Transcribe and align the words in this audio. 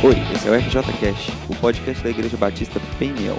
Oi, 0.00 0.14
esse 0.32 0.46
é 0.46 0.50
o 0.50 0.54
RJ 0.54 0.82
Cash, 1.00 1.28
o 1.50 1.56
podcast 1.56 2.02
da 2.04 2.10
Igreja 2.10 2.36
Batista 2.36 2.80
Peniel. 2.98 3.36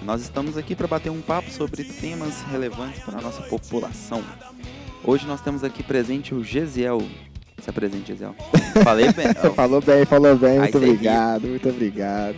Nós 0.00 0.22
estamos 0.22 0.56
aqui 0.56 0.74
para 0.74 0.86
bater 0.86 1.10
um 1.10 1.20
papo 1.20 1.50
sobre 1.50 1.84
temas 1.84 2.42
relevantes 2.50 3.02
para 3.04 3.18
a 3.18 3.20
nossa 3.20 3.42
população. 3.42 4.24
Hoje 5.04 5.26
nós 5.26 5.40
temos 5.40 5.62
aqui 5.62 5.82
presente 5.82 6.34
o 6.34 6.42
Gesiel. 6.42 7.02
Se 7.60 7.70
apresente, 7.70 8.08
Gesiel. 8.08 8.34
Falei 8.82 9.12
bem. 9.12 9.26
falou 9.54 9.80
bem, 9.80 10.04
falou 10.04 10.36
bem. 10.36 10.58
Muito 10.58 10.78
obrigado, 10.78 11.46
muito 11.46 11.68
obrigado. 11.68 12.36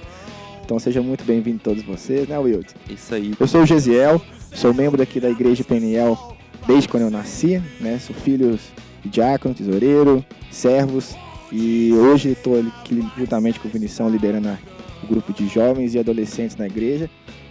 Então 0.64 0.78
sejam 0.78 1.02
muito 1.02 1.24
bem-vindos 1.24 1.62
todos 1.62 1.82
vocês, 1.82 2.28
né, 2.28 2.38
Wilton? 2.38 2.74
Isso 2.88 3.14
aí. 3.14 3.34
Eu 3.38 3.46
sou 3.46 3.62
o 3.62 3.66
Gesiel, 3.66 4.20
sou 4.54 4.72
membro 4.72 5.02
aqui 5.02 5.20
da 5.20 5.28
Igreja 5.28 5.62
Peniel 5.64 6.36
desde 6.66 6.88
quando 6.88 7.04
eu 7.04 7.10
nasci, 7.10 7.62
né? 7.80 7.98
Sou 7.98 8.14
filho 8.14 8.58
de 9.02 9.08
diácono, 9.08 9.54
tesoureiro, 9.54 10.24
servos 10.50 11.14
e 11.50 11.92
hoje 11.92 12.30
estou 12.30 12.58
aqui 12.60 13.06
juntamente 13.18 13.60
com 13.60 13.68
o 13.68 13.70
Vinição 13.70 14.08
liderando 14.08 14.56
o 15.02 15.06
grupo 15.06 15.32
de 15.32 15.46
jovens 15.48 15.94
e 15.94 15.98
adolescentes 15.98 16.56
na 16.56 16.66
igreja 16.66 17.10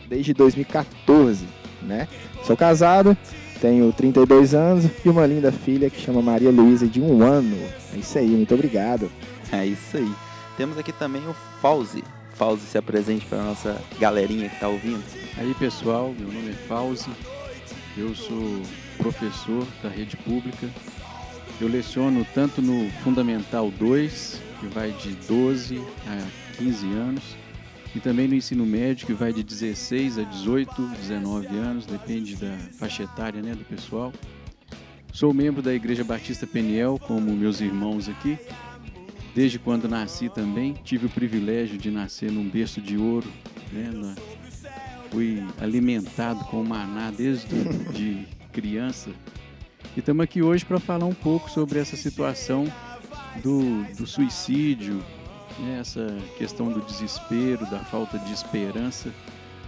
desde 0.09 0.33
2014, 0.33 1.45
né? 1.81 2.07
Sou 2.43 2.57
casado, 2.57 3.15
tenho 3.61 3.93
32 3.93 4.55
anos 4.55 4.85
e 5.05 5.07
uma 5.07 5.25
linda 5.25 5.51
filha 5.51 5.87
que 5.87 6.01
chama 6.01 6.19
Maria 6.19 6.49
Luísa 6.49 6.87
de 6.87 6.99
um 6.99 7.21
ano. 7.21 7.55
É 7.93 7.97
isso 7.97 8.17
aí, 8.17 8.27
muito 8.27 8.53
obrigado. 8.55 9.09
É 9.51 9.63
isso 9.63 9.97
aí. 9.97 10.11
Temos 10.57 10.77
aqui 10.79 10.91
também 10.91 11.21
o 11.27 11.35
Fauzi. 11.61 12.03
Fauzi 12.33 12.65
se 12.65 12.77
apresente 12.77 13.25
para 13.27 13.39
a 13.39 13.43
nossa 13.43 13.79
galerinha 13.99 14.49
que 14.49 14.55
está 14.55 14.67
ouvindo. 14.67 15.03
Aí 15.37 15.53
pessoal, 15.53 16.13
meu 16.17 16.27
nome 16.27 16.49
é 16.49 16.53
Fauzi, 16.67 17.11
eu 17.95 18.15
sou 18.15 18.61
professor 18.97 19.65
da 19.83 19.89
rede 19.89 20.17
pública. 20.17 20.67
Eu 21.59 21.67
leciono 21.67 22.25
tanto 22.33 22.63
no 22.63 22.89
Fundamental 23.03 23.69
2, 23.69 24.41
que 24.59 24.65
vai 24.67 24.89
de 24.91 25.11
12 25.27 25.79
a 26.07 26.57
15 26.57 26.85
anos, 26.93 27.23
e 27.95 27.99
também 27.99 28.27
no 28.27 28.35
ensino 28.35 28.65
médio, 28.65 29.05
que 29.05 29.13
vai 29.13 29.33
de 29.33 29.43
16 29.43 30.19
a 30.19 30.23
18, 30.23 30.81
19 30.87 31.47
anos, 31.47 31.85
depende 31.85 32.35
da 32.35 32.57
faixa 32.77 33.03
etária 33.03 33.41
né, 33.41 33.53
do 33.53 33.65
pessoal. 33.65 34.13
Sou 35.11 35.33
membro 35.33 35.61
da 35.61 35.73
Igreja 35.73 36.03
Batista 36.03 36.47
Peniel, 36.47 36.97
como 36.97 37.35
meus 37.35 37.59
irmãos 37.59 38.07
aqui. 38.07 38.37
Desde 39.35 39.59
quando 39.59 39.89
nasci 39.89 40.29
também, 40.29 40.73
tive 40.83 41.07
o 41.07 41.09
privilégio 41.09 41.77
de 41.77 41.91
nascer 41.91 42.31
num 42.31 42.47
berço 42.47 42.81
de 42.81 42.97
ouro, 42.97 43.29
né, 43.71 43.89
na, 43.93 44.15
fui 45.09 45.43
alimentado 45.59 46.45
com 46.45 46.63
maná 46.63 47.11
desde 47.11 47.47
de 47.91 48.25
criança. 48.53 49.09
E 49.95 49.99
estamos 49.99 50.23
aqui 50.23 50.41
hoje 50.41 50.63
para 50.63 50.79
falar 50.79 51.05
um 51.05 51.13
pouco 51.13 51.49
sobre 51.49 51.77
essa 51.77 51.97
situação 51.97 52.65
do, 53.43 53.83
do 53.97 54.07
suicídio, 54.07 55.03
né, 55.61 55.79
essa 55.79 56.17
questão 56.37 56.71
do 56.71 56.81
desespero, 56.81 57.65
da 57.69 57.79
falta 57.79 58.17
de 58.19 58.33
esperança 58.33 59.09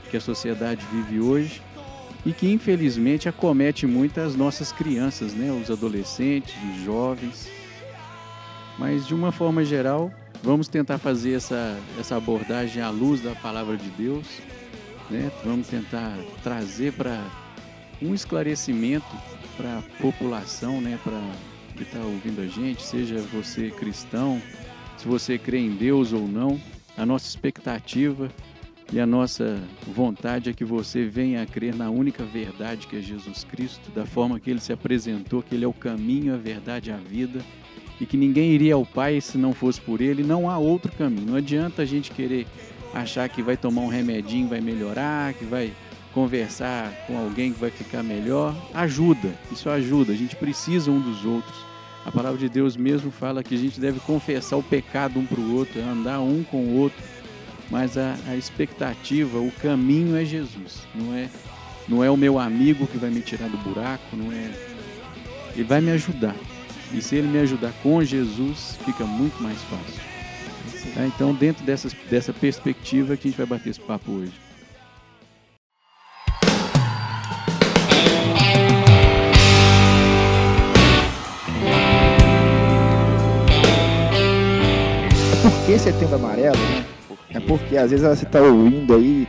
que 0.09 0.17
a 0.17 0.21
sociedade 0.21 0.85
vive 0.91 1.19
hoje 1.19 1.61
e 2.25 2.31
que 2.31 2.51
infelizmente 2.51 3.27
acomete 3.27 3.85
muito 3.85 4.19
as 4.19 4.35
nossas 4.35 4.71
crianças, 4.71 5.33
né, 5.33 5.51
os 5.51 5.69
adolescentes, 5.69 6.55
os 6.71 6.83
jovens. 6.83 7.49
Mas 8.77 9.05
de 9.05 9.13
uma 9.13 9.31
forma 9.31 9.63
geral, 9.63 10.11
vamos 10.41 10.67
tentar 10.67 10.97
fazer 10.97 11.33
essa, 11.33 11.77
essa 11.99 12.15
abordagem 12.15 12.81
à 12.81 12.89
luz 12.89 13.21
da 13.21 13.35
palavra 13.35 13.77
de 13.77 13.89
Deus 13.91 14.25
né? 15.09 15.31
Vamos 15.43 15.67
tentar 15.67 16.17
trazer 16.41 16.93
para 16.93 17.23
um 18.01 18.13
esclarecimento 18.13 19.05
para 19.55 19.77
a 19.77 19.81
população, 20.01 20.81
né? 20.81 20.99
Para 21.03 21.21
que 21.75 21.83
está 21.83 21.99
ouvindo 21.99 22.41
a 22.41 22.47
gente, 22.47 22.83
seja 22.83 23.17
você 23.31 23.71
cristão, 23.71 24.41
se 24.97 25.07
você 25.07 25.37
crê 25.37 25.59
em 25.59 25.75
Deus 25.75 26.13
ou 26.13 26.27
não, 26.27 26.59
a 26.97 27.05
nossa 27.05 27.27
expectativa 27.27 28.29
e 28.91 28.99
a 28.99 29.05
nossa 29.05 29.59
vontade 29.87 30.49
é 30.49 30.53
que 30.53 30.63
você 30.63 31.05
venha 31.05 31.41
a 31.41 31.45
crer 31.45 31.75
na 31.75 31.89
única 31.89 32.23
verdade 32.23 32.85
que 32.85 32.97
é 32.97 33.01
Jesus 33.01 33.43
Cristo, 33.43 33.89
da 33.91 34.05
forma 34.05 34.39
que 34.39 34.49
ele 34.49 34.59
se 34.59 34.71
apresentou, 34.71 35.41
que 35.41 35.55
ele 35.55 35.65
é 35.65 35.67
o 35.67 35.73
caminho, 35.73 36.33
a 36.33 36.37
verdade 36.37 36.89
e 36.89 36.93
a 36.93 36.97
vida, 36.97 37.43
e 37.99 38.05
que 38.05 38.15
ninguém 38.17 38.51
iria 38.51 38.75
ao 38.75 38.85
Pai 38.85 39.19
se 39.19 39.37
não 39.37 39.53
fosse 39.53 39.81
por 39.81 39.99
ele, 39.99 40.23
não 40.23 40.49
há 40.49 40.57
outro 40.57 40.91
caminho. 40.91 41.25
Não 41.25 41.35
adianta 41.37 41.81
a 41.81 41.85
gente 41.85 42.11
querer 42.11 42.45
achar 42.93 43.27
que 43.29 43.41
vai 43.41 43.57
tomar 43.57 43.81
um 43.81 43.87
remedinho, 43.87 44.47
vai 44.47 44.61
melhorar, 44.61 45.33
que 45.33 45.45
vai 45.45 45.73
conversar 46.13 46.91
com 47.07 47.17
alguém 47.17 47.51
que 47.51 47.59
vai 47.59 47.71
ficar 47.71 48.03
melhor. 48.03 48.55
Ajuda, 48.73 49.33
isso 49.51 49.69
ajuda. 49.69 50.13
A 50.13 50.15
gente 50.15 50.35
precisa 50.35 50.91
um 50.91 50.99
dos 50.99 51.25
outros. 51.25 51.72
A 52.05 52.11
palavra 52.11 52.37
de 52.37 52.49
Deus 52.49 52.75
mesmo 52.75 53.11
fala 53.11 53.43
que 53.43 53.55
a 53.55 53.57
gente 53.57 53.79
deve 53.79 53.99
confessar 54.01 54.57
o 54.57 54.63
pecado 54.63 55.19
um 55.19 55.25
para 55.25 55.39
o 55.39 55.55
outro, 55.55 55.81
andar 55.81 56.19
um 56.19 56.43
com 56.43 56.57
o 56.57 56.75
outro. 56.77 57.01
Mas 57.69 57.97
a, 57.97 58.15
a 58.27 58.35
expectativa, 58.35 59.39
o 59.39 59.51
caminho 59.51 60.17
é 60.17 60.25
Jesus. 60.25 60.81
Não 60.93 61.13
é, 61.15 61.29
não 61.87 62.03
é 62.03 62.11
o 62.11 62.17
meu 62.17 62.37
amigo 62.37 62.85
que 62.87 62.97
vai 62.97 63.09
me 63.09 63.21
tirar 63.21 63.47
do 63.49 63.57
buraco, 63.57 64.15
não 64.15 64.31
é. 64.31 64.51
Ele 65.55 65.63
vai 65.63 65.79
me 65.79 65.91
ajudar. 65.91 66.35
E 66.93 67.01
se 67.01 67.15
ele 67.15 67.27
me 67.27 67.39
ajudar 67.39 67.71
com 67.81 68.03
Jesus, 68.03 68.77
fica 68.85 69.05
muito 69.05 69.41
mais 69.41 69.57
fácil. 69.63 70.93
Tá? 70.93 71.07
Então, 71.07 71.33
dentro 71.33 71.63
dessas, 71.63 71.93
dessa 72.09 72.33
perspectiva 72.33 73.15
que 73.15 73.27
a 73.27 73.31
gente 73.31 73.37
vai 73.37 73.47
bater 73.47 73.69
esse 73.69 73.79
papo 73.79 74.11
hoje. 74.11 74.33
Que 85.73 85.79
setembro 85.79 86.17
amarelo, 86.17 86.55
né? 86.55 86.85
É 87.31 87.39
porque 87.39 87.75
às 87.77 87.89
vezes 87.89 88.05
você 88.05 88.27
tá 88.27 88.39
ouvindo 88.39 88.93
aí, 88.93 89.27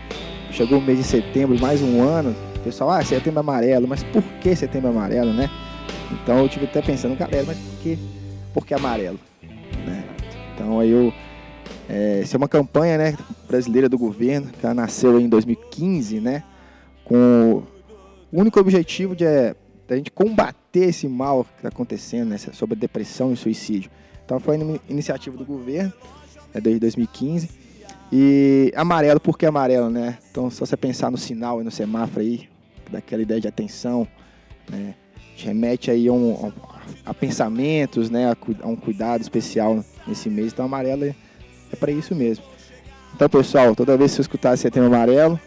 chegou 0.51 0.79
o 0.79 0.83
mês 0.83 0.99
de 0.99 1.05
setembro, 1.05 1.59
mais 1.59 1.81
um 1.81 2.03
ano, 2.03 2.37
o 2.57 2.61
pessoal, 2.61 2.91
ah, 2.91 3.03
setembro 3.03 3.41
amarelo, 3.41 3.89
mas 3.89 4.03
por 4.03 4.23
que 4.43 4.55
setembro 4.55 4.91
amarelo, 4.91 5.33
né? 5.33 5.49
Então 6.13 6.41
eu 6.41 6.49
tive 6.51 6.67
até 6.67 6.83
pensando, 6.83 7.17
galera, 7.17 7.45
mas 7.47 7.57
por 7.57 7.79
que, 7.79 7.99
por 8.53 8.67
que 8.67 8.75
amarelo? 8.75 9.19
Né? 9.87 10.05
Então 10.53 10.81
aí 10.81 10.91
eu. 10.91 11.15
É, 11.89 12.21
isso 12.23 12.37
é 12.37 12.39
uma 12.39 12.49
campanha 12.49 12.99
né, 12.99 13.17
brasileira 13.49 13.89
do 13.89 13.97
governo, 13.97 14.49
que 14.49 14.67
ela 14.67 14.75
nasceu 14.75 15.19
em 15.19 15.29
2015, 15.31 16.21
né? 16.21 16.43
Com 17.07 17.63
o 18.31 18.41
único 18.41 18.61
objetivo 18.61 19.17
de 19.17 19.25
é, 19.25 19.57
da 19.89 19.97
gente 19.97 20.11
combater 20.11 20.91
esse 20.91 21.09
mal 21.09 21.45
que 21.45 21.51
está 21.57 21.69
acontecendo, 21.69 22.29
né, 22.29 22.37
sobre 22.37 22.77
a 22.77 22.79
depressão 22.79 23.33
e 23.33 23.37
suicídio. 23.37 23.91
Então 24.27 24.39
foi 24.39 24.59
uma 24.59 24.79
iniciativa 24.89 25.37
do 25.37 25.45
governo, 25.45 25.93
é 26.55 26.61
desde 26.61 26.81
2015. 26.81 27.51
E 28.13 28.73
amarelo, 28.77 29.19
por 29.21 29.37
que 29.37 29.45
amarelo, 29.45 29.91
né? 29.91 30.19
Então, 30.31 30.51
só 30.51 30.65
você 30.65 30.77
pensar 30.77 31.11
no 31.11 31.19
sinal 31.19 31.61
e 31.61 31.65
no 31.65 31.71
semáforo 31.71 32.21
aí, 32.21 32.49
daquela 32.91 33.23
ideia 33.23 33.41
de 33.41 33.49
atenção, 33.49 34.07
né? 34.71 34.95
Te 35.37 35.47
remete 35.47 35.91
aí 35.91 36.07
a, 36.07 36.13
um- 36.13 36.53
a 37.05 37.13
pensamentos, 37.13 38.09
né? 38.11 38.31
A, 38.31 38.69
um 38.69 38.77
cuidado 38.77 39.21
especial 39.21 39.85
nesse 40.07 40.31
mês. 40.31 40.53
Então, 40.53 40.65
amarelo 40.65 41.05
é, 41.05 41.15
é 41.73 41.77
para 41.77 41.91
isso 41.91 42.15
mesmo. 42.15 42.45
Então, 43.17 43.29
pessoal, 43.29 43.75
toda 43.75 43.97
vez 43.97 44.11
que 44.13 44.17
você 44.17 44.23
escutar 44.23 44.57
setembro 44.57 44.89
amarelo, 44.95 45.41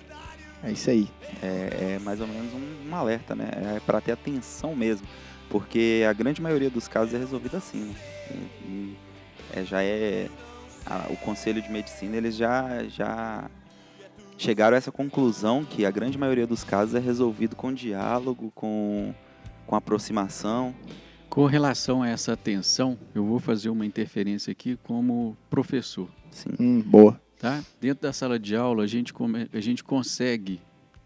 é 0.64 0.72
isso 0.72 0.90
aí. 0.90 1.08
É, 1.42 1.96
é 1.96 2.00
mais 2.04 2.20
ou 2.20 2.28
menos 2.28 2.52
um, 2.54 2.90
um 2.90 2.96
alerta, 2.96 3.34
né? 3.36 3.50
É 3.78 3.80
para 3.86 4.02
ter 4.02 4.12
atenção 4.12 4.76
mesmo. 4.76 5.08
Porque 5.50 6.04
a 6.10 6.12
grande 6.12 6.42
maioria 6.42 6.70
dos 6.70 6.88
casos 6.90 7.14
é 7.14 7.18
resolvida 7.18 7.58
assim. 7.58 7.94
Né? 8.30 8.90
É, 9.56 9.64
já 9.64 9.82
é. 9.82 10.28
A- 10.90 11.08
o 11.12 11.18
Conselho 11.18 11.62
de 11.62 11.70
Medicina, 11.72 12.16
eles 12.18 12.36
já, 12.36 12.84
já 12.86 13.50
chegaram 14.38 14.76
a 14.76 14.78
essa 14.78 14.92
conclusão 14.92 15.64
que 15.66 15.86
a 15.86 15.92
grande 15.92 16.18
maioria 16.18 16.48
dos 16.48 16.64
casos 16.64 16.96
é 16.96 17.00
resolvido 17.00 17.56
com 17.56 17.74
diálogo, 17.74 18.52
com, 18.56 19.14
com 19.66 19.76
aproximação. 19.76 20.74
Com 21.30 21.46
relação 21.46 22.02
a 22.02 22.10
essa 22.10 22.34
atenção, 22.34 22.98
eu 23.14 23.26
vou 23.26 23.40
fazer 23.40 23.70
uma 23.70 23.86
interferência 23.86 24.52
aqui 24.52 24.78
como 24.84 25.38
professor. 25.50 26.08
Sim. 26.32 26.50
Hum, 26.60 26.82
boa. 26.82 27.20
Tá? 27.40 27.64
Dentro 27.80 28.04
da 28.04 28.14
sala 28.14 28.40
de 28.40 28.56
aula, 28.56 28.84
a 28.84 28.88
gente, 28.88 29.14
come- 29.14 29.48
a 29.54 29.60
gente 29.60 29.84
consegue, 29.84 30.60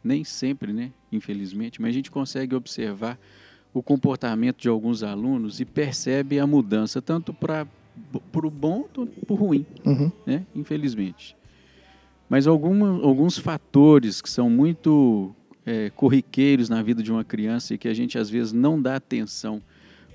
nem 0.04 0.24
sempre, 0.24 0.72
né? 0.72 0.92
Infelizmente, 1.12 1.82
mas 1.82 1.90
a 1.90 1.94
gente 1.94 2.10
consegue 2.12 2.56
observar 2.56 3.18
o 3.74 3.82
comportamento 3.84 4.62
de 4.62 4.70
alguns 4.70 5.04
alunos 5.04 5.60
e 5.60 5.66
percebe 5.66 6.40
a 6.40 6.48
mudança, 6.48 7.02
tanto 7.02 7.34
para 7.34 7.66
o 8.34 8.50
bom 8.50 8.86
o 9.28 9.34
ruim. 9.34 9.66
Uhum. 9.86 10.12
né? 10.26 10.46
infelizmente. 10.56 11.36
Mas 12.30 12.48
alguma, 12.48 12.88
alguns 13.04 13.38
fatores 13.38 14.22
que 14.22 14.30
são 14.30 14.50
muito 14.50 15.36
é, 15.66 15.90
corriqueiros 15.90 16.70
na 16.70 16.82
vida 16.82 17.04
de 17.04 17.12
uma 17.12 17.24
criança 17.24 17.74
e 17.74 17.78
que 17.78 17.88
a 17.88 17.94
gente 17.94 18.18
às 18.18 18.30
vezes 18.30 18.54
não 18.54 18.82
dá 18.82 18.96
atenção 18.96 19.62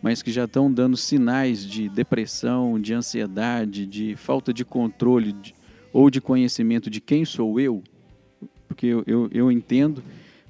mas 0.03 0.23
que 0.23 0.31
já 0.31 0.45
estão 0.45 0.73
dando 0.73 0.97
sinais 0.97 1.67
de 1.67 1.89
depressão, 1.89 2.81
de 2.81 2.95
ansiedade, 2.95 3.87
de 3.87 4.15
falta 4.15 4.53
de 4.53 4.65
controle 4.65 5.33
de, 5.33 5.55
ou 5.93 6.11
de 6.11 6.21
conhecimento 6.21 6.91
de 6.91 7.01
quem 7.01 7.25
sou 7.25 7.59
eu, 7.59 7.83
porque 8.69 8.87
eu, 8.87 9.03
eu, 9.07 9.29
eu 9.33 9.51
entendo 9.51 10.03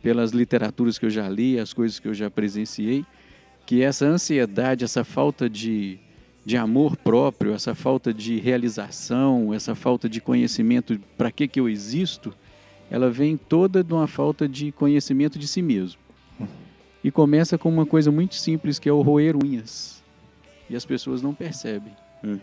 pelas 0.03 0.33
literaturas 0.33 0.99
que 0.99 1.07
eu 1.07 1.11
já 1.11 1.29
li, 1.29 1.59
as 1.59 1.73
coisas 1.73 1.99
que 1.99 2.09
eu 2.09 2.15
já 2.15 2.31
presenciei, 2.31 3.05
que 3.65 3.83
essa 3.83 4.05
ansiedade, 4.05 4.85
essa 4.85 5.05
falta 5.05 5.49
de, 5.49 5.99
de 6.47 6.57
amor 6.57 6.97
próprio, 6.97 7.53
essa 7.53 7.75
falta 7.75 8.15
de 8.15 8.39
realização, 8.39 9.53
essa 9.53 9.75
falta 9.75 10.09
de 10.09 10.21
conhecimento 10.21 10.97
para 11.19 11.33
que, 11.33 11.49
que 11.49 11.59
eu 11.59 11.69
existo, 11.69 12.33
ela 12.89 13.11
vem 13.11 13.37
toda 13.37 13.83
de 13.83 13.93
uma 13.93 14.07
falta 14.07 14.49
de 14.49 14.71
conhecimento 14.71 15.41
de 15.41 15.49
si 15.49 15.61
mesmo. 15.61 16.01
E 17.03 17.11
começa 17.11 17.59
com 17.59 17.69
uma 17.69 17.85
coisa 17.85 18.13
muito 18.13 18.37
simples 18.37 18.79
que 18.79 18.89
é 18.89 18.93
o 18.93 19.03
roer 19.03 19.35
unhas. 19.37 20.05
E 20.71 20.77
as 20.77 20.87
pessoas 20.87 21.21
não 21.21 21.35
percebem. 21.35 21.93
Uhum. 22.23 22.39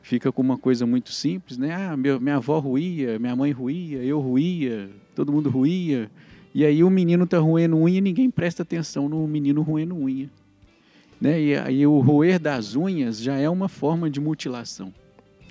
Fica 0.00 0.30
com 0.30 0.42
uma 0.42 0.56
coisa 0.56 0.86
muito 0.86 1.10
simples, 1.10 1.58
né? 1.58 1.74
Ah, 1.74 1.96
meu, 1.96 2.20
minha 2.20 2.36
avó 2.36 2.60
ruía, 2.60 3.18
minha 3.18 3.34
mãe 3.34 3.50
ruía, 3.50 4.00
eu 4.04 4.20
ruía, 4.20 4.88
todo 5.12 5.32
mundo 5.32 5.50
ruía. 5.50 6.08
E 6.54 6.64
aí 6.64 6.84
o 6.84 6.90
menino 6.90 7.26
tá 7.26 7.40
roendo 7.40 7.76
unha 7.76 7.98
e 7.98 8.00
ninguém 8.00 8.30
presta 8.30 8.62
atenção 8.62 9.08
no 9.08 9.26
menino 9.26 9.60
roendo 9.62 9.96
unha. 9.96 10.30
Né? 11.20 11.40
E 11.40 11.56
aí 11.56 11.86
o 11.86 12.00
roer 12.00 12.38
das 12.38 12.74
unhas 12.74 13.20
já 13.20 13.36
é 13.36 13.48
uma 13.48 13.68
forma 13.68 14.08
de 14.08 14.20
mutilação. 14.20 14.92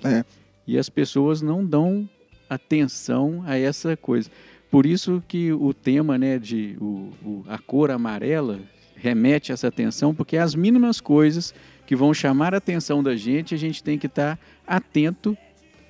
É. 0.02 0.24
E 0.66 0.78
as 0.78 0.88
pessoas 0.88 1.40
não 1.40 1.64
dão 1.64 2.08
atenção 2.48 3.42
a 3.46 3.56
essa 3.56 3.96
coisa. 3.96 4.30
Por 4.70 4.86
isso 4.86 5.22
que 5.26 5.52
o 5.52 5.72
tema 5.72 6.18
né, 6.18 6.38
de 6.38 6.76
o, 6.80 7.10
o, 7.24 7.44
a 7.48 7.58
cor 7.58 7.90
amarela 7.90 8.60
remete 8.96 9.52
essa 9.52 9.68
atenção, 9.68 10.14
porque 10.14 10.36
as 10.36 10.54
mínimas 10.54 11.00
coisas 11.00 11.54
que 11.86 11.96
vão 11.96 12.12
chamar 12.12 12.54
a 12.54 12.58
atenção 12.58 13.02
da 13.02 13.16
gente, 13.16 13.54
a 13.54 13.58
gente 13.58 13.82
tem 13.82 13.98
que 13.98 14.06
estar 14.06 14.36
tá 14.36 14.42
atento 14.66 15.36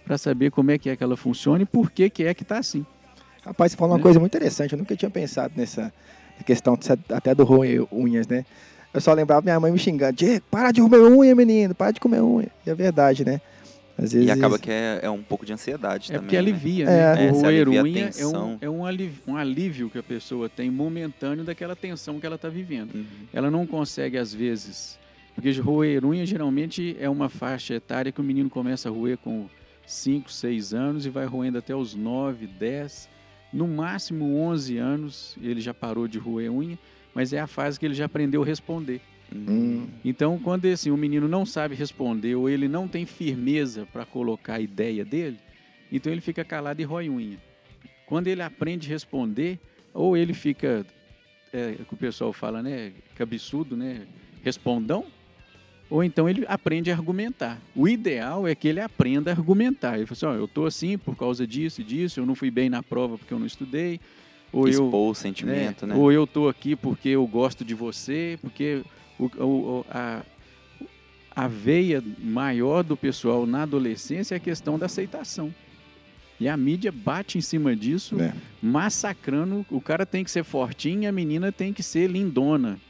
para 0.05 0.17
saber 0.17 0.51
como 0.51 0.71
é 0.71 0.79
que 0.79 0.89
é 0.89 0.97
que 0.97 1.03
ela 1.03 1.17
funciona 1.17 1.63
e 1.63 1.67
por 1.67 1.91
que, 1.91 2.09
que 2.09 2.25
é 2.25 2.33
que 2.33 2.43
está 2.43 2.59
assim. 2.59 2.87
Rapaz, 3.45 3.73
você 3.73 3.79
falou 3.79 3.93
uma 3.93 3.99
Né? 3.99 4.03
coisa 4.03 4.19
muito 4.19 4.35
interessante, 4.35 4.73
eu 4.73 4.79
nunca 4.79 4.97
tinha 4.97 5.11
pensado 5.11 5.53
nessa 5.57 5.93
questão 6.47 6.79
até 7.11 7.35
do 7.35 7.45
roer 7.45 7.87
unhas, 7.93 8.27
né? 8.27 8.45
Eu 8.93 9.01
só 9.01 9.13
lembrava 9.13 9.43
minha 9.43 9.59
mãe 9.61 9.71
me 9.71 9.79
xingando, 9.79 10.15
Diego, 10.15 10.45
para 10.51 10.73
de 10.73 10.81
comer 10.81 11.01
unha, 11.01 11.35
menino, 11.35 11.75
para 11.75 11.93
de 11.93 12.01
comer 12.01 12.21
unha. 12.23 12.49
E 12.67 12.71
é 12.71 12.75
verdade, 12.75 13.25
né? 13.25 13.41
Às 13.97 14.13
vezes... 14.13 14.27
E 14.27 14.31
acaba 14.31 14.59
que 14.59 14.71
é, 14.71 15.01
é 15.03 15.11
um 15.11 15.23
pouco 15.23 15.45
de 15.45 15.53
ansiedade 15.53 16.11
É 16.11 16.15
também. 16.15 16.23
porque 16.23 16.37
né? 16.37 16.39
alivia, 16.41 16.85
É. 16.85 16.87
né? 17.15 17.27
É, 17.29 17.33
o 17.33 17.35
roer 17.35 17.69
unha 17.69 18.11
é, 18.19 18.27
um, 18.27 18.59
é 18.63 18.71
um, 18.71 18.87
alívio, 18.87 19.23
um 19.29 19.37
alívio 19.37 19.91
que 19.91 19.99
a 19.99 20.03
pessoa 20.03 20.49
tem 20.49 20.71
momentâneo 20.71 21.45
daquela 21.45 21.77
tensão 21.77 22.19
que 22.19 22.27
ela 22.27 22.37
está 22.37 22.49
vivendo. 22.49 22.95
Uhum. 22.95 23.05
Ela 23.33 23.51
não 23.51 23.67
consegue, 23.67 24.17
às 24.19 24.35
vezes, 24.35 24.99
porque 25.35 25.53
roer 25.61 26.05
unha 26.05 26.25
geralmente 26.27 26.97
é 26.99 27.09
uma 27.09 27.29
faixa 27.29 27.75
etária 27.75 28.11
que 28.11 28.21
o 28.21 28.25
menino 28.25 28.51
começa 28.51 28.89
a 28.89 28.93
roer 28.93 29.19
com 29.19 29.47
5, 29.87 30.33
6 30.33 30.73
anos 30.75 31.07
e 31.07 31.11
vai 31.11 31.27
roendo 31.27 31.59
até 31.59 31.75
os 31.75 31.95
9, 31.95 32.47
10, 32.47 33.09
no 33.53 33.69
máximo 33.69 34.37
11 34.37 34.79
anos 34.79 35.37
ele 35.43 35.61
já 35.61 35.75
parou 35.75 36.09
de 36.09 36.19
roer 36.19 36.51
unha, 36.51 36.79
mas 37.15 37.33
é 37.33 37.41
a 37.41 37.47
fase 37.47 37.79
que 37.79 37.87
ele 37.87 37.95
já 37.95 38.05
aprendeu 38.07 38.43
a 38.43 38.47
responder. 38.47 39.01
Hum, 39.35 39.87
Então, 40.05 40.39
quando 40.39 40.67
assim, 40.67 40.91
o 40.91 40.97
menino 40.97 41.29
não 41.29 41.47
sabe 41.47 41.75
responder 41.75 42.35
ou 42.35 42.49
ele 42.49 42.67
não 42.67 42.89
tem 42.89 43.07
firmeza 43.07 43.87
para 43.93 44.05
colocar 44.05 44.55
a 44.55 44.61
ideia 44.61 45.05
dele, 45.05 45.39
então 45.91 46.11
ele 46.13 46.21
fica 46.21 46.45
calado 46.45 46.81
e 46.81 46.85
rói 46.85 47.09
unha. 47.09 47.39
Quando 48.07 48.27
ele 48.27 48.43
aprende 48.43 48.89
a 48.89 48.91
responder, 48.93 49.59
ou 49.95 50.17
ele 50.17 50.35
fica, 50.35 50.85
é, 51.53 51.77
o 51.81 51.85
que 51.85 51.95
o 51.95 51.97
pessoal 51.97 52.33
fala, 52.33 52.63
né, 52.63 52.93
cabeçudo, 53.15 53.77
né, 53.77 54.07
respondão, 54.43 55.07
ou 55.89 56.03
então 56.05 56.29
ele 56.29 56.45
aprende 56.49 56.91
a 56.91 56.95
argumentar. 56.95 57.61
O 57.75 57.89
ideal 57.89 58.47
é 58.47 58.55
que 58.55 58.69
ele 58.69 58.81
aprenda 58.81 59.31
a 59.31 59.35
argumentar. 59.35 59.97
Ele 59.97 60.07
fala 60.07 60.17
assim, 60.17 60.27
ó, 60.27 60.35
eu 60.35 60.47
tô 60.49 60.65
assim 60.65 60.97
por 60.97 61.17
causa 61.17 61.45
disso 61.47 61.81
e 61.81 61.85
disso, 61.85 62.21
eu 62.21 62.27
não 62.27 62.35
fui 62.37 62.51
bem 62.51 62.71
na 62.71 62.83
prova 62.83 63.19
porque 63.19 63.35
eu 63.35 63.39
não 63.39 63.47
estudei, 63.47 64.01
ou 64.53 64.67
eu 64.67 64.71
Expor 64.71 65.11
o 65.11 65.15
sentimento, 65.15 65.87
né? 65.87 65.95
ou 65.95 66.11
eu 66.11 66.27
tô 66.27 66.49
aqui 66.49 66.75
porque 66.77 67.11
eu 67.11 67.27
gosto 67.27 67.65
de 67.65 67.75
você, 67.75 68.39
porque 68.43 68.83
o, 69.19 69.25
o- 69.45 69.87
a, 69.91 70.23
a 71.35 71.47
veia 71.49 72.03
maior 72.19 72.83
do 72.83 72.97
pessoal 72.97 73.47
na 73.47 73.63
adolescência 73.63 74.35
é 74.35 74.37
a 74.37 74.41
questão 74.41 74.79
da 74.79 74.87
aceitação. 74.87 75.55
E 76.41 76.49
a 76.49 76.57
mídia 76.57 76.91
bate 76.91 77.37
em 77.37 77.41
cima 77.43 77.77
disso, 77.77 78.19
É. 78.21 78.33
massacrando. 78.63 79.65
O 79.71 79.81
cara 79.81 80.07
tem 80.07 80.25
que 80.25 80.31
ser 80.31 80.43
fortinho, 80.43 81.09
a 81.09 81.13
menina 81.13 81.53
tem 81.53 81.73
que 81.73 81.83
ser 81.83 82.09
lindona. 82.11 82.81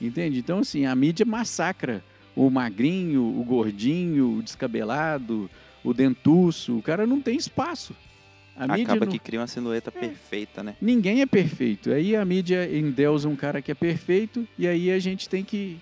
Entende? 0.00 0.38
Então, 0.38 0.58
assim, 0.58 0.84
a 0.84 0.94
mídia 0.94 1.24
massacra 1.24 2.04
o 2.36 2.48
magrinho, 2.50 3.22
o 3.22 3.44
gordinho, 3.44 4.38
o 4.38 4.42
descabelado, 4.42 5.50
o 5.84 5.92
dentuço. 5.94 6.76
O 6.78 6.82
cara 6.82 7.06
não 7.06 7.20
tem 7.20 7.36
espaço. 7.36 7.94
A 8.56 8.64
Acaba 8.74 9.06
não- 9.06 9.12
que 9.12 9.18
cria 9.18 9.40
uma 9.40 9.46
silhueta 9.46 9.90
perfeita, 9.90 10.62
né? 10.62 10.74
Ninguém 10.80 11.22
é 11.22 11.26
perfeito. 11.26 11.90
Aí 11.90 12.14
a 12.14 12.24
mídia 12.24 12.68
endeusa 12.76 13.28
um 13.28 13.34
cara 13.36 13.62
que 13.62 13.70
é 13.70 13.74
perfeito 13.74 14.46
e 14.58 14.66
aí 14.66 14.90
a 14.90 14.98
gente 14.98 15.28
tem 15.28 15.42
que 15.42 15.78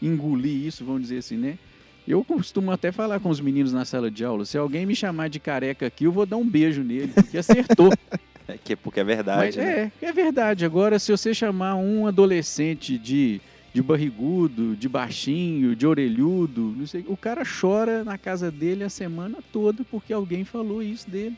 engolir 0.00 0.66
isso, 0.66 0.84
vamos 0.84 1.02
dizer 1.02 1.18
assim, 1.18 1.36
né? 1.36 1.58
Eu 2.06 2.22
costumo 2.24 2.70
até 2.70 2.92
falar 2.92 3.18
com 3.20 3.30
os 3.30 3.40
meninos 3.40 3.72
na 3.72 3.84
sala 3.84 4.10
de 4.10 4.24
aula, 4.24 4.44
se 4.44 4.58
alguém 4.58 4.84
me 4.84 4.94
chamar 4.94 5.28
de 5.28 5.38
careca 5.40 5.86
aqui, 5.86 6.04
eu 6.04 6.12
vou 6.12 6.26
dar 6.26 6.36
um 6.36 6.46
beijo 6.46 6.82
nele, 6.82 7.12
porque 7.14 7.38
acertou. 7.38 7.90
É 8.46 8.58
que, 8.62 8.76
porque 8.76 9.00
é 9.00 9.04
verdade, 9.04 9.38
Mas 9.46 9.56
né? 9.56 9.90
é, 10.02 10.06
é 10.08 10.12
verdade. 10.12 10.66
Agora, 10.66 10.98
se 10.98 11.10
você 11.10 11.32
chamar 11.32 11.76
um 11.76 12.06
adolescente 12.06 12.98
de, 12.98 13.40
de 13.72 13.80
barrigudo, 13.82 14.76
de 14.76 14.86
baixinho, 14.86 15.74
de 15.74 15.86
orelhudo, 15.86 16.74
não 16.76 16.86
sei, 16.86 17.02
o 17.08 17.16
cara 17.16 17.42
chora 17.42 18.04
na 18.04 18.18
casa 18.18 18.50
dele 18.50 18.84
a 18.84 18.90
semana 18.90 19.38
toda 19.50 19.82
porque 19.90 20.12
alguém 20.12 20.44
falou 20.44 20.82
isso 20.82 21.08
dele. 21.08 21.34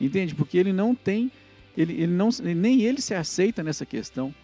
Entende? 0.00 0.34
Porque 0.34 0.56
ele 0.56 0.72
não 0.72 0.94
tem, 0.94 1.30
ele, 1.76 1.92
ele 1.92 2.12
não, 2.12 2.30
nem 2.42 2.82
ele 2.82 3.00
se 3.00 3.14
aceita 3.14 3.62
nessa 3.62 3.84
questão. 3.84 4.34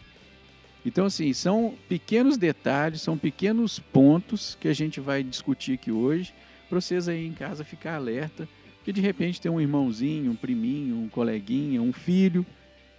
Então, 0.84 1.06
assim, 1.06 1.32
são 1.32 1.74
pequenos 1.88 2.36
detalhes, 2.36 3.02
são 3.02 3.18
pequenos 3.18 3.78
pontos 3.78 4.56
que 4.60 4.68
a 4.68 4.72
gente 4.72 5.00
vai 5.00 5.22
discutir 5.22 5.72
aqui 5.72 5.90
hoje, 5.90 6.32
para 6.68 6.80
vocês 6.80 7.08
aí 7.08 7.26
em 7.26 7.32
casa 7.32 7.64
ficar 7.64 7.96
alerta, 7.96 8.48
porque 8.76 8.92
de 8.92 9.00
repente 9.00 9.40
tem 9.40 9.50
um 9.50 9.60
irmãozinho, 9.60 10.30
um 10.30 10.36
priminho, 10.36 10.96
um 10.96 11.08
coleguinha, 11.08 11.82
um 11.82 11.92
filho, 11.92 12.46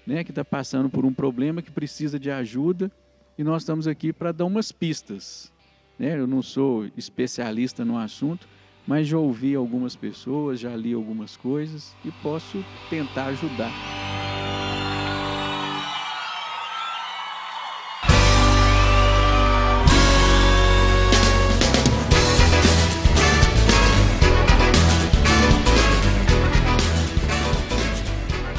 né, 0.05 0.23
que 0.23 0.31
está 0.31 0.43
passando 0.43 0.89
por 0.89 1.05
um 1.05 1.13
problema 1.13 1.61
que 1.61 1.71
precisa 1.71 2.19
de 2.19 2.29
ajuda, 2.29 2.91
e 3.37 3.43
nós 3.43 3.61
estamos 3.61 3.87
aqui 3.87 4.11
para 4.11 4.31
dar 4.31 4.45
umas 4.45 4.71
pistas. 4.71 5.51
Né? 5.97 6.19
Eu 6.19 6.27
não 6.27 6.41
sou 6.41 6.89
especialista 6.97 7.85
no 7.85 7.97
assunto, 7.97 8.47
mas 8.87 9.05
já 9.05 9.17
ouvi 9.17 9.53
algumas 9.53 9.97
pessoas, 9.97 10.61
já 10.61 10.73
li 10.73 10.93
algumas 10.93 11.35
coisas 11.35 11.93
e 12.05 12.11
posso 12.23 12.63
tentar 12.89 13.25
ajudar. 13.25 13.71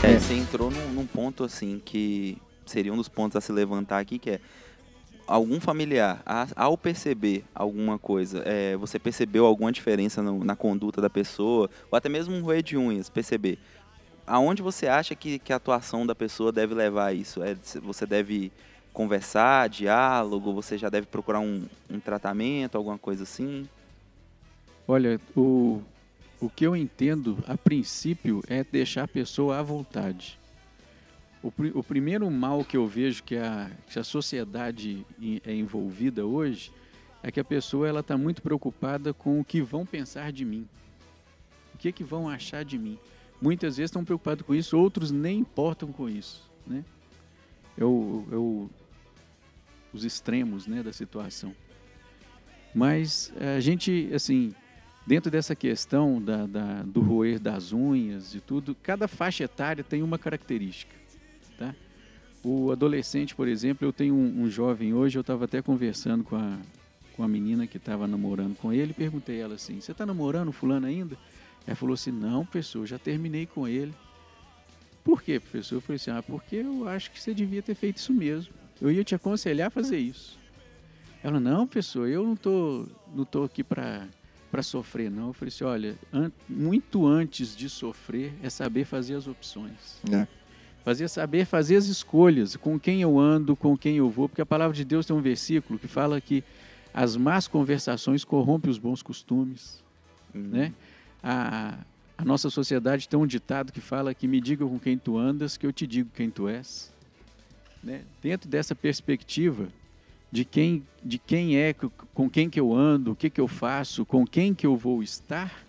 É, 0.05 0.19
você 0.19 0.35
entrou 0.35 0.71
num, 0.71 0.93
num 0.93 1.07
ponto 1.07 1.43
assim 1.43 1.81
que 1.83 2.37
seria 2.67 2.93
um 2.93 2.97
dos 2.97 3.09
pontos 3.09 3.37
a 3.37 3.41
se 3.41 3.51
levantar 3.51 3.99
aqui, 3.99 4.19
que 4.19 4.31
é 4.31 4.41
algum 5.29 5.61
familiar, 5.61 6.23
ao 6.57 6.77
perceber 6.79 7.45
alguma 7.55 7.99
coisa, 7.99 8.43
é, 8.47 8.77
você 8.77 8.99
percebeu 8.99 9.45
alguma 9.45 9.71
diferença 9.71 10.23
no- 10.23 10.43
na 10.43 10.57
conduta 10.57 11.01
da 11.03 11.11
pessoa, 11.11 11.69
ou 11.91 11.97
até 11.97 12.09
mesmo 12.09 12.35
um 12.35 12.41
roer 12.43 12.63
de 12.63 12.77
unhas, 12.79 13.11
perceber. 13.11 13.59
Aonde 14.27 14.63
você 14.63 14.87
acha 14.89 15.15
que, 15.15 15.39
que 15.39 15.53
a 15.53 15.57
atuação 15.57 16.07
da 16.07 16.15
pessoa 16.15 16.51
deve 16.51 16.75
levar 16.75 17.15
isso? 17.15 17.43
É, 17.43 17.55
você 17.83 18.07
deve 18.07 18.51
conversar, 18.93 19.69
diálogo, 19.69 20.53
você 20.53 20.77
já 20.79 20.89
deve 20.89 21.07
procurar 21.07 21.41
um, 21.41 21.67
um 21.91 22.01
tratamento, 22.01 22.77
alguma 22.77 22.99
coisa 22.99 23.23
assim? 23.23 23.69
Olha, 24.87 25.21
o, 25.37 25.83
o 26.41 26.49
que 26.49 26.67
eu 26.67 26.75
entendo 26.75 27.39
a 27.47 27.57
princípio 27.57 28.43
é 28.49 28.65
deixar 28.65 29.05
a 29.05 29.09
pessoa 29.09 29.59
à 29.59 29.63
vontade. 29.63 30.38
O, 31.43 31.53
o 31.79 31.83
primeiro 31.85 32.29
mal 32.31 32.65
que 32.65 32.77
eu 32.77 32.87
vejo 32.87 33.23
que 33.23 33.37
a, 33.37 33.71
que 33.89 33.99
a 33.99 34.05
sociedade 34.05 35.07
é 35.45 35.55
envolvida 35.55 36.27
hoje 36.27 36.73
é 37.23 37.31
que 37.31 37.39
a 37.39 37.45
pessoa 37.45 37.87
ela 37.89 38.01
está 38.01 38.17
muito 38.19 38.43
preocupada 38.43 39.15
com 39.15 39.41
o 39.41 39.45
que 39.45 39.61
vão 39.63 39.87
pensar 39.87 40.33
de 40.33 40.45
mim. 40.45 40.67
O 41.75 41.79
que, 41.79 41.93
que 41.93 42.03
vão 42.03 42.29
achar 42.29 42.65
de 42.65 42.77
mim. 42.77 42.99
Muitas 43.41 43.77
vezes 43.77 43.89
estão 43.91 44.05
preocupados 44.05 44.45
com 44.45 44.53
isso, 44.55 44.77
outros 44.77 45.13
nem 45.13 45.39
importam 45.39 45.93
com 45.93 46.09
isso. 46.09 46.49
Né? 46.67 46.85
Eu, 47.77 48.27
eu, 48.33 48.71
os 49.93 50.05
extremos 50.05 50.67
né, 50.67 50.83
da 50.83 50.93
situação. 50.93 51.55
Mas 52.75 53.33
a 53.57 53.61
gente, 53.61 54.11
assim, 54.13 54.53
dentro 55.07 55.31
dessa 55.31 55.55
questão 55.55 56.21
da, 56.21 56.47
da- 56.47 56.83
do 56.83 57.01
roer 57.01 57.39
das 57.39 57.73
unhas 57.73 58.35
e 58.35 58.41
tudo, 58.41 58.75
cada 58.83 59.07
faixa 59.07 59.45
etária 59.45 59.85
tem 59.85 60.03
uma 60.03 60.19
característica. 60.19 60.95
O 62.43 62.71
adolescente, 62.71 63.35
por 63.35 63.49
exemplo, 63.49 63.87
eu 63.87 63.93
tenho 63.93 64.15
um, 64.15 64.43
um 64.43 64.51
jovem 64.51 64.95
hoje, 64.95 65.19
eu 65.19 65.23
estava 65.23 65.45
até 65.45 65.61
conversando 65.61 66.23
com 66.23 66.37
a, 66.37 66.59
com 67.17 67.23
a 67.23 67.29
menina 67.29 67.67
que 67.67 67.77
estava 67.77 68.07
namorando 68.07 68.57
com 68.57 68.73
ele. 68.73 68.93
Perguntei 68.93 69.41
ela 69.41 69.55
assim: 69.55 69.81
Você 69.81 69.93
está 69.93 70.07
namorando 70.07 70.53
fulano 70.53 70.87
ainda? 70.87 71.17
Ela 71.67 71.77
falou 71.77 71.95
assim: 71.95 72.13
Não, 72.13 72.45
professor, 72.45 72.87
já 72.87 72.99
terminei 72.99 73.47
com 73.47 73.67
ele. 73.67 73.93
Por 75.03 75.23
quê, 75.23 75.41
professor? 75.41 75.77
Eu 75.77 75.81
falei 75.81 75.97
assim: 75.97 76.11
Ah, 76.11 76.23
porque 76.23 76.57
eu 76.57 76.89
acho 76.89 77.11
que 77.11 77.21
você 77.21 77.35
devia 77.35 77.63
ter 77.63 77.75
feito 77.75 77.97
isso 77.97 78.13
mesmo. 78.13 78.55
Eu 78.81 78.91
ia 78.91 79.03
te 79.03 79.15
aconselhar 79.15 79.67
a 79.67 79.71
fazer 79.71 79.99
isso. 79.99 80.39
Ela: 81.23 81.41
Não, 81.41 81.67
professor, 81.67 82.09
eu 82.09 82.23
não 82.23 82.37
tô, 82.37 82.87
não 83.15 83.25
tô 83.25 83.43
aqui 83.43 83.65
para 83.65 84.07
para 84.51 84.63
sofrer, 84.63 85.11
não. 85.11 85.29
Eu 85.29 85.33
falei 85.33 85.49
assim: 85.49 85.65
olha, 85.65 85.99
an 86.13 86.33
muito 86.49 87.07
antes 87.07 87.55
de 87.55 87.69
sofrer 87.69 88.33
é 88.43 88.51
saber 88.51 88.85
fazer 88.85 89.15
as 89.15 89.27
opções. 89.27 90.01
É. 90.11 90.27
Fazer 90.89 91.07
saber 91.09 91.45
fazer 91.45 91.77
as 91.77 91.85
escolhas, 91.85 92.57
com 92.57 92.81
quem 92.81 93.03
eu 93.03 93.19
ando, 93.19 93.55
com 93.55 93.77
quem 93.77 93.99
eu 93.99 94.09
vou, 94.09 94.27
porque 94.27 94.41
a 94.41 94.47
palavra 94.47 94.75
de 94.75 94.87
Deus 94.87 95.05
tem 95.05 95.15
um 95.15 95.21
versículo 95.21 95.79
que 95.79 95.87
fala 95.87 96.19
que 96.19 96.43
as 96.95 97.15
más 97.15 97.47
conversações 97.47 98.25
corrompem 98.25 98.71
os 98.71 98.79
bons 98.79 99.03
costumes, 99.03 99.85
uhum. 100.35 100.45
né? 100.45 100.73
A, 101.23 101.77
a 102.17 102.25
nossa 102.25 102.49
sociedade 102.49 103.07
tem 103.07 103.21
um 103.21 103.27
ditado 103.27 103.71
que 103.71 103.83
fala 103.83 104.15
que 104.15 104.27
me 104.27 104.41
diga 104.41 104.65
com 104.65 104.79
quem 104.79 104.97
tu 104.97 105.19
andas, 105.19 105.59
que 105.59 105.67
eu 105.67 105.75
te 105.75 105.87
digo 105.87 106.09
quem 106.15 106.31
tu 106.31 106.49
és. 106.49 106.91
Né? 107.85 108.01
Dentro 108.23 108.49
dessa 108.49 108.75
perspectiva 108.75 109.69
de 110.33 110.43
quem, 110.43 110.87
de 111.05 111.19
quem 111.19 111.59
é, 111.59 111.75
com 112.15 112.31
quem 112.31 112.49
que 112.49 112.59
eu 112.59 112.75
ando, 112.75 113.13
o 113.13 113.15
que 113.15 113.29
que 113.29 113.43
eu 113.43 113.47
faço, 113.47 114.07
com 114.07 114.27
quem 114.27 114.55
que 114.55 114.67
eu 114.67 114.75
vou 114.75 115.03
estar, 115.03 115.67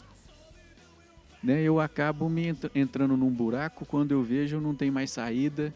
né, 1.42 1.62
eu 1.62 1.80
acabo 1.80 2.30
me 2.30 2.54
entrando 2.76 3.16
num 3.16 3.30
buraco 3.30 3.86
quando 3.86 4.12
eu 4.12 4.22
vejo 4.22 4.60
não 4.60 4.76
tenho 4.76 4.92
mais 4.92 5.12
saída, 5.12 5.74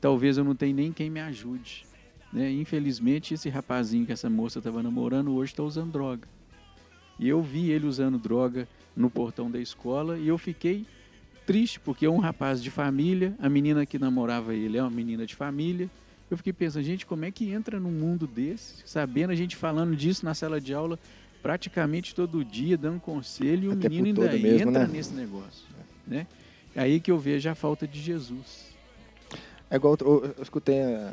talvez 0.00 0.36
eu 0.36 0.44
não 0.44 0.54
tenha 0.54 0.74
nem 0.74 0.92
quem 0.92 1.08
me 1.08 1.20
ajude. 1.20 1.86
Né? 2.32 2.50
Infelizmente, 2.52 3.34
esse 3.34 3.48
rapazinho 3.48 4.04
que 4.04 4.12
essa 4.12 4.28
moça 4.28 4.58
estava 4.58 4.82
namorando 4.82 5.32
hoje 5.32 5.52
está 5.52 5.62
usando 5.62 5.92
droga. 5.92 6.26
E 7.18 7.28
eu 7.28 7.40
vi 7.40 7.70
ele 7.70 7.86
usando 7.86 8.18
droga 8.18 8.66
no 8.96 9.08
portão 9.08 9.48
da 9.48 9.60
escola 9.60 10.18
e 10.18 10.26
eu 10.26 10.36
fiquei 10.36 10.84
triste, 11.46 11.78
porque 11.78 12.06
é 12.06 12.10
um 12.10 12.18
rapaz 12.18 12.62
de 12.62 12.70
família, 12.70 13.34
a 13.38 13.48
menina 13.48 13.86
que 13.86 13.98
namorava 13.98 14.54
ele 14.54 14.78
é 14.78 14.82
uma 14.82 14.90
menina 14.90 15.24
de 15.24 15.34
família. 15.34 15.88
Eu 16.30 16.36
fiquei 16.36 16.52
pensando, 16.52 16.82
gente, 16.82 17.06
como 17.06 17.24
é 17.24 17.30
que 17.30 17.50
entra 17.50 17.78
num 17.78 17.90
mundo 17.90 18.26
desse, 18.26 18.82
sabendo 18.84 19.30
a 19.30 19.34
gente 19.34 19.54
falando 19.54 19.94
disso 19.94 20.24
na 20.24 20.34
sala 20.34 20.60
de 20.60 20.74
aula, 20.74 20.98
praticamente 21.44 22.14
todo 22.14 22.42
dia 22.42 22.74
dando 22.74 22.98
conselho 22.98 23.64
e 23.64 23.68
o 23.68 23.72
Até 23.72 23.90
menino 23.90 24.22
ainda 24.22 24.38
mesmo, 24.38 24.70
entra 24.70 24.86
né? 24.86 24.90
nesse 24.90 25.12
negócio. 25.12 25.66
Né? 26.06 26.26
É 26.74 26.80
aí 26.80 26.98
que 26.98 27.10
eu 27.10 27.18
vejo 27.18 27.50
a 27.50 27.54
falta 27.54 27.86
de 27.86 28.00
Jesus. 28.00 28.72
É 29.70 29.76
igual 29.76 29.94
eu, 30.00 30.32
eu 30.38 30.42
escutei, 30.42 30.76
eh, 30.76 31.12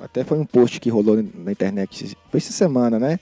até 0.00 0.22
foi 0.22 0.38
um 0.38 0.46
post 0.46 0.78
que 0.78 0.88
rolou 0.88 1.20
na 1.34 1.50
internet, 1.50 2.16
foi 2.30 2.38
essa 2.38 2.52
semana, 2.52 3.00
né? 3.00 3.18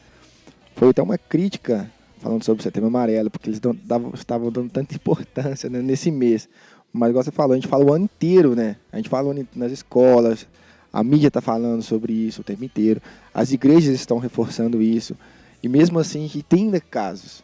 Foi 0.76 0.90
até 0.90 1.02
uma 1.02 1.16
crítica 1.16 1.90
falando 2.18 2.44
sobre 2.44 2.60
o 2.60 2.62
setembro 2.62 2.88
amarelo, 2.88 3.30
porque 3.30 3.48
eles 3.48 3.60
davam, 3.82 4.12
estavam 4.12 4.52
dando 4.52 4.68
tanta 4.68 4.94
importância 4.94 5.70
né, 5.70 5.80
nesse 5.80 6.10
mês. 6.10 6.46
Mas 6.92 7.08
igual 7.08 7.24
você 7.24 7.30
falou, 7.30 7.52
a 7.52 7.56
gente 7.56 7.68
fala 7.68 7.86
o 7.86 7.92
ano 7.94 8.04
inteiro, 8.04 8.54
né? 8.54 8.76
A 8.92 8.98
gente 8.98 9.08
fala 9.08 9.34
nas 9.56 9.72
escolas, 9.72 10.46
a 10.92 11.02
mídia 11.02 11.28
está 11.28 11.40
falando 11.40 11.82
sobre 11.82 12.12
isso 12.12 12.42
o 12.42 12.44
tempo 12.44 12.64
inteiro, 12.64 13.00
as 13.32 13.50
igrejas 13.50 13.94
estão 13.94 14.18
reforçando 14.18 14.82
isso. 14.82 15.16
E 15.64 15.68
mesmo 15.68 15.98
assim, 15.98 16.28
gente 16.28 16.42
tem 16.42 16.70
casos. 16.78 17.42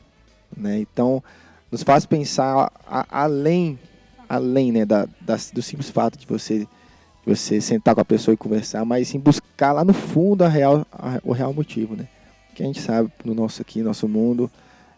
Né? 0.54 0.78
Então, 0.78 1.24
nos 1.72 1.82
faz 1.82 2.04
pensar 2.04 2.70
a, 2.86 3.22
além, 3.22 3.78
além 4.28 4.70
né, 4.70 4.84
da, 4.84 5.08
do 5.54 5.62
simples 5.62 5.88
fato 5.88 6.18
de 6.18 6.26
você, 6.26 6.68
você 7.24 7.62
sentar 7.62 7.94
com 7.94 8.02
a 8.02 8.04
pessoa 8.04 8.34
e 8.34 8.36
conversar, 8.36 8.84
mas 8.84 9.08
sim 9.08 9.18
buscar 9.18 9.72
lá 9.72 9.82
no 9.86 9.94
fundo 9.94 10.44
a 10.44 10.48
real, 10.48 10.86
a, 10.92 11.18
o 11.24 11.32
real 11.32 11.54
motivo. 11.54 11.96
Né? 11.96 12.06
Que 12.54 12.62
a 12.62 12.66
gente 12.66 12.82
sabe, 12.82 13.10
no 13.24 13.34
nosso 13.34 13.62
aqui, 13.62 13.80
nosso 13.80 14.06
mundo, 14.06 14.50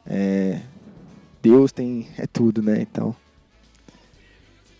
é, 0.04 0.60
Deus 1.40 1.70
tem 1.70 2.08
é 2.18 2.26
tudo, 2.26 2.60
né? 2.60 2.82
Então. 2.82 3.14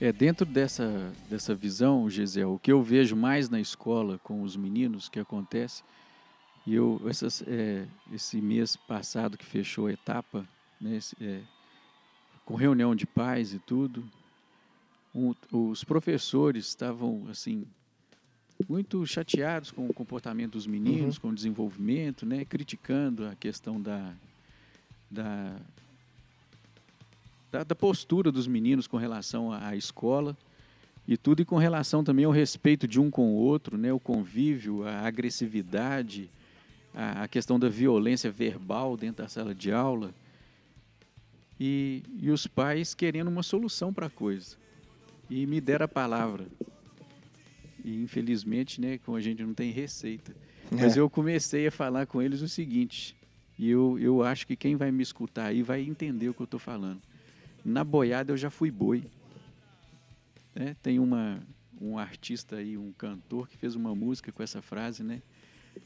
É, 0.01 0.13
dentro 0.13 0.45
dessa, 0.45 1.13
dessa 1.31 1.55
visão, 1.55 2.11
Gisele, 2.11 2.47
o 2.47 2.59
que 2.59 2.73
eu 2.73 2.83
vejo 2.83 3.15
mais 3.15 3.49
na 3.49 3.61
escola 3.61 4.19
com 4.25 4.43
os 4.43 4.57
meninos 4.57 5.09
que 5.09 5.21
acontece 5.21 5.85
e 6.67 6.75
eu, 6.75 7.01
essas, 7.07 7.43
é, 7.47 7.87
esse 8.13 8.41
mês 8.41 8.77
passado 8.77 9.37
que 9.37 9.45
fechou 9.45 9.87
a 9.87 9.93
etapa, 9.93 10.47
né, 10.81 10.97
esse, 10.97 11.17
é, 11.21 11.41
com 12.45 12.55
reunião 12.55 12.95
de 12.95 13.07
pais 13.07 13.53
e 13.53 13.59
tudo, 13.59 14.05
um, 15.15 15.35
os 15.51 15.85
professores 15.85 16.67
estavam 16.67 17.27
assim 17.29 17.67
muito 18.69 19.05
chateados 19.07 19.71
com 19.71 19.87
o 19.87 19.93
comportamento 19.93 20.53
dos 20.53 20.67
meninos, 20.67 21.17
uhum. 21.17 21.23
com 21.23 21.29
o 21.31 21.35
desenvolvimento, 21.35 22.25
né, 22.25 22.45
criticando 22.45 23.27
a 23.27 23.35
questão 23.35 23.81
da, 23.81 24.15
da, 25.11 25.57
da, 27.51 27.65
da 27.65 27.75
postura 27.75 28.31
dos 28.31 28.47
meninos 28.47 28.87
com 28.87 28.97
relação 28.97 29.53
à, 29.53 29.69
à 29.69 29.77
escola 29.77 30.37
e 31.07 31.17
tudo 31.17 31.43
e 31.43 31.45
com 31.45 31.57
relação 31.57 32.05
também 32.05 32.25
ao 32.25 32.31
respeito 32.31 32.87
de 32.87 33.01
um 33.01 33.11
com 33.11 33.33
o 33.33 33.37
outro, 33.37 33.77
né, 33.77 33.93
o 33.93 33.99
convívio, 33.99 34.87
a 34.87 35.01
agressividade, 35.01 36.31
a, 36.95 37.27
questão 37.29 37.59
da 37.59 37.69
violência 37.69 38.31
verbal 38.31 38.97
dentro 38.97 39.23
da 39.23 39.29
sala 39.29 39.55
de 39.55 39.73
aula 39.73 40.15
e, 41.59 42.03
e 42.21 42.31
os 42.31 42.47
pais 42.47 42.95
querendo 42.95 43.29
uma 43.29 43.43
solução 43.43 43.93
para 43.93 44.07
a 44.07 44.11
coisa. 44.11 44.57
E 45.31 45.47
me 45.47 45.61
deram 45.61 45.85
a 45.85 45.89
palavra. 45.89 46.47
E 47.85 48.03
infelizmente, 48.03 48.81
né, 48.81 48.99
como 48.99 49.17
a 49.17 49.21
gente 49.21 49.43
não 49.43 49.55
tem 49.55 49.71
receita. 49.71 50.35
É. 50.71 50.75
Mas 50.83 50.97
eu 50.97 51.09
comecei 51.09 51.67
a 51.67 51.71
falar 51.71 52.07
com 52.07 52.21
eles 52.21 52.43
o 52.43 52.49
seguinte, 52.49 53.17
e 53.59 53.69
eu, 53.69 53.99
eu 53.99 54.23
acho 54.23 54.47
que 54.47 54.57
quem 54.57 54.77
vai 54.77 54.91
me 54.91 55.03
escutar 55.03 55.47
aí 55.47 55.63
vai 55.63 55.83
entender 55.83 56.29
o 56.29 56.35
que 56.35 56.43
eu 56.43 56.45
estou 56.45 56.61
falando. 56.61 57.01
Na 57.65 57.85
boiada 57.85 58.33
eu 58.33 58.37
já 58.37 58.51
fui 58.51 58.71
boi. 58.71 59.05
Né? 60.55 60.77
Tem 60.83 60.99
uma, 60.99 61.41
um 61.81 61.99
artista 61.99 62.57
aí, 62.57 62.77
um 62.77 62.93
cantor 62.93 63.49
que 63.49 63.57
fez 63.57 63.75
uma 63.75 63.95
música 63.95 64.33
com 64.33 64.43
essa 64.43 64.61
frase, 64.61 65.03
né? 65.03 65.23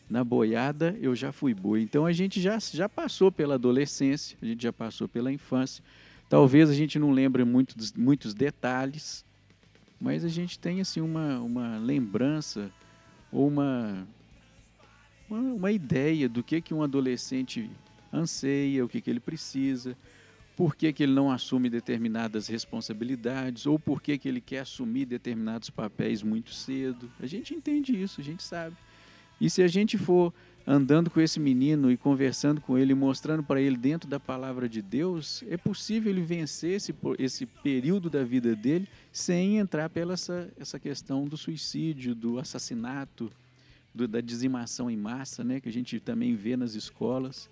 Na 0.09 0.23
boiada 0.23 0.97
eu 1.01 1.15
já 1.15 1.33
fui 1.33 1.53
boi. 1.53 1.83
Então 1.83 2.07
a 2.07 2.13
gente 2.13 2.41
já, 2.41 2.59
já 2.59 2.89
passou 2.89 3.31
pela 3.31 3.55
adolescência, 3.55 4.37
a 4.41 4.47
gente 4.47 4.63
já 4.63 4.73
passou 4.73 5.09
pela 5.09 5.33
infância. 5.33 5.83
Talvez 6.29 6.71
a 6.71 6.75
gente 6.75 6.99
não 6.99 7.11
lembre 7.11 7.45
muito 7.45 7.77
muitos 7.97 8.35
detalhes, 8.35 9.25
mas 10.01 10.25
a 10.25 10.29
gente 10.29 10.59
tem 10.59 10.81
assim 10.81 11.01
uma, 11.01 11.39
uma 11.41 11.79
lembrança 11.79 12.71
ou 13.31 13.49
uma, 13.49 14.07
uma, 15.29 15.41
uma 15.41 15.73
ideia 15.73 16.29
do 16.29 16.43
que, 16.43 16.61
que 16.61 16.75
um 16.75 16.83
adolescente 16.83 17.71
anseia, 18.13 18.85
o 18.85 18.89
que, 18.89 19.01
que 19.01 19.11
ele 19.11 19.21
precisa, 19.21 19.97
por 20.57 20.75
que, 20.75 20.93
que 20.93 21.03
ele 21.03 21.13
não 21.13 21.31
assume 21.31 21.69
determinadas 21.69 22.49
responsabilidades 22.49 23.67
ou 23.67 23.79
por 23.79 24.01
que, 24.01 24.17
que 24.17 24.29
ele 24.29 24.41
quer 24.41 24.61
assumir 24.61 25.05
determinados 25.05 25.69
papéis 25.69 26.23
muito 26.23 26.53
cedo. 26.55 27.11
A 27.21 27.27
gente 27.27 27.55
entende 27.55 28.01
isso, 28.01 28.21
a 28.21 28.25
gente 28.25 28.43
sabe. 28.43 28.75
E 29.41 29.51
se 29.51 29.63
a 29.63 29.69
gente 29.69 29.99
for 29.99 30.33
andando 30.67 31.09
com 31.09 31.21
esse 31.21 31.39
menino 31.39 31.93
e 31.93 31.97
conversando 31.97 32.61
com 32.61 32.77
ele, 32.77 32.93
mostrando 32.93 33.43
para 33.43 33.61
ele 33.61 33.77
dentro 33.77 34.09
da 34.09 34.19
palavra 34.19 34.69
de 34.69 34.83
Deus, 34.83 35.45
é 35.49 35.57
possível 35.57 36.11
ele 36.11 36.23
vencer 36.23 36.73
esse, 36.73 36.95
esse 37.19 37.47
período 37.47 38.11
da 38.11 38.25
vida 38.25 38.57
dele 38.57 38.89
sem 39.13 39.59
entrar 39.59 39.89
pela 39.89 40.15
essa, 40.15 40.51
essa 40.59 40.79
questão 40.79 41.25
do 41.25 41.37
suicídio, 41.37 42.15
do 42.15 42.39
assassinato, 42.41 43.31
do, 43.95 44.09
da 44.09 44.21
dizimação 44.21 44.91
em 44.91 44.97
massa, 44.97 45.45
né, 45.45 45.61
que 45.61 45.69
a 45.69 45.73
gente 45.73 46.01
também 46.01 46.35
vê 46.35 46.57
nas 46.57 46.75
escolas. 46.75 47.49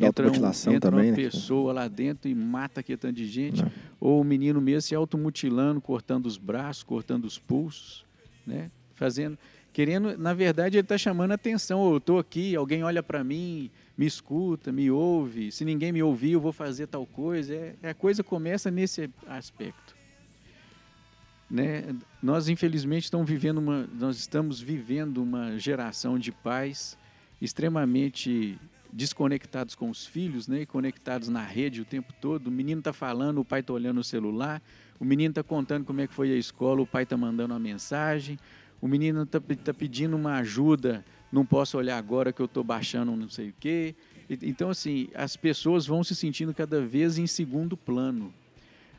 entra, 0.00 0.26
um, 0.28 0.74
entra 0.74 0.90
também, 0.90 1.10
uma 1.10 1.16
né? 1.16 1.22
pessoa 1.22 1.72
lá 1.72 1.86
dentro 1.86 2.28
e 2.28 2.34
mata 2.34 2.80
aquele 2.80 2.98
tanto 2.98 3.14
de 3.14 3.26
gente, 3.26 3.62
Não. 3.62 3.70
ou 4.00 4.20
o 4.20 4.24
menino 4.24 4.60
mesmo 4.60 4.82
se 4.82 4.94
automutilando, 4.94 5.80
cortando 5.80 6.26
os 6.26 6.36
braços, 6.36 6.82
cortando 6.82 7.24
os 7.24 7.38
pulsos, 7.38 8.04
né, 8.44 8.72
fazendo 8.96 9.38
querendo, 9.76 10.16
na 10.16 10.32
verdade, 10.32 10.78
ele 10.78 10.86
está 10.86 10.96
chamando 10.96 11.32
atenção. 11.32 11.90
Eu 11.90 11.98
estou 11.98 12.18
aqui, 12.18 12.56
alguém 12.56 12.82
olha 12.82 13.02
para 13.02 13.22
mim, 13.22 13.70
me 13.94 14.06
escuta, 14.06 14.72
me 14.72 14.90
ouve. 14.90 15.52
Se 15.52 15.66
ninguém 15.66 15.92
me 15.92 16.02
ouvir, 16.02 16.32
eu 16.32 16.40
vou 16.40 16.50
fazer 16.50 16.86
tal 16.86 17.04
coisa. 17.04 17.54
É, 17.54 17.90
a 17.90 17.92
coisa 17.92 18.24
começa 18.24 18.70
nesse 18.70 19.10
aspecto. 19.26 19.94
Né? 21.50 21.94
Nós, 22.22 22.48
infelizmente, 22.48 23.04
estamos 23.04 23.28
vivendo 23.28 23.58
uma, 23.58 23.86
nós 23.92 24.16
estamos 24.16 24.62
vivendo 24.62 25.18
uma 25.18 25.58
geração 25.58 26.18
de 26.18 26.32
pais 26.32 26.96
extremamente 27.38 28.58
desconectados 28.90 29.74
com 29.74 29.90
os 29.90 30.06
filhos, 30.06 30.48
né? 30.48 30.64
conectados 30.64 31.28
na 31.28 31.42
rede 31.42 31.82
o 31.82 31.84
tempo 31.84 32.14
todo. 32.18 32.46
O 32.46 32.50
menino 32.50 32.78
está 32.78 32.94
falando, 32.94 33.42
o 33.42 33.44
pai 33.44 33.60
está 33.60 33.74
olhando 33.74 34.00
o 34.00 34.04
celular. 34.04 34.62
O 34.98 35.04
menino 35.04 35.32
está 35.32 35.42
contando 35.42 35.84
como 35.84 36.00
é 36.00 36.06
que 36.06 36.14
foi 36.14 36.32
a 36.32 36.36
escola, 36.36 36.80
o 36.80 36.86
pai 36.86 37.02
está 37.02 37.14
mandando 37.14 37.52
uma 37.52 37.60
mensagem 37.60 38.38
o 38.86 38.88
menino 38.88 39.24
está 39.24 39.40
tá 39.40 39.74
pedindo 39.74 40.16
uma 40.16 40.36
ajuda, 40.36 41.04
não 41.30 41.44
posso 41.44 41.76
olhar 41.76 41.98
agora 41.98 42.32
que 42.32 42.40
eu 42.40 42.46
estou 42.46 42.64
baixando 42.64 43.14
não 43.14 43.28
sei 43.28 43.50
o 43.50 43.54
quê. 43.58 43.94
Então, 44.30 44.70
assim, 44.70 45.08
as 45.14 45.36
pessoas 45.36 45.86
vão 45.86 46.02
se 46.02 46.14
sentindo 46.14 46.54
cada 46.54 46.80
vez 46.80 47.18
em 47.18 47.26
segundo 47.26 47.76
plano. 47.76 48.32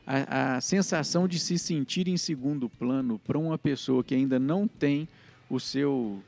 A, 0.06 0.56
a 0.56 0.62
sensação 0.62 1.27
de 1.27 1.39
se 1.39 1.58
sentir 1.58 2.08
em 2.08 2.17
segundo 2.17 2.70
plano 2.70 3.20
para 3.20 3.38
uma 3.38 3.58
pessoa 3.58 4.03
que 4.03 4.13
ainda 4.13 4.38
não 4.38 4.67
tem 4.67 5.08
o 5.50 5.60
seu, 5.60 6.22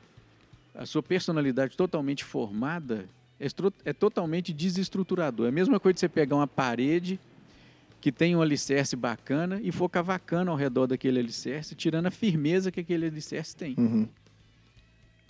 a 0.74 0.84
sua 0.84 1.02
personalidade 1.02 1.76
totalmente 1.76 2.24
formada 2.24 3.06
É, 3.40 3.46
é 3.86 3.92
totalmente 3.94 4.52
desestruturador. 4.52 5.46
É 5.46 5.48
a 5.48 5.52
mesma 5.52 5.80
coisa 5.80 5.94
de 5.94 6.00
você 6.00 6.08
pegar 6.10 6.36
uma 6.36 6.46
parede 6.46 7.18
que 8.00 8.10
tem 8.10 8.34
um 8.34 8.40
alicerce 8.40 8.96
bacana 8.96 9.60
e 9.62 9.70
for 9.70 9.88
cavacando 9.88 10.50
ao 10.50 10.56
redor 10.56 10.86
daquele 10.86 11.18
alicerce, 11.20 11.74
tirando 11.74 12.06
a 12.06 12.10
firmeza 12.10 12.70
que 12.70 12.80
aquele 12.80 13.06
alicerce 13.06 13.54
tem. 13.54 13.74
Uhum. 13.76 14.08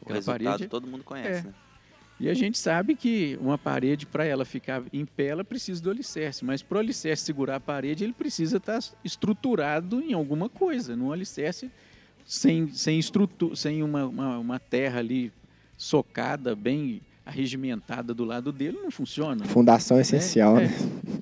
O 0.02 0.12
resultado 0.12 0.44
parede, 0.44 0.68
todo 0.68 0.86
mundo 0.86 1.04
conhece, 1.04 1.40
é. 1.40 1.42
né? 1.42 1.54
E 2.20 2.28
a 2.28 2.34
gente 2.34 2.58
sabe 2.58 2.94
que 2.94 3.38
uma 3.40 3.56
parede, 3.56 4.04
para 4.04 4.26
ela 4.26 4.44
ficar 4.44 4.82
em 4.92 5.06
pé, 5.06 5.28
ela 5.28 5.42
precisa 5.42 5.82
do 5.82 5.90
alicerce. 5.90 6.44
Mas 6.44 6.62
para 6.62 6.76
o 6.76 6.78
alicerce 6.78 7.24
segurar 7.24 7.56
a 7.56 7.60
parede, 7.60 8.04
ele 8.04 8.12
precisa 8.12 8.58
estar 8.58 8.78
tá 8.78 8.88
estruturado 9.02 10.02
em 10.02 10.12
alguma 10.12 10.46
coisa. 10.46 10.94
Num 10.94 11.10
alicerce 11.10 11.70
sem, 12.26 12.68
sem, 12.74 12.98
estrutura, 12.98 13.56
sem 13.56 13.82
uma, 13.82 14.04
uma, 14.04 14.38
uma 14.38 14.60
terra 14.60 14.98
ali 14.98 15.32
socada, 15.78 16.54
bem 16.54 17.00
arregimentada 17.24 18.12
do 18.12 18.24
lado 18.24 18.52
dele, 18.52 18.78
não 18.82 18.90
funciona. 18.90 19.46
Fundação 19.46 19.96
é 19.96 20.02
essencial, 20.02 20.58
é, 20.58 20.66
né? 20.66 20.74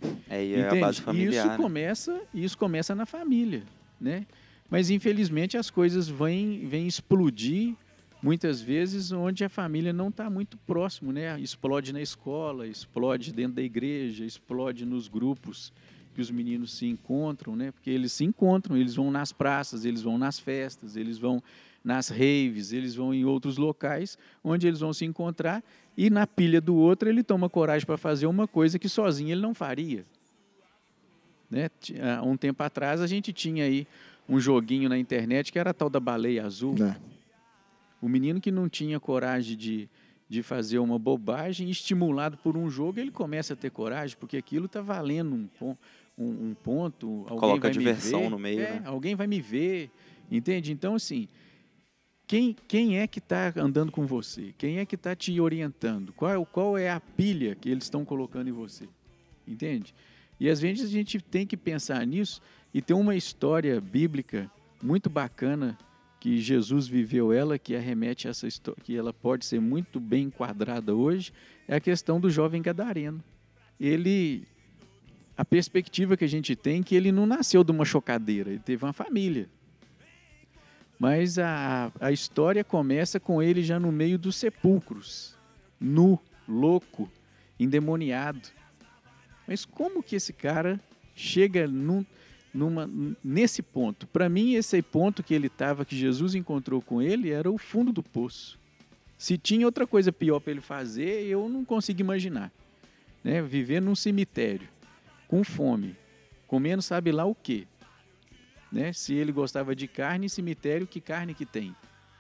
É, 0.03 0.08
e 0.31 0.55
é 0.55 0.69
a 0.69 0.75
base 0.75 1.01
familiar. 1.01 1.47
Isso 1.47 1.57
começa, 1.57 2.21
isso 2.35 2.59
começa 2.59 2.95
na 2.95 3.07
família, 3.07 3.63
né? 4.01 4.27
Mas 4.71 4.91
infelizmente 4.91 5.57
as 5.57 5.71
coisas 5.71 6.09
vêm, 6.09 6.67
vêm 6.67 6.87
explodir 6.87 7.75
muitas 8.23 8.61
vezes 8.61 9.13
onde 9.13 9.45
a 9.45 9.49
família 9.49 9.93
não 9.93 10.09
está 10.09 10.29
muito 10.29 10.57
próximo, 10.59 11.13
né? 11.13 11.39
Explode 11.41 11.93
na 11.93 12.03
escola, 12.03 12.67
explode 12.67 13.33
dentro 13.33 13.55
da 13.55 13.63
igreja, 13.63 14.25
explode 14.25 14.85
nos 14.85 15.09
grupos 15.09 15.73
que 16.15 16.21
os 16.21 16.31
meninos 16.31 16.77
se 16.77 16.87
encontram, 16.87 17.55
né? 17.55 17.71
Porque 17.71 17.91
eles 17.91 18.13
se 18.13 18.25
encontram, 18.25 18.77
eles 18.77 18.97
vão 18.97 19.11
nas 19.11 19.33
praças, 19.33 19.85
eles 19.85 20.03
vão 20.03 20.19
nas 20.19 20.39
festas, 20.39 20.97
eles 20.97 21.17
vão 21.17 21.43
nas 21.83 22.09
raves, 22.09 22.73
eles 22.73 22.95
vão 22.95 23.15
em 23.15 23.25
outros 23.25 23.57
locais 23.57 24.19
onde 24.43 24.67
eles 24.67 24.81
vão 24.81 24.93
se 24.93 25.05
encontrar 25.05 25.63
e 25.97 26.11
na 26.11 26.27
pilha 26.27 26.61
do 26.61 26.75
outro 26.75 27.09
ele 27.09 27.23
toma 27.23 27.49
coragem 27.49 27.87
para 27.87 27.97
fazer 27.97 28.27
uma 28.27 28.47
coisa 28.47 28.79
que 28.79 28.89
sozinho 28.89 29.31
ele 29.31 29.41
não 29.41 29.55
faria. 29.55 30.05
Né? 31.51 31.71
Há 32.19 32.23
um 32.23 32.37
tempo 32.37 32.63
atrás 32.63 33.01
a 33.01 33.07
gente 33.07 33.33
tinha 33.33 33.65
aí 33.65 33.87
um 34.29 34.39
joguinho 34.39 34.89
na 34.89 34.99
internet 34.99 35.51
que 35.51 35.59
era 35.59 35.71
a 35.71 35.75
tal 35.75 35.89
da 35.89 35.99
baleia 35.99 36.45
azul. 36.45 36.75
É. 36.85 36.97
O 38.01 38.09
menino 38.09 38.41
que 38.41 38.51
não 38.51 38.69
tinha 38.69 39.01
coragem 39.01 39.57
de, 39.57 39.89
de 40.29 40.43
fazer 40.43 40.79
uma 40.79 40.99
bobagem, 40.99 41.71
estimulado 41.71 42.37
por 42.37 42.57
um 42.57 42.69
jogo, 42.69 43.01
ele 43.01 43.11
começa 43.11 43.55
a 43.55 43.57
ter 43.57 43.71
coragem, 43.71 44.17
porque 44.19 44.37
aquilo 44.37 44.67
está 44.67 44.81
valendo 44.81 45.49
um, 45.61 45.77
um, 46.17 46.29
um, 46.49 46.55
ponto. 46.63 47.25
Alguém 47.29 47.39
Coloca 47.39 47.61
vai 47.63 47.71
a 47.71 47.73
diversão 47.73 48.21
me 48.21 48.25
ver, 48.25 48.31
no 48.31 48.39
meio. 48.39 48.61
É, 48.61 48.81
né? 48.81 48.83
Alguém 48.85 49.15
vai 49.15 49.27
me 49.27 49.41
ver, 49.41 49.91
entende? 50.31 50.71
Então, 50.71 50.95
assim, 50.95 51.27
quem, 52.27 52.55
quem 52.69 52.99
é 52.99 53.07
que 53.07 53.19
está 53.19 53.53
andando 53.57 53.91
com 53.91 54.07
você? 54.07 54.55
Quem 54.59 54.79
é 54.79 54.85
que 54.85 54.95
está 54.95 55.17
te 55.17 55.41
orientando? 55.41 56.13
Qual, 56.13 56.45
qual 56.45 56.77
é 56.77 56.91
a 56.91 57.01
pilha 57.01 57.55
que 57.55 57.71
eles 57.71 57.85
estão 57.85 58.05
colocando 58.05 58.49
em 58.49 58.53
você? 58.53 58.87
Entende? 59.47 59.95
E 60.41 60.49
às 60.49 60.61
vezes 60.61 60.89
a 60.89 60.93
gente 60.93 61.21
tem 61.21 61.47
que 61.47 61.57
pensar 61.57 62.07
nisso 62.07 62.41
e 62.73 62.81
tem 62.81 62.97
uma 62.97 63.17
história 63.17 63.81
bíblica 63.81 64.51
muito 64.83 65.11
bacana 65.11 65.77
que 66.21 66.39
Jesus 66.39 66.87
viveu 66.87 67.33
ela, 67.33 67.59
que 67.59 67.77
arremete 67.77 68.27
a 68.27 68.31
essa 68.31 68.47
história, 68.47 68.83
que 68.83 68.97
ela 68.97 69.13
pode 69.13 69.45
ser 69.45 69.61
muito 69.61 70.01
bem 70.01 70.25
enquadrada 70.25 70.95
hoje, 70.95 71.33
é 71.67 71.77
a 71.77 71.81
questão 71.81 72.21
do 72.21 72.29
jovem 72.29 72.61
gadareno. 72.61 73.23
Ele 73.79 74.47
a 75.37 75.45
perspectiva 75.45 76.17
que 76.17 76.25
a 76.25 76.29
gente 76.29 76.57
tem 76.57 76.81
é 76.81 76.83
que 76.83 76.97
ele 76.97 77.13
não 77.13 77.25
nasceu 77.25 77.63
de 77.63 77.71
uma 77.71 77.85
chocadeira, 77.85 78.51
ele 78.51 78.59
teve 78.59 78.85
uma 78.85 78.93
família. 78.93 79.49
Mas 80.99 81.39
a, 81.39 81.93
a 82.01 82.11
história 82.11 82.65
começa 82.65 83.21
com 83.21 83.41
ele 83.41 83.63
já 83.63 83.79
no 83.79 83.93
meio 83.93 84.19
dos 84.19 84.35
sepulcros, 84.35 85.37
nu, 85.79 86.19
louco, 86.49 87.09
endemoniado. 87.59 88.49
Mas 89.49 89.65
como 89.65 90.03
que 90.03 90.15
esse 90.15 90.33
cara 90.33 90.81
chega 91.17 91.67
num, 91.67 92.05
numa, 92.55 92.89
nesse 93.25 93.63
ponto? 93.63 94.07
Para 94.07 94.29
mim, 94.29 94.55
esse 94.55 94.81
ponto 94.83 95.23
que 95.23 95.35
ele 95.35 95.49
estava, 95.49 95.85
que 95.85 95.97
Jesus 95.97 96.37
encontrou 96.37 96.81
com 96.81 97.03
ele, 97.03 97.31
era 97.31 97.51
o 97.51 97.59
fundo 97.59 97.93
do 97.93 98.03
poço. 98.03 98.57
Se 99.17 99.37
tinha 99.37 99.67
outra 99.67 99.87
coisa 99.87 100.13
pior 100.13 100.39
para 100.39 100.53
ele 100.53 100.61
fazer, 100.61 101.25
eu 101.25 101.49
não 101.49 101.65
consigo 101.65 102.01
imaginar. 102.01 102.53
Né? 103.25 103.43
Viver 103.43 103.81
num 103.81 103.97
cemitério, 103.97 104.69
com 105.27 105.43
fome, 105.43 105.97
comendo 106.47 106.83
sabe 106.83 107.11
lá 107.11 107.25
o 107.25 107.35
quê 107.35 107.67
né? 108.71 108.93
Se 108.93 109.15
ele 109.15 109.33
gostava 109.33 109.75
de 109.75 109.89
carne, 109.89 110.29
cemitério, 110.29 110.87
que 110.87 111.01
carne 111.01 111.35
que 111.35 111.47
tem? 111.47 111.75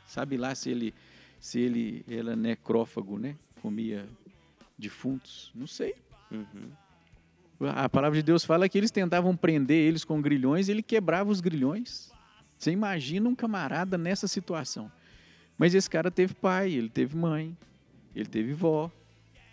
Sabe 0.06 0.36
lá 0.36 0.54
se 0.54 0.70
ele 0.70 0.94
se 1.40 1.60
ele 1.60 2.04
era 2.08 2.34
necrófago, 2.34 3.16
né? 3.16 3.36
Comia 3.62 4.08
defuntos? 4.76 5.52
Não 5.54 5.68
sei. 5.68 5.94
Uhum. 6.30 6.70
A 7.60 7.88
palavra 7.88 8.16
de 8.16 8.22
Deus 8.22 8.44
fala 8.44 8.68
que 8.68 8.78
eles 8.78 8.90
tentavam 8.90 9.36
prender 9.36 9.76
eles 9.76 10.04
com 10.04 10.22
grilhões 10.22 10.68
e 10.68 10.70
ele 10.70 10.82
quebrava 10.82 11.30
os 11.30 11.40
grilhões. 11.40 12.12
Você 12.56 12.70
imagina 12.70 13.28
um 13.28 13.34
camarada 13.34 13.98
nessa 13.98 14.28
situação. 14.28 14.90
Mas 15.56 15.74
esse 15.74 15.90
cara 15.90 16.10
teve 16.10 16.34
pai, 16.34 16.72
ele 16.72 16.88
teve 16.88 17.16
mãe, 17.16 17.56
ele 18.14 18.26
teve 18.26 18.52
vó, 18.52 18.90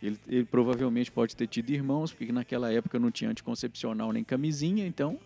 ele, 0.02 0.20
ele 0.28 0.46
provavelmente 0.46 1.12
pode 1.12 1.36
ter 1.36 1.48
tido 1.48 1.72
irmãos, 1.72 2.14
porque 2.14 2.32
naquela 2.32 2.72
época 2.72 3.00
não 3.00 3.10
tinha 3.10 3.32
anticoncepcional 3.32 4.12
nem 4.12 4.24
camisinha, 4.24 4.86
então 4.86 5.20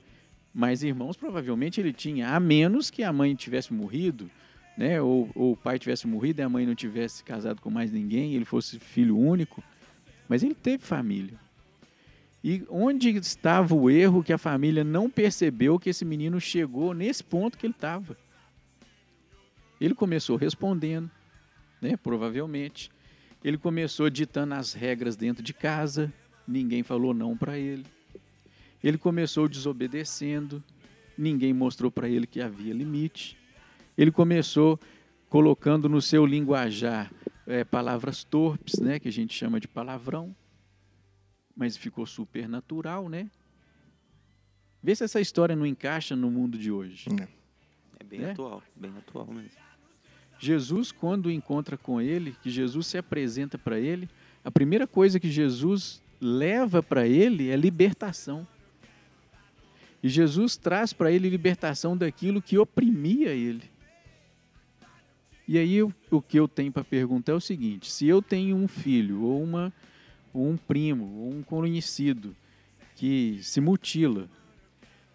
mais 0.53 0.81
irmãos 0.81 1.17
provavelmente 1.17 1.79
ele 1.81 1.93
tinha, 1.93 2.29
a 2.29 2.39
menos 2.39 2.89
que 2.89 3.03
a 3.03 3.11
mãe 3.11 3.35
tivesse 3.35 3.73
morrido, 3.73 4.29
né? 4.77 5.01
Ou, 5.01 5.29
ou, 5.35 5.51
o 5.51 5.57
pai 5.57 5.77
tivesse 5.77 6.07
morrido 6.07 6.41
e 6.41 6.43
a 6.43 6.49
mãe 6.49 6.65
não 6.65 6.75
tivesse 6.75 7.23
casado 7.23 7.61
com 7.61 7.69
mais 7.69 7.91
ninguém, 7.91 8.33
ele 8.33 8.45
fosse 8.45 8.79
filho 8.79 9.17
único. 9.17 9.61
Mas 10.29 10.43
ele 10.43 10.55
teve 10.55 10.83
família. 10.83 11.37
E 12.43 12.63
onde 12.69 13.09
estava 13.09 13.75
o 13.75 13.89
erro 13.89 14.23
que 14.23 14.31
a 14.31 14.37
família 14.37 14.83
não 14.83 15.09
percebeu 15.09 15.77
que 15.77 15.89
esse 15.89 16.05
menino 16.05 16.39
chegou 16.39 16.93
nesse 16.93 17.23
ponto 17.23 17.57
que 17.57 17.65
ele 17.65 17.73
estava? 17.73 18.17
Ele 19.79 19.93
começou 19.93 20.37
respondendo, 20.37 21.09
né? 21.81 21.97
Provavelmente. 21.97 22.89
Ele 23.43 23.57
começou 23.57 24.09
ditando 24.09 24.53
as 24.53 24.73
regras 24.73 25.15
dentro 25.15 25.41
de 25.43 25.53
casa, 25.53 26.11
ninguém 26.47 26.83
falou 26.83 27.13
não 27.13 27.37
para 27.37 27.57
ele. 27.57 27.85
Ele 28.83 28.97
começou 28.97 29.47
desobedecendo, 29.47 30.63
ninguém 31.17 31.53
mostrou 31.53 31.91
para 31.91 32.09
ele 32.09 32.25
que 32.25 32.41
havia 32.41 32.73
limite. 32.73 33.37
Ele 33.97 34.11
começou 34.11 34.79
colocando 35.29 35.87
no 35.87 36.01
seu 36.01 36.25
linguajar 36.25 37.11
é, 37.45 37.63
palavras 37.63 38.23
torpes, 38.23 38.79
né, 38.79 38.99
que 38.99 39.07
a 39.07 39.11
gente 39.11 39.33
chama 39.33 39.59
de 39.59 39.67
palavrão, 39.67 40.35
mas 41.59 41.75
ficou 41.75 42.05
super 42.05 42.47
natural, 42.47 43.09
né? 43.09 43.29
Vê 44.81 44.95
se 44.95 45.03
essa 45.03 45.19
história 45.19 45.57
não 45.57 45.65
encaixa 45.65 46.15
no 46.15 46.31
mundo 46.31 46.57
de 46.57 46.71
hoje. 46.71 47.09
É, 47.19 47.27
é 47.99 48.03
bem 48.05 48.23
é? 48.23 48.31
atual, 48.31 48.63
bem 48.73 48.93
atual 48.97 49.27
mesmo. 49.27 49.59
Jesus, 50.39 50.93
quando 50.93 51.29
encontra 51.29 51.77
com 51.77 51.99
ele, 51.99 52.33
que 52.41 52.49
Jesus 52.49 52.87
se 52.87 52.97
apresenta 52.97 53.57
para 53.57 53.77
ele, 53.77 54.07
a 54.41 54.49
primeira 54.49 54.87
coisa 54.87 55.19
que 55.19 55.29
Jesus 55.29 56.01
leva 56.21 56.81
para 56.81 57.05
ele 57.05 57.49
é 57.49 57.57
libertação. 57.57 58.47
E 60.01 60.07
Jesus 60.07 60.55
traz 60.55 60.93
para 60.93 61.11
ele 61.11 61.29
libertação 61.29 61.97
daquilo 61.97 62.41
que 62.41 62.57
oprimia 62.57 63.31
ele. 63.31 63.69
E 65.45 65.57
aí 65.57 65.83
o 65.83 66.21
que 66.25 66.39
eu 66.39 66.47
tenho 66.47 66.71
para 66.71 66.85
perguntar 66.85 67.33
é 67.33 67.35
o 67.35 67.41
seguinte: 67.41 67.91
se 67.91 68.07
eu 68.07 68.21
tenho 68.21 68.55
um 68.55 68.65
filho, 68.65 69.23
ou, 69.23 69.43
uma, 69.43 69.73
ou 70.33 70.47
um 70.47 70.57
primo, 70.57 71.05
ou 71.21 71.33
um 71.33 71.43
conhecido 71.43 72.35
que 72.95 73.39
se 73.41 73.61
mutila, 73.61 74.27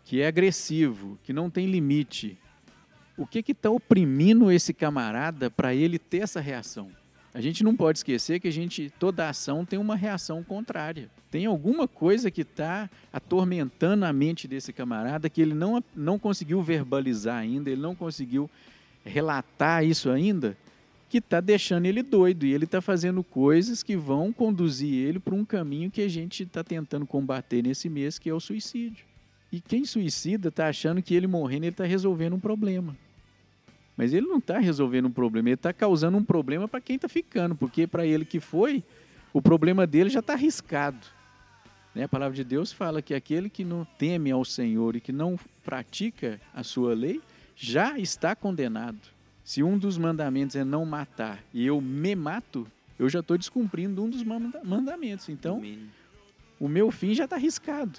que 0.05 0.21
é 0.21 0.27
agressivo, 0.27 1.19
que 1.23 1.33
não 1.33 1.51
tem 1.51 1.67
limite, 1.67 2.39
o 3.17 3.27
que 3.27 3.45
está 3.53 3.71
oprimindo 3.71 4.51
esse 4.51 4.75
camarada 4.75 5.51
para 5.51 5.75
ele 5.75 5.99
ter 5.99 6.19
essa 6.19 6.41
reação? 6.41 6.91
A 7.33 7.41
gente 7.41 7.65
não 7.65 7.75
pode 7.75 7.99
esquecer 7.99 8.39
que 8.39 8.47
a 8.47 8.53
gente 8.53 8.93
toda 8.99 9.29
ação 9.29 9.65
tem 9.65 9.77
uma 9.77 9.97
reação 9.97 10.43
contrária. 10.43 11.11
Tem 11.33 11.47
alguma 11.47 11.89
coisa 11.89 12.31
que 12.31 12.43
está 12.43 12.89
atormentando 13.13 14.05
a 14.05 14.13
mente 14.13 14.47
desse 14.47 14.73
camarada 14.73 15.29
que 15.29 15.43
ele 15.43 15.53
não, 15.53 15.83
não 15.97 16.17
conseguiu 16.17 16.63
verbalizar 16.63 17.39
ainda, 17.39 17.71
ele 17.71 17.81
não 17.81 17.95
conseguiu 17.95 18.49
relatar 19.05 19.85
isso 19.85 20.11
ainda, 20.11 20.57
que 21.15 21.19
está 21.19 21.41
deixando 21.41 21.87
ele 21.87 22.03
doido 22.03 22.45
e 22.45 22.53
ele 22.53 22.65
está 22.65 22.81
fazendo 22.81 23.23
coisas 23.23 23.85
que 23.85 23.97
vão 23.97 24.33
conduzir 24.33 24.93
ele 24.93 25.21
para 25.21 25.33
um 25.33 25.45
caminho 25.45 25.89
que 25.89 26.03
a 26.03 26.09
gente 26.09 26.43
está 26.43 26.65
tentando 26.65 27.07
combater 27.07 27.63
nesse 27.63 27.89
mês, 27.89 28.19
que 28.19 28.29
é 28.29 28.35
o 28.35 28.41
suicídio. 28.41 29.07
E 29.53 29.61
quem 29.61 29.85
suicida 29.85 30.49
está 30.49 30.67
achando 30.67 31.01
que 31.01 31.15
ele 31.15 31.29
morrendo 31.29 31.67
ele 31.67 31.71
está 31.73 31.85
resolvendo 31.85 32.35
um 32.35 32.41
problema. 32.41 32.97
Mas 33.97 34.13
ele 34.13 34.27
não 34.27 34.39
está 34.39 34.59
resolvendo 34.59 35.07
um 35.07 35.13
problema, 35.13 35.51
ele 35.51 35.55
está 35.55 35.73
causando 35.73 36.19
um 36.19 36.25
problema 36.25 36.67
para 36.67 36.81
quem 36.81 36.97
está 36.97 37.09
ficando, 37.09 37.55
porque 37.55 37.87
para 37.87 38.05
ele 38.05 38.25
que 38.25 38.41
foi, 38.41 38.83
o 39.33 39.41
problema 39.41 39.87
dele 39.87 40.11
já 40.11 40.19
está 40.19 40.33
arriscado. 40.33 41.07
Né? 41.95 42.03
A 42.03 42.09
palavra 42.09 42.35
de 42.35 42.43
Deus 42.43 42.73
fala 42.73 43.01
que 43.01 43.15
aquele 43.15 43.49
que 43.49 43.65
não 43.65 43.85
teme 43.85 44.33
ao 44.33 44.45
Senhor 44.45 44.97
e 44.97 45.01
que 45.01 45.13
não 45.13 45.39
pratica 45.65 46.41
a 46.53 46.65
sua 46.65 46.93
lei, 46.93 47.21
já 47.55 47.97
está 48.01 48.35
condenado. 48.35 49.14
Se 49.45 49.63
um 49.63 49.77
dos 49.79 49.99
mandamentos 49.99 50.57
é 50.57 50.65
não 50.65 50.85
matar 50.87 51.43
e 51.53 51.67
eu 51.67 51.81
me 51.81 52.15
mato, 52.17 52.67
eu 52.99 53.09
já 53.09 53.21
estou 53.21 53.37
descumprindo 53.37 54.03
um 54.03 54.09
dos 54.09 54.23
manda- 54.23 54.63
mandamentos. 54.65 55.29
Então, 55.29 55.61
mínimo. 55.61 55.91
o 56.59 56.67
meu 56.67 56.91
fim 56.91 57.15
já 57.15 57.25
está 57.25 57.37
arriscado. 57.37 57.99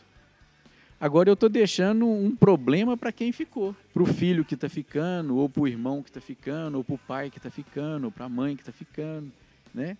Agora 0.99 1.29
eu 1.29 1.33
estou 1.33 1.49
deixando 1.49 2.07
um 2.07 2.35
problema 2.35 2.97
para 2.97 3.11
quem 3.11 3.31
ficou. 3.31 3.75
Para 3.93 4.01
o 4.01 4.05
filho 4.05 4.43
que 4.45 4.55
está 4.55 4.67
ficando, 4.69 5.35
ou 5.35 5.47
para 5.47 5.61
o 5.61 5.67
irmão 5.67 6.01
que 6.01 6.09
está 6.09 6.21
ficando, 6.21 6.77
ou 6.77 6.83
para 6.83 6.95
o 6.95 6.97
pai 6.97 7.29
que 7.29 7.37
está 7.37 7.51
ficando, 7.51 8.05
ou 8.05 8.11
para 8.11 8.25
a 8.25 8.29
mãe 8.29 8.55
que 8.55 8.61
está 8.63 8.71
ficando. 8.71 9.31
Né? 9.73 9.97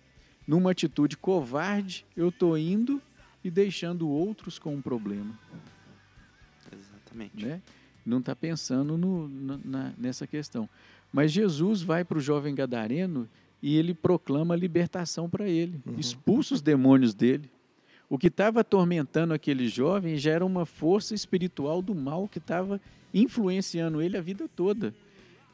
Numa 0.48 0.70
atitude 0.72 1.16
covarde, 1.16 2.04
eu 2.16 2.30
estou 2.30 2.56
indo 2.58 3.00
e 3.44 3.50
deixando 3.50 4.08
outros 4.08 4.58
com 4.58 4.74
um 4.74 4.80
problema. 4.82 5.38
Exatamente. 6.72 7.44
Né? 7.44 7.60
Não 8.04 8.18
está 8.18 8.34
pensando 8.34 8.96
no- 8.96 9.28
na- 9.64 9.92
nessa 9.98 10.26
questão. 10.26 10.68
Mas 11.12 11.32
Jesus 11.32 11.82
vai 11.82 12.04
para 12.04 12.18
o 12.18 12.20
jovem 12.20 12.54
gadareno 12.54 13.28
e 13.62 13.76
ele 13.76 13.94
proclama 13.94 14.54
a 14.54 14.56
libertação 14.56 15.28
para 15.28 15.48
ele, 15.48 15.80
Uhum. 15.86 15.94
expulsa 15.98 16.54
os 16.54 16.60
demônios 16.62 17.14
dele. 17.14 17.50
O 18.08 18.16
que 18.18 18.28
estava 18.28 18.60
atormentando 18.60 19.34
aquele 19.34 19.66
jovem 19.66 20.16
já 20.16 20.30
era 20.32 20.44
uma 20.46 20.64
força 20.64 21.14
espiritual 21.14 21.82
do 21.82 21.94
mal 21.94 22.28
que 22.28 22.38
estava 22.38 22.80
influenciando 23.12 24.00
ele 24.00 24.16
a 24.16 24.20
vida 24.20 24.48
toda, 24.54 24.94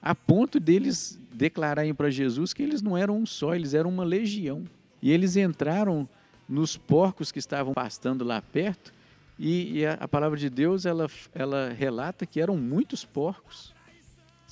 a 0.02 0.14
ponto 0.14 0.58
deles 0.60 1.18
declararem 1.32 1.94
para 1.94 2.10
Jesus 2.10 2.52
que 2.52 2.62
eles 2.62 2.82
não 2.82 2.98
eram 2.98 3.16
um 3.16 3.24
só, 3.24 3.54
eles 3.54 3.72
eram 3.72 3.88
uma 3.88 4.04
legião. 4.04 4.64
E 5.00 5.10
eles 5.10 5.36
entraram 5.36 6.08
nos 6.48 6.76
porcos 6.76 7.30
que 7.32 7.38
estavam 7.38 7.72
pastando 7.72 8.24
lá 8.24 8.42
perto, 8.42 8.92
e, 9.38 9.78
e 9.78 9.86
a, 9.86 9.94
a 9.94 10.06
palavra 10.08 10.38
de 10.38 10.50
Deus 10.50 10.84
ela, 10.84 11.08
ela 11.34 11.70
relata 11.72 12.26
que 12.26 12.40
eram 12.40 12.56
muitos 12.56 13.04
porcos. 13.04 13.71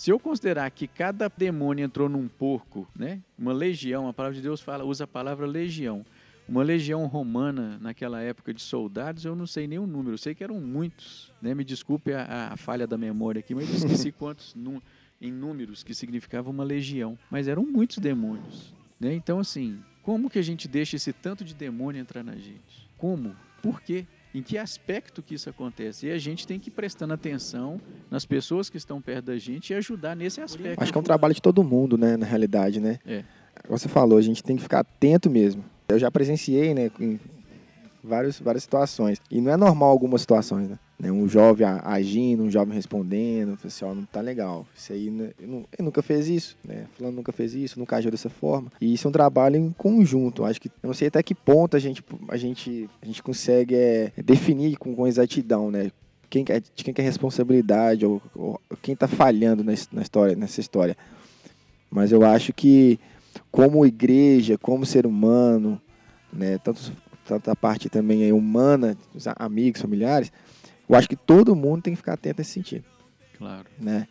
Se 0.00 0.10
eu 0.10 0.18
considerar 0.18 0.70
que 0.70 0.86
cada 0.86 1.28
demônio 1.28 1.84
entrou 1.84 2.08
num 2.08 2.26
porco, 2.26 2.88
né, 2.96 3.20
uma 3.38 3.52
legião, 3.52 4.08
a 4.08 4.14
palavra 4.14 4.34
de 4.34 4.40
Deus 4.40 4.58
fala, 4.58 4.82
usa 4.82 5.04
a 5.04 5.06
palavra 5.06 5.46
legião. 5.46 6.06
Uma 6.48 6.62
legião 6.62 7.04
romana 7.04 7.76
naquela 7.82 8.22
época 8.22 8.54
de 8.54 8.62
soldados, 8.62 9.26
eu 9.26 9.36
não 9.36 9.46
sei 9.46 9.66
nem 9.66 9.78
o 9.78 9.86
número, 9.86 10.14
eu 10.14 10.18
sei 10.18 10.34
que 10.34 10.42
eram 10.42 10.58
muitos. 10.58 11.30
Né? 11.42 11.54
Me 11.54 11.62
desculpe 11.64 12.14
a, 12.14 12.48
a 12.50 12.56
falha 12.56 12.86
da 12.86 12.96
memória 12.96 13.40
aqui, 13.40 13.54
mas 13.54 13.68
eu 13.68 13.74
esqueci 13.76 14.10
quantos 14.18 14.54
nu- 14.54 14.82
em 15.20 15.30
números 15.30 15.82
que 15.84 15.92
significava 15.94 16.48
uma 16.48 16.64
legião. 16.64 17.18
Mas 17.30 17.46
eram 17.46 17.62
muitos 17.66 17.98
demônios. 17.98 18.72
Né? 18.98 19.12
Então, 19.12 19.38
assim, 19.38 19.80
como 20.02 20.30
que 20.30 20.38
a 20.38 20.42
gente 20.42 20.66
deixa 20.66 20.96
esse 20.96 21.12
tanto 21.12 21.44
de 21.44 21.52
demônio 21.54 22.00
entrar 22.00 22.24
na 22.24 22.36
gente? 22.36 22.88
Como? 22.96 23.36
Por 23.62 23.82
quê? 23.82 24.06
Em 24.32 24.42
que 24.42 24.56
aspecto 24.56 25.22
que 25.22 25.34
isso 25.34 25.50
acontece? 25.50 26.06
E 26.06 26.12
a 26.12 26.18
gente 26.18 26.46
tem 26.46 26.58
que 26.58 26.68
ir 26.68 26.72
prestando 26.72 27.12
atenção 27.12 27.80
nas 28.10 28.24
pessoas 28.24 28.70
que 28.70 28.76
estão 28.76 29.00
perto 29.00 29.26
da 29.26 29.38
gente 29.38 29.70
e 29.70 29.74
ajudar 29.74 30.14
nesse 30.14 30.40
aspecto. 30.40 30.80
Acho 30.80 30.92
que 30.92 30.98
é 30.98 31.00
um 31.00 31.04
trabalho 31.04 31.34
de 31.34 31.42
todo 31.42 31.64
mundo, 31.64 31.98
né, 31.98 32.16
na 32.16 32.26
realidade, 32.26 32.80
né? 32.80 33.00
É. 33.04 33.24
Você 33.68 33.88
falou, 33.88 34.18
a 34.18 34.22
gente 34.22 34.42
tem 34.42 34.56
que 34.56 34.62
ficar 34.62 34.80
atento 34.80 35.28
mesmo. 35.28 35.64
Eu 35.88 35.98
já 35.98 36.10
presenciei, 36.10 36.72
né, 36.72 36.90
várias, 38.02 38.38
várias 38.38 38.62
situações. 38.62 39.20
E 39.30 39.40
não 39.40 39.52
é 39.52 39.56
normal 39.56 39.90
algumas 39.90 40.20
situações, 40.20 40.68
né? 40.68 40.78
Né, 41.00 41.10
Um 41.10 41.26
jovem 41.26 41.66
agindo, 41.82 42.42
um 42.42 42.50
jovem 42.50 42.74
respondendo, 42.74 43.56
assim, 43.64 43.84
ó, 43.86 43.94
não 43.94 44.04
tá 44.04 44.20
legal. 44.20 44.66
Isso 44.76 44.92
aí, 44.92 45.08
eu, 45.40 45.66
eu 45.78 45.84
nunca 45.84 46.02
fez 46.02 46.28
isso, 46.28 46.58
né? 46.62 46.84
Fulano 46.92 47.16
nunca 47.16 47.32
fez 47.32 47.54
isso, 47.54 47.78
nunca 47.78 47.96
agiu 47.96 48.10
dessa 48.10 48.28
forma. 48.28 48.70
E 48.78 48.92
isso 48.92 49.06
é 49.06 49.08
um 49.08 49.12
trabalho 49.12 49.56
em 49.56 49.70
conjunto. 49.70 50.44
Acho 50.44 50.60
que, 50.60 50.68
eu 50.68 50.88
não 50.88 50.92
sei 50.92 51.08
até 51.08 51.22
que 51.22 51.34
ponto 51.34 51.74
a 51.74 51.80
gente, 51.80 52.04
a 52.28 52.36
gente, 52.36 52.88
a 53.00 53.06
gente 53.06 53.22
consegue 53.22 53.74
é, 53.74 54.12
definir 54.22 54.76
com, 54.76 54.94
com 54.94 55.06
exatidão, 55.06 55.70
né? 55.70 55.90
Quem, 56.28 56.44
que 56.44 56.60
de 56.60 56.84
quem 56.84 56.92
que 56.92 57.00
é 57.00 57.04
a 57.04 57.06
responsabilidade 57.06 58.04
ou, 58.04 58.20
ou 58.34 58.60
quem 58.82 58.94
tá 58.94 59.08
falhando 59.08 59.64
na, 59.64 59.72
na 59.92 60.02
história, 60.02 60.36
nessa 60.36 60.60
história. 60.60 60.96
Mas 61.90 62.12
eu 62.12 62.24
acho 62.24 62.52
que 62.52 63.00
como 63.50 63.86
igreja, 63.86 64.58
como 64.58 64.84
ser 64.84 65.06
humano, 65.06 65.80
né, 66.32 66.58
tanto, 66.58 66.92
tanto 67.30 67.48
a 67.50 67.54
parte 67.56 67.88
também 67.88 68.24
aí 68.24 68.32
humana, 68.32 68.96
os 69.14 69.26
a- 69.28 69.34
amigos, 69.38 69.80
familiares, 69.80 70.32
eu 70.88 70.96
acho 70.96 71.08
que 71.08 71.14
todo 71.16 71.54
mundo 71.54 71.82
tem 71.82 71.92
que 71.92 71.96
ficar 71.98 72.14
atento 72.14 72.38
nesse 72.40 72.50
sentido, 72.50 72.84
Claro. 73.38 73.66
né? 73.78 74.08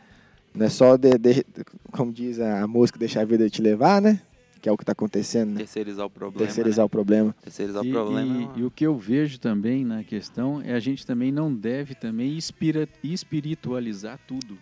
Não 0.56 0.66
é 0.66 0.70
só, 0.70 0.96
de, 0.96 1.18
de- 1.18 1.46
como 1.92 2.12
diz 2.14 2.40
a 2.40 2.66
música, 2.66 2.98
deixar 2.98 3.22
a 3.22 3.26
vida 3.26 3.50
te 3.50 3.62
levar, 3.62 4.02
né? 4.02 4.22
Que 4.62 4.68
é 4.68 4.72
o 4.72 4.78
que 4.78 4.84
está 4.84 4.94
acontecendo, 4.94 5.52
né? 5.52 5.58
Terceirizar 5.60 6.06
o 6.06 6.10
problema. 6.10 6.46
Terceirizar 6.46 6.84
né? 6.84 6.86
o 6.86 6.90
problema. 6.90 7.36
Terceirizar 7.42 7.84
E, 7.86 7.90
o 7.90 7.94
problema. 7.94 8.22
e- 8.22 8.44
é 8.44 8.46
uma- 8.48 8.58
e 8.60 8.64
o 8.64 8.72
que 8.72 8.86
eu 8.86 8.98
vejo 8.98 9.40
também 9.40 9.84
na 9.86 10.04
questão 10.04 10.62
é 10.62 10.74
a 10.74 10.80
gente 10.80 11.06
também 11.06 11.32
não 11.32 11.54
deve 11.54 11.96
também 11.96 12.38
espira- 12.38 12.88
espiritualizar 13.04 14.18
tudo. 14.28 14.58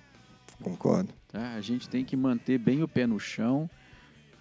Concordo. 0.62 1.14
Tá? 1.32 1.54
A 1.54 1.62
gente 1.62 1.88
tem 1.90 2.04
que 2.04 2.16
manter 2.18 2.58
bem 2.58 2.82
o 2.84 2.88
pé 2.88 3.06
no 3.08 3.20
chão 3.20 3.70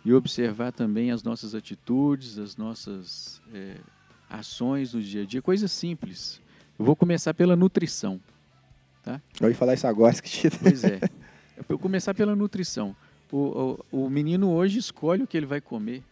e 0.05 0.13
observar 0.13 0.73
também 0.73 1.11
as 1.11 1.23
nossas 1.23 1.55
atitudes, 1.55 2.39
as 2.39 2.57
nossas 2.57 3.41
eh, 3.53 3.77
ações 4.39 4.95
no 4.95 5.03
dia 5.03 5.23
a 5.23 5.27
dia, 5.27 5.43
coisas 5.43 5.71
simples. 5.73 6.41
Eu 6.79 6.85
vou 6.85 6.95
começar 6.95 7.35
pela 7.35 7.57
nutrição. 7.57 8.21
Eu 9.41 9.49
ia 9.49 9.55
falar 9.55 9.75
isso 9.75 9.87
agora, 9.87 10.13
esqueci. 10.15 10.51
Pois 10.51 10.85
é. 10.85 11.01
Eu 11.57 11.65
vou 11.69 11.79
começar 11.79 12.15
pela 12.15 12.35
nutrição. 12.35 12.95
O, 13.31 13.79
o, 13.93 14.05
o 14.05 14.11
menino 14.11 14.51
hoje 14.51 14.79
escolhe 14.79 15.23
o 15.23 15.27
que 15.27 15.37
ele 15.37 15.47
vai 15.47 15.61
comer. 15.61 16.03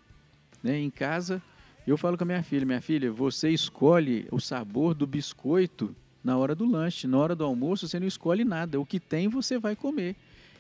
Né? 0.63 0.79
Em 0.79 0.91
casa, 0.91 1.43
eu 1.87 1.99
falo 1.99 2.17
com 2.17 2.25
a 2.25 2.27
minha 2.27 2.43
filha, 2.43 2.65
minha 2.65 2.81
filha, 2.81 3.13
você 3.13 3.51
escolhe 3.51 4.27
o 4.31 4.41
sabor 4.41 4.95
do 4.95 5.07
biscoito 5.07 5.95
na 6.23 6.39
hora 6.39 6.55
do 6.55 6.65
lanche. 6.65 7.07
Na 7.07 7.19
hora 7.19 7.37
do 7.37 7.45
almoço, 7.45 7.87
você 7.87 8.01
não 8.01 8.07
escolhe 8.07 8.45
nada. 8.45 8.81
O 8.81 8.87
que 8.87 8.99
tem, 8.99 9.29
você 9.29 9.59
vai 9.59 9.77
comer. 9.77 10.17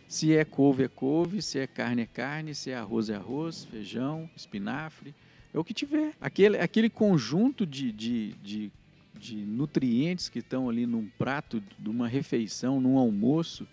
Se 0.06 0.36
é 0.36 0.44
couve, 0.44 0.84
é 0.84 0.88
couve. 0.88 1.40
Se 1.40 1.58
é 1.58 1.66
carne, 1.66 2.02
é 2.02 2.06
carne. 2.06 2.54
Se 2.54 2.70
é 2.70 2.76
arroz, 2.76 3.08
é 3.08 3.14
arroz. 3.14 3.64
Feijão, 3.64 4.28
espinafre. 4.36 5.14
É 5.54 5.58
o 5.58 5.62
que 5.62 5.72
tiver. 5.72 6.12
Aquele, 6.20 6.58
aquele 6.58 6.90
conjunto 6.90 7.64
de, 7.64 7.92
de, 7.92 8.32
de, 8.42 8.72
de 9.14 9.36
nutrientes 9.36 10.28
que 10.28 10.40
estão 10.40 10.68
ali 10.68 10.84
num 10.84 11.08
prato 11.16 11.62
de 11.78 11.88
uma 11.88 12.08
refeição, 12.08 12.80
num 12.80 12.98
almoço, 12.98 13.64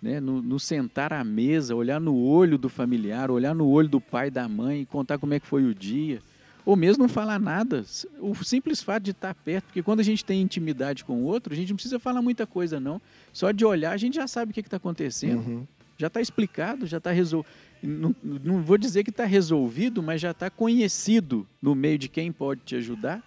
né? 0.00 0.20
no, 0.20 0.40
no 0.40 0.60
sentar 0.60 1.12
à 1.12 1.24
mesa, 1.24 1.74
olhar 1.74 2.00
no 2.00 2.16
olho 2.16 2.56
do 2.56 2.68
familiar, 2.68 3.28
olhar 3.28 3.56
no 3.56 3.68
olho 3.68 3.88
do 3.88 4.00
pai, 4.00 4.30
da 4.30 4.48
mãe, 4.48 4.82
e 4.82 4.86
contar 4.86 5.18
como 5.18 5.34
é 5.34 5.40
que 5.40 5.46
foi 5.48 5.64
o 5.64 5.74
dia. 5.74 6.22
Ou 6.64 6.76
mesmo 6.76 7.02
não 7.02 7.08
falar 7.08 7.40
nada. 7.40 7.84
O 8.20 8.34
simples 8.44 8.80
fato 8.80 9.02
de 9.02 9.10
estar 9.10 9.34
perto, 9.34 9.66
porque 9.66 9.82
quando 9.82 10.00
a 10.00 10.04
gente 10.04 10.24
tem 10.24 10.40
intimidade 10.40 11.04
com 11.04 11.22
o 11.22 11.24
outro, 11.24 11.52
a 11.52 11.56
gente 11.56 11.70
não 11.70 11.76
precisa 11.76 11.98
falar 11.98 12.22
muita 12.22 12.46
coisa, 12.46 12.78
não. 12.78 13.00
Só 13.32 13.50
de 13.50 13.64
olhar, 13.64 13.92
a 13.92 13.96
gente 13.96 14.14
já 14.14 14.28
sabe 14.28 14.50
o 14.50 14.54
que 14.54 14.60
está 14.60 14.76
acontecendo. 14.76 15.38
Uhum. 15.38 15.66
Já 15.98 16.08
está 16.08 16.20
explicado, 16.20 16.86
já 16.86 16.98
está 16.98 17.10
resolvido. 17.10 17.50
Não, 17.82 18.14
não 18.22 18.62
vou 18.62 18.78
dizer 18.78 19.04
que 19.04 19.10
está 19.10 19.24
resolvido, 19.24 20.02
mas 20.02 20.20
já 20.20 20.30
está 20.30 20.50
conhecido 20.50 21.46
no 21.60 21.74
meio 21.74 21.98
de 21.98 22.08
quem 22.08 22.32
pode 22.32 22.62
te 22.64 22.74
ajudar 22.76 23.22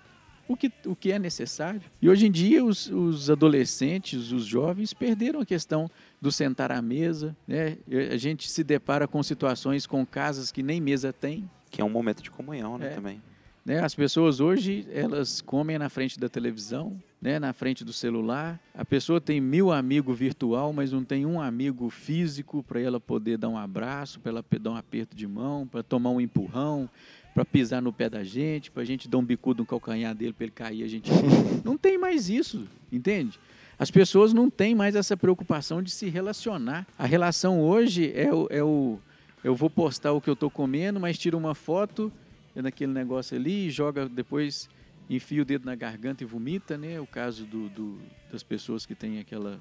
o 0.48 0.58
que, 0.58 0.72
o 0.86 0.96
que 0.96 1.12
é 1.12 1.20
necessário. 1.20 1.80
E 2.02 2.10
hoje 2.10 2.26
em 2.26 2.32
dia, 2.32 2.66
os, 2.66 2.88
os 2.90 3.30
adolescentes, 3.30 4.32
os 4.32 4.46
jovens, 4.46 4.94
perderam 4.94 5.40
a 5.42 5.46
questão 5.46 5.90
do 6.20 6.32
sentar 6.32 6.72
à 6.72 6.82
mesa. 6.82 7.38
Né? 7.48 7.78
A 8.12 8.18
gente 8.18 8.50
se 8.50 8.64
depara 8.64 9.08
com 9.08 9.22
situações 9.22 9.86
com 9.86 10.04
casas 10.06 10.52
que 10.52 10.64
nem 10.64 10.82
mesa 10.82 11.14
tem. 11.14 11.48
Que 11.70 11.82
é 11.82 11.86
um 11.86 11.90
momento 11.90 12.24
de 12.24 12.32
comunhão, 12.32 12.80
né, 12.80 12.88
É. 12.88 12.90
também. 12.96 13.22
Né? 13.66 13.80
As 13.80 13.94
pessoas 13.94 14.40
hoje, 14.40 14.88
elas 14.92 15.42
comem 15.42 15.78
na 15.78 15.90
frente 15.90 16.20
da 16.20 16.30
televisão, 16.30 17.02
né? 17.22 17.40
na 17.40 17.54
frente 17.54 17.84
do 17.84 17.94
celular. 17.94 18.60
A 18.74 18.86
pessoa 18.86 19.20
tem 19.20 19.40
mil 19.40 19.72
amigos 19.72 20.18
virtual, 20.18 20.74
mas 20.74 20.92
não 20.92 21.04
tem 21.04 21.26
um 21.26 21.42
amigo 21.42 21.90
físico 21.90 22.64
para 22.64 22.80
ela 22.80 23.00
poder 23.00 23.38
dar 23.38 23.50
um 23.50 23.58
abraço, 23.58 24.20
para 24.20 24.32
ela 24.32 24.46
dar 24.60 24.72
um 24.72 24.76
aperto 24.76 25.16
de 25.16 25.28
mão, 25.28 25.68
para 25.68 25.84
tomar 25.84 26.10
um 26.12 26.22
empurrão, 26.22 26.90
para 27.34 27.46
pisar 27.46 27.82
no 27.82 27.94
pé 27.94 28.10
da 28.10 28.24
gente, 28.24 28.72
para 28.72 28.82
a 28.82 28.86
gente 28.86 29.08
dar 29.08 29.18
um 29.18 29.24
bicudo 29.24 29.62
no 29.62 29.66
calcanhar 29.66 30.16
dele 30.16 30.34
para 30.34 30.46
ele 30.46 30.52
cair, 30.52 30.84
a 30.84 30.88
gente 30.88 31.10
não 31.64 31.78
tem 31.78 31.98
mais 31.98 32.30
isso, 32.30 32.68
entende? 32.92 33.40
As 33.78 33.90
pessoas 33.90 34.34
não 34.34 34.50
têm 34.50 34.76
mais 34.76 34.96
essa 34.96 35.16
preocupação 35.16 35.82
de 35.82 35.90
se 35.90 36.10
relacionar. 36.10 36.86
A 36.98 37.06
relação 37.06 37.62
hoje 37.62 38.12
é 38.14 38.34
o, 38.34 38.48
é 38.50 38.62
o 38.62 39.00
eu 39.42 39.56
vou 39.56 39.70
postar 39.70 40.12
o 40.12 40.20
que 40.20 40.30
eu 40.30 40.34
estou 40.34 40.50
comendo, 40.50 41.00
mas 41.00 41.18
tiro 41.18 41.38
uma 41.38 41.56
foto 41.56 42.12
é 42.56 42.62
naquele 42.62 42.92
negócio 42.92 43.36
ali, 43.38 43.70
joga 43.70 44.08
depois, 44.10 44.70
enfia 45.10 45.42
o 45.42 45.46
dedo 45.46 45.66
na 45.66 45.76
garganta 45.76 46.24
e 46.24 46.28
vomita, 46.28 46.78
né? 46.78 47.00
O 47.00 47.08
caso 47.08 47.46
do, 47.46 47.70
do- 47.70 48.00
das 48.32 48.44
pessoas 48.44 48.86
que 48.86 48.94
têm 48.96 49.20
aquela 49.20 49.60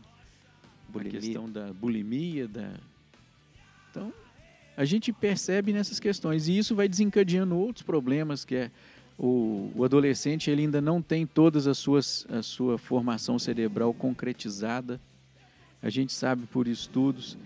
Bulimia. 0.89 1.21
questão 1.21 1.51
da 1.51 1.73
bulimia, 1.73 2.49
da... 2.49 2.73
Então, 3.91 4.13
a 4.77 4.85
gente 4.85 5.13
percebe 5.13 5.73
nessas 5.73 5.99
questões 6.01 6.49
e 6.49 6.57
isso 6.57 6.75
vai 6.75 6.89
desencadeando 6.89 7.57
outros 7.57 7.83
problemas, 7.83 8.45
que 8.45 8.55
é 8.55 8.71
o, 9.19 9.73
o 9.75 9.85
adolescente 9.85 10.51
ele 10.51 10.63
ainda 10.63 10.81
não 10.81 11.03
tem 11.03 11.27
todas 11.27 11.67
as 11.67 11.77
suas 11.79 12.25
a 12.31 12.43
sua 12.43 12.79
formação 12.79 13.39
cerebral 13.39 13.93
concretizada. 13.93 15.01
A 15.83 15.91
gente 15.91 16.13
sabe 16.13 16.47
por 16.47 16.69
estudos 16.69 17.37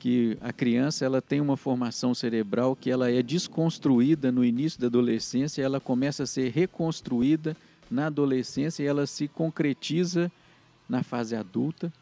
que 0.00 0.38
a 0.40 0.50
criança 0.50 1.04
ela 1.04 1.20
tem 1.20 1.42
uma 1.42 1.58
formação 1.58 2.14
cerebral 2.14 2.74
que 2.74 2.90
ela 2.90 3.10
é 3.10 3.22
desconstruída 3.22 4.32
no 4.32 4.42
início 4.42 4.80
da 4.80 4.86
adolescência, 4.86 5.62
ela 5.62 5.78
começa 5.78 6.22
a 6.22 6.26
ser 6.26 6.50
reconstruída 6.50 7.54
na 7.90 8.06
adolescência 8.06 8.82
e 8.82 8.86
ela 8.86 9.06
se 9.06 9.28
concretiza 9.28 10.32
na 10.88 11.02
fase 11.02 11.36
adulta. 11.36 11.92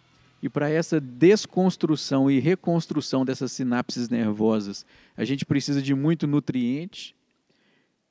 E 0.41 0.49
para 0.49 0.71
essa 0.71 1.01
desconstrução 1.01 2.31
e 2.31 2.39
reconstrução 2.39 3.25
dessas 3.25 3.51
sinapses 3.51 4.09
nervosas, 4.09 4.87
a 5.17 5.25
gente 5.25 5.45
precisa 5.45 5.83
de 5.83 5.93
muito 5.93 6.25
nutriente, 6.27 7.17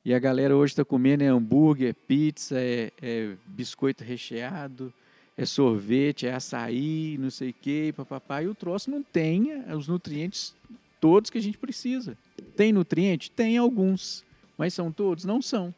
E 0.03 0.13
a 0.13 0.19
galera 0.19 0.55
hoje 0.55 0.71
está 0.71 0.85
comendo 0.85 1.23
é 1.23 1.27
hambúrguer, 1.27 1.89
é 1.89 1.93
pizza, 1.93 2.55
é, 2.57 2.91
é, 3.01 3.35
biscoito 3.45 4.03
recheado, 4.03 4.93
é 5.37 5.45
sorvete, 5.45 6.25
é 6.25 6.33
açaí, 6.33 7.17
não 7.19 7.29
sei 7.29 7.51
o 7.51 7.55
quê, 7.61 7.93
papapá. 7.95 8.41
E 8.41 8.47
o 8.47 8.55
troço 8.55 8.89
não 8.89 9.03
tem 9.03 9.51
é, 9.51 9.75
os 9.75 9.87
nutrientes 9.87 10.55
todos 10.99 11.29
que 11.29 11.37
a 11.37 11.41
gente 11.41 11.57
precisa. 11.57 12.17
Tem 12.55 12.73
nutriente? 12.73 13.29
Tem 13.29 13.57
alguns. 13.57 14.25
Mas 14.57 14.73
são 14.73 14.91
todos? 14.91 15.23
Não 15.25 15.41
são. 15.41 15.73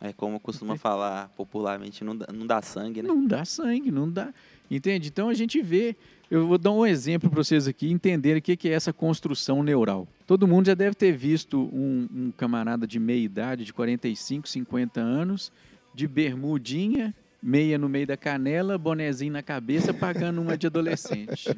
É 0.00 0.12
como 0.12 0.40
costuma 0.40 0.76
falar 0.76 1.28
popularmente, 1.36 2.02
não 2.02 2.16
dá, 2.16 2.26
não 2.32 2.46
dá 2.46 2.60
sangue, 2.60 3.00
né? 3.00 3.08
Não 3.08 3.24
dá 3.24 3.44
sangue, 3.44 3.92
não 3.92 4.10
dá. 4.10 4.34
Entende? 4.68 5.08
Então 5.08 5.28
a 5.28 5.34
gente 5.34 5.62
vê. 5.62 5.94
Eu 6.30 6.48
vou 6.48 6.58
dar 6.58 6.72
um 6.72 6.84
exemplo 6.84 7.30
para 7.30 7.36
vocês 7.36 7.68
aqui 7.68 7.90
entenderem 7.92 8.40
o 8.40 8.42
que 8.42 8.68
é 8.68 8.72
essa 8.72 8.92
construção 8.92 9.62
neural. 9.62 10.08
Todo 10.26 10.48
mundo 10.48 10.66
já 10.66 10.74
deve 10.74 10.96
ter 10.96 11.12
visto 11.12 11.60
um, 11.72 12.08
um 12.12 12.32
camarada 12.36 12.86
de 12.86 12.98
meia 12.98 13.22
idade, 13.22 13.64
de 13.64 13.72
45, 13.72 14.48
50 14.48 15.00
anos, 15.00 15.52
de 15.94 16.08
bermudinha, 16.08 17.14
meia 17.44 17.76
no 17.76 17.90
meio 17.90 18.06
da 18.06 18.16
canela, 18.16 18.78
bonezinho 18.78 19.34
na 19.34 19.42
cabeça, 19.42 19.92
pagando 19.92 20.40
uma 20.40 20.56
de 20.56 20.66
adolescente. 20.66 21.54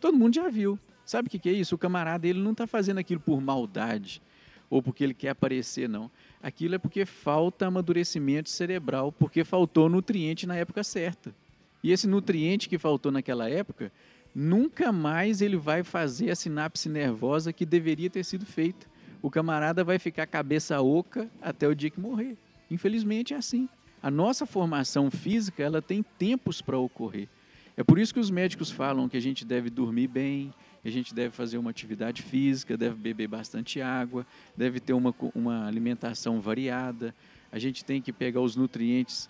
Todo 0.00 0.16
mundo 0.16 0.34
já 0.34 0.48
viu. 0.48 0.78
Sabe 1.04 1.28
o 1.28 1.30
que, 1.30 1.38
que 1.38 1.50
é 1.50 1.52
isso? 1.52 1.74
O 1.74 1.78
camarada 1.78 2.26
ele 2.26 2.40
não 2.40 2.52
está 2.52 2.66
fazendo 2.66 2.98
aquilo 2.98 3.20
por 3.20 3.38
maldade 3.38 4.22
ou 4.70 4.80
porque 4.80 5.04
ele 5.04 5.12
quer 5.12 5.30
aparecer, 5.30 5.88
não. 5.88 6.10
Aquilo 6.42 6.76
é 6.76 6.78
porque 6.78 7.04
falta 7.04 7.66
amadurecimento 7.66 8.48
cerebral, 8.48 9.12
porque 9.12 9.44
faltou 9.44 9.90
nutriente 9.90 10.46
na 10.46 10.56
época 10.56 10.82
certa. 10.82 11.34
E 11.82 11.90
esse 11.90 12.06
nutriente 12.06 12.68
que 12.68 12.78
faltou 12.78 13.12
naquela 13.12 13.50
época, 13.50 13.92
nunca 14.34 14.90
mais 14.90 15.42
ele 15.42 15.56
vai 15.56 15.82
fazer 15.82 16.30
a 16.30 16.36
sinapse 16.36 16.88
nervosa 16.88 17.52
que 17.52 17.66
deveria 17.66 18.08
ter 18.08 18.24
sido 18.24 18.46
feita. 18.46 18.86
O 19.20 19.30
camarada 19.30 19.84
vai 19.84 19.98
ficar 19.98 20.26
cabeça 20.26 20.80
oca 20.80 21.28
até 21.42 21.68
o 21.68 21.74
dia 21.74 21.90
que 21.90 22.00
morrer. 22.00 22.36
Infelizmente 22.70 23.34
é 23.34 23.36
assim. 23.36 23.68
A 24.02 24.10
nossa 24.10 24.46
formação 24.46 25.10
física, 25.10 25.62
ela 25.62 25.82
tem 25.82 26.02
tempos 26.02 26.62
para 26.62 26.78
ocorrer. 26.78 27.28
É 27.76 27.84
por 27.84 27.98
isso 27.98 28.12
que 28.12 28.20
os 28.20 28.30
médicos 28.30 28.70
falam 28.70 29.08
que 29.08 29.16
a 29.16 29.20
gente 29.20 29.44
deve 29.44 29.70
dormir 29.70 30.08
bem, 30.08 30.52
a 30.84 30.90
gente 30.90 31.14
deve 31.14 31.34
fazer 31.34 31.58
uma 31.58 31.70
atividade 31.70 32.22
física, 32.22 32.76
deve 32.76 32.96
beber 32.96 33.28
bastante 33.28 33.80
água, 33.80 34.26
deve 34.56 34.80
ter 34.80 34.92
uma, 34.92 35.14
uma 35.34 35.66
alimentação 35.66 36.40
variada, 36.40 37.14
a 37.52 37.58
gente 37.58 37.84
tem 37.84 38.00
que 38.00 38.12
pegar 38.12 38.40
os 38.40 38.56
nutrientes, 38.56 39.28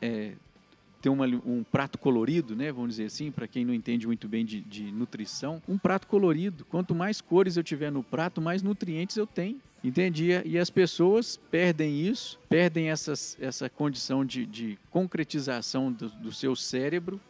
é, 0.00 0.32
ter 1.00 1.08
uma, 1.08 1.26
um 1.26 1.64
prato 1.64 1.98
colorido, 1.98 2.56
né, 2.56 2.72
vamos 2.72 2.90
dizer 2.90 3.06
assim, 3.06 3.30
para 3.30 3.46
quem 3.46 3.64
não 3.64 3.74
entende 3.74 4.06
muito 4.06 4.28
bem 4.28 4.44
de, 4.44 4.60
de, 4.60 4.90
nutrição, 4.90 5.62
um 5.68 5.78
prato 5.78 6.06
colorido. 6.06 6.64
Quanto 6.64 6.94
mais 6.94 7.20
cores 7.20 7.56
eu 7.56 7.62
tiver 7.62 7.90
no 7.90 8.02
prato, 8.02 8.40
mais 8.40 8.62
nutrientes 8.62 9.16
eu 9.16 9.26
tenho. 9.26 9.60
Entendi. 9.82 10.30
E 10.44 10.58
as 10.58 10.70
pessoas 10.70 11.38
perdem 11.50 12.00
isso, 12.00 12.38
perdem 12.48 12.90
essas, 12.90 13.36
essa 13.40 13.68
condição 13.68 14.24
de, 14.24 14.44
de 14.44 14.78
concretização 14.90 15.92
do, 15.92 16.08
do 16.08 16.32
seu 16.32 16.56
cérebro 16.56 17.20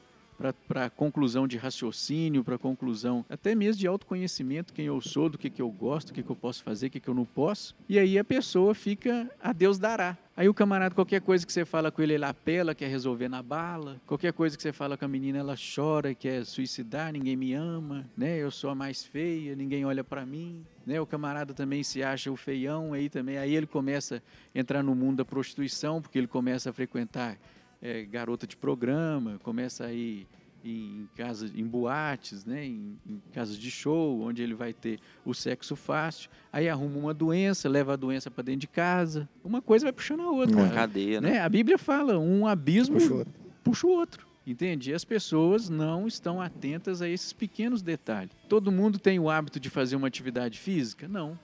para 0.69 0.89
conclusão 0.89 1.49
de 1.49 1.57
raciocínio, 1.57 2.45
para 2.45 2.57
conclusão 2.57 3.25
até 3.29 3.55
mesmo 3.55 3.81
de 3.81 3.87
autoconhecimento, 3.87 4.73
quem 4.73 4.87
eu 4.87 5.01
sou, 5.01 5.29
do 5.29 5.37
que, 5.37 5.51
que 5.51 5.61
eu 5.61 5.71
gosto, 5.71 6.11
o 6.11 6.15
que, 6.15 6.23
que 6.23 6.31
eu 6.31 6.37
posso 6.37 6.63
fazer, 6.63 6.87
o 6.87 6.91
que, 6.91 7.01
que 7.01 7.09
eu 7.09 7.15
não 7.15 7.25
posso. 7.25 7.75
E 7.89 7.99
aí 7.99 8.17
a 8.19 8.25
pessoa 8.25 8.75
fica 8.75 9.29
a 9.43 9.53
Deus 9.53 9.79
dará. 9.79 10.17
Aí 10.37 10.49
o 10.49 10.55
camarada, 10.55 10.95
qualquer 10.95 11.21
coisa 11.21 11.45
que 11.45 11.53
você 11.53 11.65
fala 11.65 11.91
com 11.91 12.01
ele, 12.01 12.15
ele 12.15 12.25
apela, 12.25 12.73
quer 12.73 12.89
resolver 12.89 13.29
na 13.29 13.43
bala. 13.43 14.01
Qualquer 14.07 14.33
coisa 14.33 14.57
que 14.57 14.63
você 14.63 14.73
fala 14.73 14.97
com 14.97 15.05
a 15.05 15.09
menina, 15.09 15.39
ela 15.39 15.57
chora, 15.57 16.15
quer 16.15 16.45
suicidar, 16.47 17.13
ninguém 17.13 17.35
me 17.35 17.53
ama, 17.55 18.09
né? 18.17 18.39
Eu 18.39 18.53
sou 18.53 18.71
a 18.71 18.75
mais 18.75 19.05
feia, 19.05 19.57
ninguém 19.57 19.85
olha 19.85 20.05
para 20.05 20.25
mim. 20.25 20.65
Né? 20.89 20.99
O 20.99 21.07
camarada 21.07 21.53
também 21.53 21.83
se 21.83 22.03
acha 22.03 22.33
o 22.33 22.37
feião, 22.37 22.95
aí 22.95 23.11
também, 23.11 23.37
aí 23.37 23.55
ele 23.55 23.67
começa 23.67 24.23
a 24.55 24.59
entrar 24.59 24.83
no 24.83 24.95
mundo 24.95 25.19
da 25.19 25.25
prostituição, 25.25 26.01
porque 26.01 26.17
ele 26.17 26.27
começa 26.27 26.71
a 26.71 26.73
frequentar 26.73 27.37
é, 27.83 28.05
garota 28.05 28.47
de 28.47 28.57
programa, 28.57 29.39
começa 29.43 29.85
a 29.85 29.93
ir 29.93 30.27
em 30.65 31.07
casas, 31.15 31.53
em 31.55 31.65
boates, 31.65 32.47
né, 32.47 32.65
em, 32.65 32.99
em, 33.07 33.23
casas 33.33 33.59
de 33.59 33.71
show, 33.71 34.23
onde 34.23 34.43
ele 34.43 34.55
vai 34.55 34.73
ter 34.73 34.99
o 35.27 35.35
sexo 35.35 35.77
fácil. 35.77 36.31
Aí 36.51 36.71
arruma 36.71 36.99
uma 36.99 37.13
doença, 37.13 37.69
leva 37.69 37.93
a 37.93 37.97
doença 37.97 38.31
para 38.31 38.45
dentro 38.45 38.61
de 38.61 38.69
casa. 38.69 39.29
Uma 39.45 39.61
coisa 39.61 39.85
vai 39.85 39.93
puxando 39.93 40.23
a 40.23 40.31
outra. 40.31 40.57
Uma 40.57 40.71
cadeia, 40.71 41.21
né? 41.21 41.33
né? 41.33 41.41
A 41.41 41.49
Bíblia 41.51 41.77
fala, 41.77 42.19
um 42.19 42.47
abismo 42.47 42.97
puxa 42.97 43.13
o 43.13 43.19
outro. 43.19 43.35
Puxa 43.63 43.87
o 43.87 43.91
outro. 43.91 44.28
Entende? 44.49 44.93
E 44.93 44.95
as 44.95 45.05
pessoas 45.05 45.69
não 45.69 46.09
estão 46.09 46.41
atentas 46.41 47.03
a 47.03 47.09
esses 47.09 47.35
pequenos 47.35 47.83
detalhes. 47.83 48.31
Todo 48.49 48.73
mundo 48.73 48.99
tem 48.99 49.19
o 49.19 49.29
hábito 49.29 49.61
de 49.61 49.69
fazer 49.69 49.95
uma 49.95 50.07
atividade 50.07 50.59
física? 50.59 51.07
Não. 51.07 51.39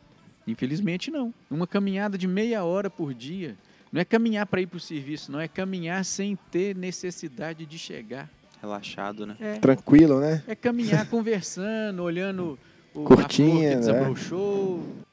Infelizmente 0.47 1.11
não. 1.11 1.33
Uma 1.51 1.67
caminhada 1.67 2.17
de 2.17 2.27
meia 2.27 2.65
hora 2.65 2.89
por 2.89 3.13
dia 3.13 3.59
não 3.93 4.01
é 4.01 4.07
caminhar 4.07 4.47
para 4.47 4.63
ir 4.63 4.67
para 4.67 4.79
o 4.79 4.81
serviço, 4.81 5.31
não 5.31 5.39
é 5.39 5.47
caminhar 5.47 6.03
sem 6.03 6.35
ter 6.51 6.75
necessidade 6.75 7.67
de 7.67 7.79
chegar. 7.79 8.31
Relaxado, 8.63 9.27
né? 9.27 9.37
É, 9.39 9.59
Tranquilo, 9.59 10.19
né? 10.19 10.43
É 10.47 10.55
caminhar 10.55 11.07
conversando, 11.07 12.01
olhando 12.03 12.59
o 12.95 13.05
Curtinha, 13.05 13.73
que 13.73 13.77
desabrochou. 13.77 14.79
Né? 14.79 15.05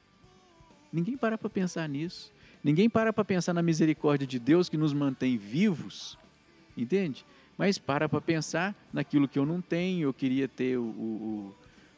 Ninguém 0.94 1.18
para 1.18 1.36
para 1.36 1.50
pensar 1.50 1.86
nisso. 1.86 2.32
Ninguém 2.64 2.88
para 2.88 3.12
para 3.12 3.22
pensar 3.22 3.52
na 3.52 3.60
misericórdia 3.60 4.26
de 4.26 4.38
Deus 4.38 4.70
que 4.70 4.78
nos 4.78 4.94
mantém 4.94 5.36
vivos, 5.36 6.16
entende? 6.74 7.22
Mas 7.62 7.78
para 7.78 8.08
para 8.08 8.20
pensar 8.20 8.74
naquilo 8.92 9.28
que 9.28 9.38
eu 9.38 9.46
não 9.46 9.60
tenho. 9.60 10.08
Eu 10.08 10.12
queria 10.12 10.48
ter 10.48 10.76
o, 10.76 10.82
o, 10.82 11.54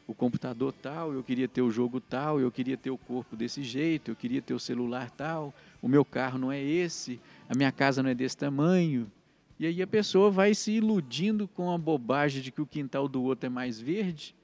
o 0.09 0.13
computador 0.13 0.75
tal, 0.75 1.15
eu 1.15 1.23
queria 1.23 1.49
ter 1.49 1.63
o 1.63 1.71
jogo 1.71 2.03
tal, 2.03 2.39
eu 2.39 2.53
queria 2.53 2.77
ter 2.77 2.91
o 2.91 2.99
corpo 2.99 3.35
desse 3.35 3.63
jeito, 3.63 4.11
eu 4.11 4.15
queria 4.15 4.43
ter 4.43 4.53
o 4.53 4.61
celular 4.61 5.11
tal, 5.11 5.55
o 5.81 5.89
meu 5.89 6.05
carro 6.05 6.37
não 6.39 6.53
é 6.53 6.63
esse, 6.63 7.19
a 7.49 7.57
minha 7.57 7.73
casa 7.73 8.03
não 8.03 8.11
é 8.11 8.15
desse 8.15 8.37
tamanho. 8.37 9.11
E 9.59 9.65
aí 9.65 9.81
a 9.81 9.87
pessoa 9.87 10.31
vai 10.31 10.55
se 10.55 10.73
iludindo 10.73 11.49
com 11.49 11.73
a 11.73 11.79
bobagem 11.79 12.43
de 12.43 12.53
que 12.53 12.61
o 12.61 12.67
quintal 12.67 13.09
do 13.09 13.23
outro 13.23 13.47
é 13.47 13.49
mais 13.49 13.81
verde, 13.81 14.35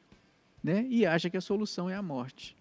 né? 0.64 0.86
E 0.88 1.04
acha 1.04 1.28
que 1.28 1.36
a 1.36 1.42
solução 1.42 1.90
é 1.90 1.94
a 1.94 2.00
morte. 2.00 2.56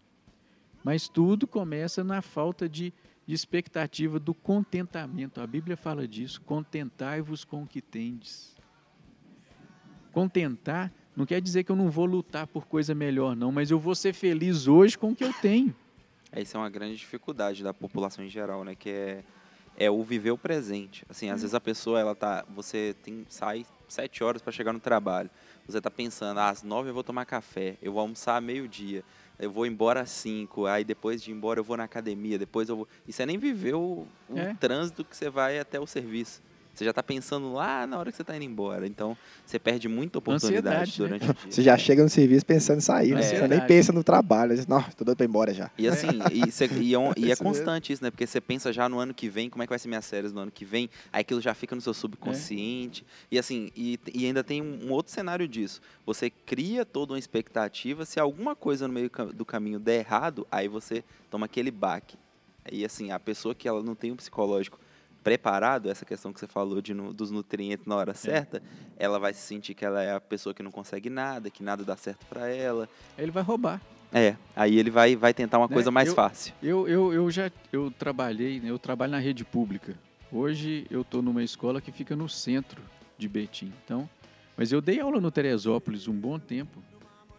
Mas 0.83 1.07
tudo 1.07 1.47
começa 1.47 2.03
na 2.03 2.21
falta 2.21 2.67
de, 2.67 2.91
de 3.29 3.35
expectativa 3.35 4.19
do 4.19 4.33
contentamento. 4.33 5.39
A 5.39 5.45
Bíblia 5.45 5.77
fala 5.77 6.07
disso: 6.07 6.41
contentai-vos 6.41 7.45
com 7.45 7.61
o 7.61 7.67
que 7.67 7.79
tendes. 7.79 8.55
Contentar 10.11 10.91
não 11.15 11.27
quer 11.27 11.39
dizer 11.39 11.63
que 11.63 11.71
eu 11.71 11.75
não 11.75 11.91
vou 11.91 12.05
lutar 12.07 12.47
por 12.47 12.65
coisa 12.65 12.95
melhor, 12.95 13.35
não, 13.35 13.51
mas 13.51 13.69
eu 13.69 13.77
vou 13.77 13.93
ser 13.93 14.13
feliz 14.13 14.67
hoje 14.67 14.97
com 14.97 15.11
o 15.11 15.15
que 15.15 15.23
eu 15.23 15.31
tenho. 15.31 15.75
Essa 16.31 16.57
é 16.57 16.59
uma 16.59 16.71
grande 16.71 16.95
dificuldade 16.95 17.63
da 17.63 17.71
população 17.71 18.25
em 18.25 18.29
geral, 18.29 18.63
né? 18.63 18.73
Que 18.73 18.89
é, 18.89 19.23
é 19.77 19.91
o 19.91 20.03
viver 20.03 20.31
o 20.31 20.37
presente. 20.37 21.05
Assim, 21.07 21.29
às 21.29 21.37
hum. 21.37 21.41
vezes 21.41 21.53
a 21.53 21.61
pessoa, 21.61 21.99
ela 21.99 22.15
tá, 22.15 22.43
você 22.49 22.95
tem, 23.03 23.27
sai 23.29 23.63
sete 23.89 24.23
horas 24.23 24.41
para 24.41 24.51
chegar 24.51 24.73
no 24.73 24.79
trabalho. 24.79 25.29
Você 25.67 25.79
tá 25.81 25.91
pensando, 25.91 26.39
ah, 26.39 26.49
às 26.49 26.63
nove 26.63 26.89
eu 26.89 26.93
vou 26.93 27.03
tomar 27.03 27.25
café, 27.25 27.77
eu 27.81 27.91
vou 27.91 28.01
almoçar 28.01 28.41
meio 28.41 28.67
dia, 28.67 29.03
eu 29.39 29.51
vou 29.51 29.65
embora 29.65 30.01
às 30.01 30.09
cinco, 30.09 30.65
aí 30.65 30.83
depois 30.83 31.21
de 31.21 31.31
ir 31.31 31.33
embora 31.33 31.59
eu 31.59 31.63
vou 31.63 31.77
na 31.77 31.83
academia, 31.83 32.37
depois 32.39 32.69
eu 32.69 32.77
vou... 32.77 32.87
Isso 33.07 33.21
é 33.21 33.25
nem 33.25 33.37
viver 33.37 33.75
o, 33.75 34.07
o 34.27 34.37
é. 34.37 34.53
trânsito 34.55 35.03
que 35.05 35.15
você 35.15 35.29
vai 35.29 35.59
até 35.59 35.79
o 35.79 35.85
serviço. 35.85 36.41
Você 36.79 36.85
já 36.85 36.91
está 36.91 37.03
pensando 37.03 37.51
lá 37.51 37.85
na 37.85 37.99
hora 37.99 38.09
que 38.09 38.15
você 38.15 38.21
está 38.21 38.33
indo 38.37 38.45
embora. 38.45 38.87
Então, 38.87 39.17
você 39.45 39.59
perde 39.59 39.89
muita 39.89 40.19
oportunidade 40.19 40.91
Ansiedade, 40.91 41.01
né? 41.01 41.07
durante 41.07 41.25
né? 41.25 41.31
o 41.31 41.33
dia. 41.33 41.51
Você 41.51 41.61
já 41.61 41.77
chega 41.77 42.01
no 42.01 42.07
serviço 42.07 42.45
pensando 42.45 42.77
em 42.77 42.81
sair, 42.81 43.13
né? 43.13 43.21
Você 43.21 43.47
nem 43.49 43.59
pensa 43.67 43.91
no 43.91 44.01
trabalho. 44.01 44.55
Você, 44.55 44.63
não, 44.65 44.81
tô 44.81 45.03
doido 45.03 45.17
para 45.17 45.25
ir 45.25 45.27
embora 45.27 45.53
já. 45.53 45.69
E 45.77 45.89
assim, 45.89 46.07
e, 46.31 46.49
você, 46.49 46.67
e, 46.67 46.95
é, 46.95 46.99
e 47.17 47.31
é 47.33 47.35
constante 47.35 47.91
isso, 47.91 48.01
né? 48.01 48.09
Porque 48.09 48.25
você 48.25 48.39
pensa 48.39 48.71
já 48.71 48.87
no 48.87 48.97
ano 48.97 49.13
que 49.13 49.27
vem, 49.27 49.49
como 49.49 49.61
é 49.61 49.65
que 49.65 49.71
vai 49.71 49.77
ser 49.77 49.89
minhas 49.89 50.05
séries 50.05 50.31
no 50.31 50.39
ano 50.39 50.51
que 50.51 50.63
vem. 50.63 50.89
Aí 51.11 51.19
aquilo 51.19 51.41
já 51.41 51.53
fica 51.53 51.75
no 51.75 51.81
seu 51.81 51.93
subconsciente. 51.93 53.03
É. 53.29 53.35
E 53.35 53.39
assim, 53.39 53.69
e, 53.75 53.99
e 54.13 54.25
ainda 54.25 54.41
tem 54.41 54.61
um, 54.61 54.87
um, 54.87 54.91
outro 54.93 55.11
cenário 55.11 55.49
disso. 55.49 55.81
Você 56.05 56.29
cria 56.29 56.85
toda 56.85 57.11
uma 57.11 57.19
expectativa. 57.19 58.05
Se 58.05 58.21
alguma 58.21 58.55
coisa 58.55 58.87
no 58.87 58.93
meio 58.93 59.11
do 59.33 59.43
caminho 59.43 59.81
der 59.81 59.99
errado, 59.99 60.47
aí 60.49 60.69
você 60.69 61.03
toma 61.29 61.45
aquele 61.45 61.71
baque. 61.71 62.15
E 62.71 62.85
assim, 62.85 63.11
a 63.11 63.19
pessoa 63.19 63.53
que 63.53 63.67
ela 63.67 63.83
não 63.83 63.95
tem 63.95 64.13
um 64.13 64.15
psicológico 64.15 64.79
preparado, 65.23 65.89
essa 65.89 66.05
questão 66.05 66.31
que 66.31 66.39
você 66.39 66.47
falou 66.47 66.81
de, 66.81 66.93
dos 66.93 67.31
nutrientes 67.31 67.85
na 67.85 67.95
hora 67.95 68.11
é. 68.11 68.15
certa, 68.15 68.57
é. 68.57 68.61
ela 68.97 69.19
vai 69.19 69.33
se 69.33 69.41
sentir 69.41 69.73
que 69.73 69.85
ela 69.85 70.01
é 70.01 70.13
a 70.13 70.19
pessoa 70.19 70.53
que 70.53 70.63
não 70.63 70.71
consegue 70.71 71.09
nada, 71.09 71.49
que 71.49 71.63
nada 71.63 71.83
dá 71.83 71.95
certo 71.95 72.25
para 72.25 72.49
ela. 72.49 72.87
Ele 73.17 73.31
vai 73.31 73.43
roubar. 73.43 73.81
É, 74.11 74.35
aí 74.55 74.79
ele 74.79 74.89
vai, 74.89 75.15
vai 75.15 75.33
tentar 75.33 75.59
uma 75.59 75.67
né? 75.67 75.73
coisa 75.73 75.91
mais 75.91 76.09
eu, 76.09 76.15
fácil. 76.15 76.53
Eu, 76.63 76.87
eu, 76.87 77.13
eu 77.13 77.29
já 77.29 77.51
eu 77.71 77.91
trabalhei, 77.91 78.59
né? 78.59 78.69
eu 78.69 78.79
trabalho 78.79 79.11
na 79.11 79.19
rede 79.19 79.45
pública. 79.45 79.95
Hoje 80.31 80.85
eu 80.89 81.01
estou 81.01 81.21
numa 81.21 81.43
escola 81.43 81.81
que 81.81 81.91
fica 81.91 82.15
no 82.15 82.27
centro 82.27 82.81
de 83.17 83.27
Betim. 83.27 83.71
Então, 83.83 84.09
mas 84.57 84.71
eu 84.71 84.81
dei 84.81 84.99
aula 84.99 85.21
no 85.21 85.31
Teresópolis 85.31 86.07
um 86.07 86.13
bom 86.13 86.39
tempo. 86.39 86.81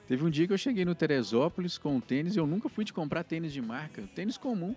Teve 0.07 0.25
um 0.25 0.31
dia 0.31 0.47
que 0.47 0.53
eu 0.53 0.59
cheguei 0.59 0.85
no 0.85 0.95
Teresópolis 0.95 1.79
com 1.79 1.97
um 1.97 2.01
tênis, 2.01 2.37
eu 2.37 2.47
nunca 2.47 2.69
fui 2.69 2.85
de 2.85 2.93
comprar 2.93 3.23
tênis 3.23 3.53
de 3.53 3.63
marca, 3.63 4.03
tênis 4.15 4.37
comum. 4.37 4.75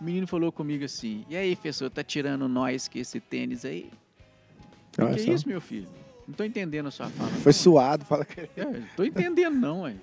O 0.00 0.04
menino 0.04 0.26
falou 0.26 0.50
comigo 0.50 0.84
assim: 0.84 1.24
E 1.28 1.36
aí, 1.36 1.54
professor, 1.54 1.90
tá 1.90 2.02
tirando 2.02 2.48
nós 2.48 2.88
que 2.88 2.98
esse 2.98 3.20
tênis 3.20 3.64
aí? 3.64 3.90
O 4.98 5.14
que 5.14 5.30
é 5.30 5.34
isso, 5.34 5.46
meu 5.46 5.60
filho? 5.60 5.88
Não 6.26 6.34
tô 6.34 6.44
entendendo 6.44 6.86
a 6.86 6.90
sua 6.90 7.08
fala. 7.08 7.30
Foi 7.30 7.52
suado, 7.52 8.04
fala 8.04 8.24
que. 8.24 8.40
É, 8.40 8.82
tô 8.96 9.04
entendendo, 9.04 9.54
não, 9.54 9.82
ué. 9.82 9.94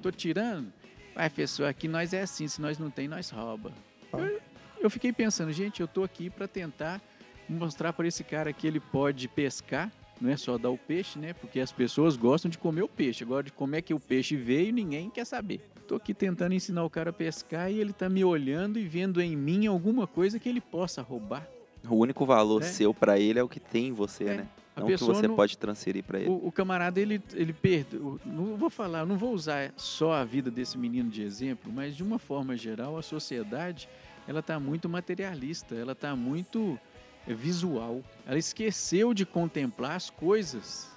Tô 0.00 0.10
tirando. 0.10 0.72
Vai, 1.14 1.28
professor, 1.28 1.66
aqui 1.66 1.86
nós 1.86 2.12
é 2.12 2.22
assim, 2.22 2.48
se 2.48 2.60
nós 2.60 2.78
não 2.78 2.90
tem, 2.90 3.06
nós 3.06 3.30
rouba. 3.30 3.72
Eu, 4.12 4.40
eu 4.80 4.90
fiquei 4.90 5.12
pensando, 5.12 5.52
gente, 5.52 5.80
eu 5.80 5.88
tô 5.88 6.02
aqui 6.02 6.30
para 6.30 6.48
tentar 6.48 7.00
mostrar 7.48 7.92
para 7.92 8.06
esse 8.06 8.24
cara 8.24 8.52
que 8.52 8.66
ele 8.66 8.80
pode 8.80 9.28
pescar, 9.28 9.92
não 10.20 10.30
é 10.30 10.36
só 10.36 10.56
dar 10.58 10.70
o 10.70 10.78
peixe, 10.78 11.18
né? 11.18 11.32
Porque 11.34 11.60
as 11.60 11.72
pessoas 11.72 12.16
gostam 12.16 12.50
de 12.50 12.58
comer 12.58 12.82
o 12.82 12.88
peixe. 12.88 13.24
Agora, 13.24 13.42
de 13.42 13.52
como 13.52 13.74
é 13.76 13.82
que 13.82 13.92
o 13.94 14.00
peixe 14.00 14.36
veio, 14.36 14.72
ninguém 14.72 15.10
quer 15.10 15.24
saber. 15.26 15.60
Tô 15.86 15.96
aqui 15.96 16.14
tentando 16.14 16.54
ensinar 16.54 16.82
o 16.84 16.88
cara 16.90 17.10
a 17.10 17.12
pescar 17.12 17.70
e 17.70 17.78
ele 17.78 17.92
tá 17.92 18.08
me 18.08 18.24
olhando 18.24 18.78
e 18.78 18.84
vendo 18.86 19.20
em 19.20 19.36
mim 19.36 19.66
alguma 19.66 20.06
coisa 20.06 20.38
que 20.38 20.48
ele 20.48 20.60
possa 20.60 21.02
roubar. 21.02 21.46
O 21.88 21.96
único 21.96 22.24
valor 22.24 22.62
É. 22.62 22.64
seu 22.64 22.94
para 22.94 23.18
ele 23.18 23.38
é 23.38 23.42
o 23.42 23.48
que 23.48 23.60
tem 23.60 23.88
em 23.88 23.92
você, 23.92 24.24
É. 24.24 24.36
né? 24.38 24.48
A 24.76 24.80
Não 24.80 24.86
que 24.88 24.96
você 24.96 25.28
não- 25.28 25.36
pode 25.36 25.56
transferir 25.58 26.02
para 26.02 26.18
ele. 26.18 26.30
O, 26.30 26.48
o 26.48 26.50
camarada, 26.50 26.98
ele, 27.00 27.22
ele 27.34 27.52
perde. 27.52 27.96
Não 28.24 28.56
vou 28.56 28.68
falar, 28.70 29.04
não 29.06 29.16
vou 29.16 29.32
usar 29.32 29.72
só 29.76 30.14
a 30.14 30.24
vida 30.24 30.50
desse 30.50 30.76
menino 30.76 31.08
de 31.10 31.22
exemplo, 31.22 31.70
mas 31.72 31.94
de 31.94 32.02
uma 32.02 32.18
forma 32.18 32.56
geral, 32.56 32.96
a 32.98 33.02
sociedade 33.02 33.88
ela 34.26 34.40
está 34.40 34.58
muito 34.58 34.88
materialista, 34.88 35.74
ela 35.76 35.92
está 35.92 36.16
muito 36.16 36.76
visual. 37.26 38.02
Ela 38.26 38.38
esqueceu 38.38 39.14
de 39.14 39.24
contemplar 39.24 39.96
as 39.96 40.10
coisas, 40.10 40.90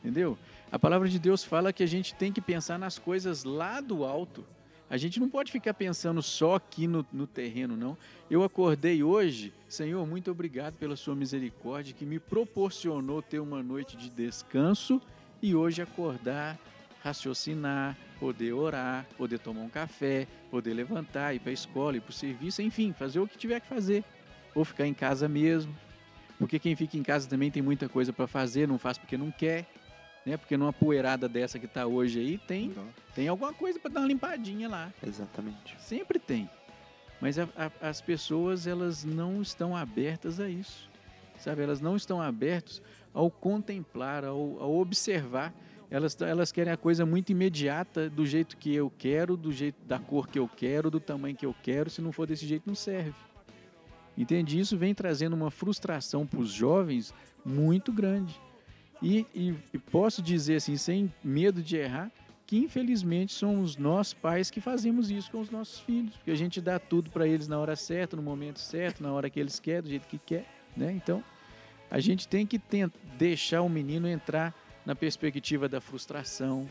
entendeu? 0.00 0.38
A 0.70 0.78
palavra 0.78 1.08
de 1.08 1.18
Deus 1.18 1.42
fala 1.42 1.72
que 1.72 1.82
a 1.82 1.86
gente 1.86 2.14
tem 2.14 2.32
que 2.32 2.40
pensar 2.40 2.78
nas 2.78 2.98
coisas 2.98 3.44
lá 3.44 3.80
do 3.80 4.04
alto. 4.04 4.44
A 4.90 4.96
gente 4.96 5.18
não 5.18 5.28
pode 5.28 5.50
ficar 5.50 5.74
pensando 5.74 6.22
só 6.22 6.56
aqui 6.56 6.86
no, 6.86 7.04
no 7.12 7.26
terreno, 7.26 7.76
não. 7.76 7.96
Eu 8.30 8.44
acordei 8.44 9.02
hoje, 9.02 9.52
Senhor, 9.68 10.06
muito 10.06 10.30
obrigado 10.30 10.74
pela 10.74 10.94
sua 10.94 11.14
misericórdia 11.14 11.94
que 11.94 12.04
me 12.04 12.18
proporcionou 12.18 13.22
ter 13.22 13.40
uma 13.40 13.62
noite 13.62 13.96
de 13.96 14.10
descanso 14.10 15.00
e 15.42 15.54
hoje 15.54 15.80
acordar, 15.80 16.58
raciocinar, 17.02 17.96
poder 18.20 18.52
orar, 18.52 19.06
poder 19.16 19.38
tomar 19.38 19.62
um 19.62 19.68
café, 19.68 20.26
poder 20.50 20.74
levantar, 20.74 21.34
ir 21.34 21.40
para 21.40 21.50
a 21.50 21.54
escola, 21.54 21.96
ir 21.96 22.00
para 22.00 22.10
o 22.10 22.14
serviço, 22.14 22.62
enfim, 22.62 22.92
fazer 22.92 23.20
o 23.20 23.26
que 23.26 23.36
tiver 23.36 23.60
que 23.60 23.68
fazer. 23.68 24.04
Ou 24.54 24.64
ficar 24.64 24.86
em 24.86 24.94
casa 24.94 25.28
mesmo. 25.28 25.74
Porque 26.38 26.58
quem 26.58 26.74
fica 26.76 26.96
em 26.96 27.02
casa 27.02 27.28
também 27.28 27.50
tem 27.50 27.62
muita 27.62 27.88
coisa 27.88 28.12
para 28.12 28.26
fazer, 28.26 28.66
não 28.68 28.78
faz 28.78 28.98
porque 28.98 29.16
não 29.16 29.30
quer. 29.30 29.66
Né? 30.26 30.36
Porque 30.36 30.56
numa 30.56 30.72
poeirada 30.72 31.28
dessa 31.28 31.58
que 31.58 31.66
está 31.66 31.86
hoje 31.86 32.18
aí, 32.18 32.38
tem, 32.38 32.72
tem 33.14 33.28
alguma 33.28 33.52
coisa 33.52 33.78
para 33.78 33.90
dar 33.92 34.00
uma 34.00 34.06
limpadinha 34.08 34.68
lá. 34.68 34.92
Exatamente. 35.06 35.76
Sempre 35.78 36.18
tem. 36.18 36.48
Mas 37.20 37.38
a- 37.38 37.48
a- 37.56 37.88
as 37.88 38.00
pessoas 38.00 38.66
elas 38.66 39.04
não 39.04 39.40
estão 39.42 39.76
abertas 39.76 40.40
a 40.40 40.48
isso. 40.48 40.88
Sabe? 41.38 41.62
Elas 41.62 41.80
não 41.80 41.94
estão 41.96 42.20
abertas 42.22 42.80
ao 43.12 43.30
contemplar, 43.30 44.24
ao, 44.24 44.60
ao 44.60 44.74
observar. 44.76 45.52
Elas, 45.90 46.20
elas 46.22 46.50
querem 46.50 46.72
a 46.72 46.76
coisa 46.76 47.04
muito 47.06 47.30
imediata, 47.30 48.08
do 48.10 48.24
jeito 48.26 48.56
que 48.56 48.74
eu 48.74 48.90
quero, 48.98 49.36
do 49.36 49.52
jeito 49.52 49.76
da 49.86 49.98
cor 49.98 50.26
que 50.26 50.38
eu 50.38 50.48
quero, 50.48 50.90
do 50.90 50.98
tamanho 50.98 51.36
que 51.36 51.46
eu 51.46 51.54
quero. 51.62 51.88
Se 51.90 52.00
não 52.00 52.10
for 52.12 52.26
desse 52.26 52.46
jeito, 52.46 52.64
não 52.66 52.74
serve. 52.74 53.14
Entende? 54.16 54.58
Isso 54.58 54.76
vem 54.76 54.94
trazendo 54.94 55.34
uma 55.34 55.50
frustração 55.50 56.26
para 56.26 56.40
os 56.40 56.50
jovens 56.50 57.12
muito 57.44 57.92
grande. 57.92 58.38
E, 59.02 59.26
e- 59.34 59.54
e 59.72 59.78
posso 59.78 60.22
dizer 60.22 60.56
assim, 60.56 60.76
sem 60.76 61.12
medo 61.22 61.60
de 61.62 61.76
errar, 61.76 62.10
que 62.46 62.56
infelizmente 62.58 63.32
somos 63.32 63.76
nós 63.76 64.12
pais 64.14 64.50
que 64.50 64.60
fazemos 64.60 65.10
isso 65.10 65.30
com 65.30 65.40
os 65.40 65.50
nossos 65.50 65.80
filhos, 65.80 66.14
porque 66.16 66.30
a 66.30 66.34
gente 66.36 66.60
dá 66.60 66.78
tudo 66.78 67.10
para 67.10 67.26
eles 67.26 67.48
na 67.48 67.58
hora 67.58 67.74
certa, 67.74 68.16
no 68.16 68.22
momento 68.22 68.60
certo, 68.60 69.02
na 69.02 69.12
hora 69.12 69.28
que 69.28 69.40
eles 69.40 69.58
querem, 69.58 69.82
do 69.82 69.88
jeito 69.88 70.06
que 70.06 70.18
quer, 70.18 70.46
né? 70.76 70.92
Então, 70.92 71.24
a 71.90 71.98
gente 72.00 72.28
tem 72.28 72.46
que 72.46 72.58
tent- 72.58 72.92
deixar 73.18 73.62
o 73.62 73.68
menino 73.68 74.06
entrar 74.06 74.54
na 74.86 74.94
perspectiva 74.94 75.68
da 75.68 75.80
frustração. 75.80 76.68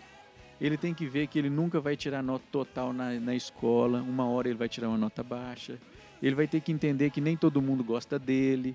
Ele 0.62 0.78
tem 0.78 0.94
que 0.94 1.06
ver 1.08 1.28
que 1.28 1.38
ele 1.40 1.50
nunca 1.50 1.80
vai 1.82 1.98
tirar 1.98 2.22
nota 2.24 2.46
total 2.52 2.94
na, 2.94 3.12
na 3.20 3.36
escola, 3.36 4.02
uma 4.02 4.28
hora 4.28 4.48
ele 4.48 4.58
vai 4.58 4.70
tirar 4.70 4.88
uma 4.90 4.98
nota 4.98 5.24
baixa. 5.24 5.78
Ele 6.24 6.36
vai 6.36 6.48
ter 6.48 6.62
que 6.62 6.72
entender 6.72 7.10
que 7.10 7.20
nem 7.20 7.36
todo 7.36 7.62
mundo 7.62 7.84
gosta 7.84 8.18
dele, 8.18 8.74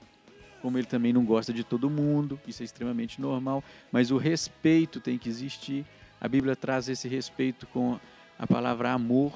como 0.60 0.76
ele 0.76 0.86
também 0.86 1.14
não 1.14 1.24
gosta 1.24 1.50
de 1.50 1.64
todo 1.64 1.88
mundo, 1.88 2.38
isso 2.46 2.62
é 2.62 2.64
extremamente 2.64 3.20
normal, 3.22 3.64
mas 3.90 4.10
o 4.10 4.18
respeito 4.18 5.00
tem 5.00 5.16
que 5.16 5.30
existir. 5.30 5.86
A 6.20 6.28
Bíblia 6.28 6.54
traz 6.54 6.90
esse 6.90 7.08
respeito 7.08 7.66
com 7.68 7.98
a 8.38 8.46
palavra 8.46 8.92
amor. 8.92 9.32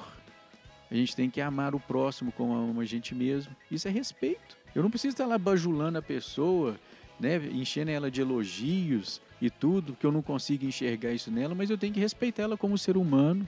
A 0.91 0.95
gente 0.95 1.15
tem 1.15 1.27
que 1.27 1.41
amar 1.41 1.73
o 1.73 1.79
próximo 1.79 2.31
como 2.31 2.79
a 2.79 2.85
gente 2.85 3.15
mesmo. 3.15 3.55
Isso 3.71 3.87
é 3.87 3.91
respeito. 3.91 4.57
Eu 4.75 4.83
não 4.83 4.91
preciso 4.91 5.13
estar 5.13 5.25
lá 5.25 5.39
bajulando 5.39 5.97
a 5.97 6.01
pessoa, 6.01 6.79
né, 7.19 7.37
enchendo 7.51 7.89
ela 7.89 8.11
de 8.11 8.21
elogios 8.21 9.21
e 9.41 9.49
tudo, 9.49 9.95
que 9.95 10.05
eu 10.05 10.11
não 10.11 10.21
consigo 10.21 10.65
enxergar 10.65 11.13
isso 11.13 11.31
nela, 11.31 11.55
mas 11.55 11.71
eu 11.71 11.77
tenho 11.79 11.93
que 11.93 11.99
respeitar 11.99 12.43
ela 12.43 12.57
como 12.57 12.77
ser 12.77 12.95
humano, 12.95 13.47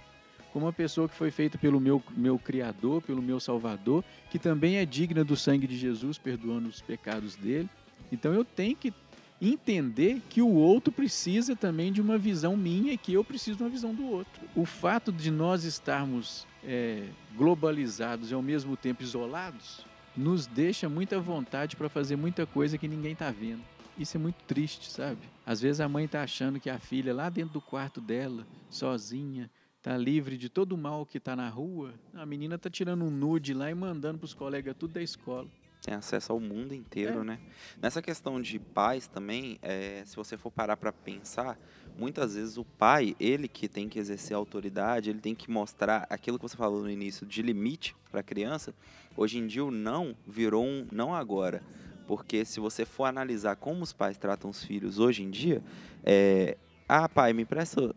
como 0.56 0.68
uma 0.68 0.72
pessoa 0.72 1.10
que 1.10 1.14
foi 1.14 1.32
feita 1.32 1.58
pelo 1.58 1.82
meu, 1.82 2.02
meu 2.16 2.40
Criador, 2.40 3.02
pelo 3.02 3.22
meu 3.22 3.42
Salvador, 3.42 4.06
que 4.32 4.40
também 4.40 4.78
é 4.78 4.86
digna 4.86 5.22
do 5.22 5.36
sangue 5.36 5.68
de 5.68 5.76
Jesus, 5.76 6.18
perdoando 6.18 6.70
os 6.70 6.80
pecados 6.80 7.36
dele. 7.36 7.70
Então 8.10 8.34
eu 8.34 8.46
tenho 8.46 8.74
que 8.74 8.94
entender 9.42 10.22
que 10.30 10.42
o 10.42 10.48
outro 10.48 10.94
precisa 10.94 11.58
também 11.58 11.92
de 11.92 12.00
uma 12.00 12.18
visão 12.18 12.56
minha 12.56 12.94
e 12.94 12.98
que 12.98 13.12
eu 13.12 13.22
preciso 13.22 13.58
de 13.58 13.64
uma 13.64 13.70
visão 13.70 13.94
do 13.94 14.06
outro. 14.06 14.44
O 14.56 14.64
fato 14.64 15.12
de 15.12 15.30
nós 15.30 15.66
estarmos 15.66 16.48
é, 16.64 17.10
globalizados 17.36 18.32
e 18.32 18.34
ao 18.34 18.42
mesmo 18.42 18.78
tempo 18.78 19.04
isolados 19.04 19.86
nos 20.16 20.48
deixa 20.48 20.88
muita 20.88 21.20
vontade 21.20 21.76
para 21.76 21.90
fazer 21.90 22.16
muita 22.16 22.46
coisa 22.46 22.78
que 22.78 22.88
ninguém 22.88 23.12
está 23.12 23.30
vendo. 23.30 23.62
Isso 24.00 24.16
é 24.16 24.20
muito 24.22 24.42
triste, 24.48 24.90
sabe? 24.90 25.20
Às 25.46 25.60
vezes 25.60 25.82
a 25.82 25.90
mãe 25.90 26.06
está 26.06 26.24
achando 26.24 26.62
que 26.62 26.70
a 26.70 26.80
filha 26.80 27.14
lá 27.14 27.30
dentro 27.30 27.52
do 27.52 27.62
quarto 27.62 28.00
dela, 28.00 28.48
sozinha, 28.70 29.50
tá 29.86 29.96
livre 29.96 30.36
de 30.36 30.50
todo 30.50 30.72
o 30.72 30.78
mal 30.78 31.06
que 31.06 31.20
está 31.20 31.36
na 31.36 31.48
rua. 31.48 31.94
A 32.16 32.26
menina 32.26 32.58
tá 32.58 32.72
tirando 32.72 33.06
um 33.06 33.12
nude 33.12 33.54
lá 33.54 33.70
e 33.70 33.76
mandando 33.76 34.18
para 34.18 34.26
os 34.26 34.34
colegas 34.34 34.76
tudo 34.80 34.94
da 34.96 35.02
escola. 35.04 35.48
Tem 35.84 35.94
acesso 35.94 36.32
ao 36.32 36.40
mundo 36.40 36.74
inteiro, 36.74 37.22
É. 37.22 37.24
né? 37.24 37.40
Nessa 37.80 38.02
questão 38.02 38.42
de 38.42 38.58
pais 38.58 39.08
também, 39.08 39.60
é, 39.62 40.02
se 40.04 40.16
você 40.16 40.36
for 40.38 40.50
parar 40.50 40.76
para 40.76 40.92
pensar, 40.92 41.56
muitas 41.96 42.34
vezes 42.34 42.58
o 42.58 42.66
pai, 42.66 43.16
ele 43.20 43.48
que 43.48 43.68
tem 43.68 43.88
que 43.88 44.00
exercer 44.00 44.34
a 44.34 44.40
autoridade, 44.40 45.12
ele 45.12 45.20
tem 45.20 45.36
que 45.36 45.52
mostrar 45.52 46.08
aquilo 46.10 46.40
que 46.40 46.50
você 46.50 46.58
falou 46.58 46.82
no 46.82 46.90
início 46.90 47.24
de 47.24 47.44
limite 47.44 47.96
para 48.10 48.22
a 48.22 48.24
criança. 48.24 48.74
Hoje 49.16 49.38
em 49.38 49.46
dia 49.46 49.64
o 49.64 49.70
não 49.70 50.16
virou 50.26 50.66
um 50.66 50.88
não 50.92 51.14
agora. 51.14 51.62
Porque 52.08 52.44
se 52.44 52.60
você 52.60 52.86
for 52.86 53.04
analisar 53.06 53.56
como 53.56 53.84
os 53.84 53.94
pais 53.94 54.18
tratam 54.18 54.50
os 54.50 54.64
filhos 54.64 54.98
hoje 54.98 55.22
em 55.22 55.30
dia, 55.30 55.62
é, 56.04 56.58
ah, 56.88 57.08
pai, 57.10 57.34
me 57.34 57.44
empresta. 57.44 57.94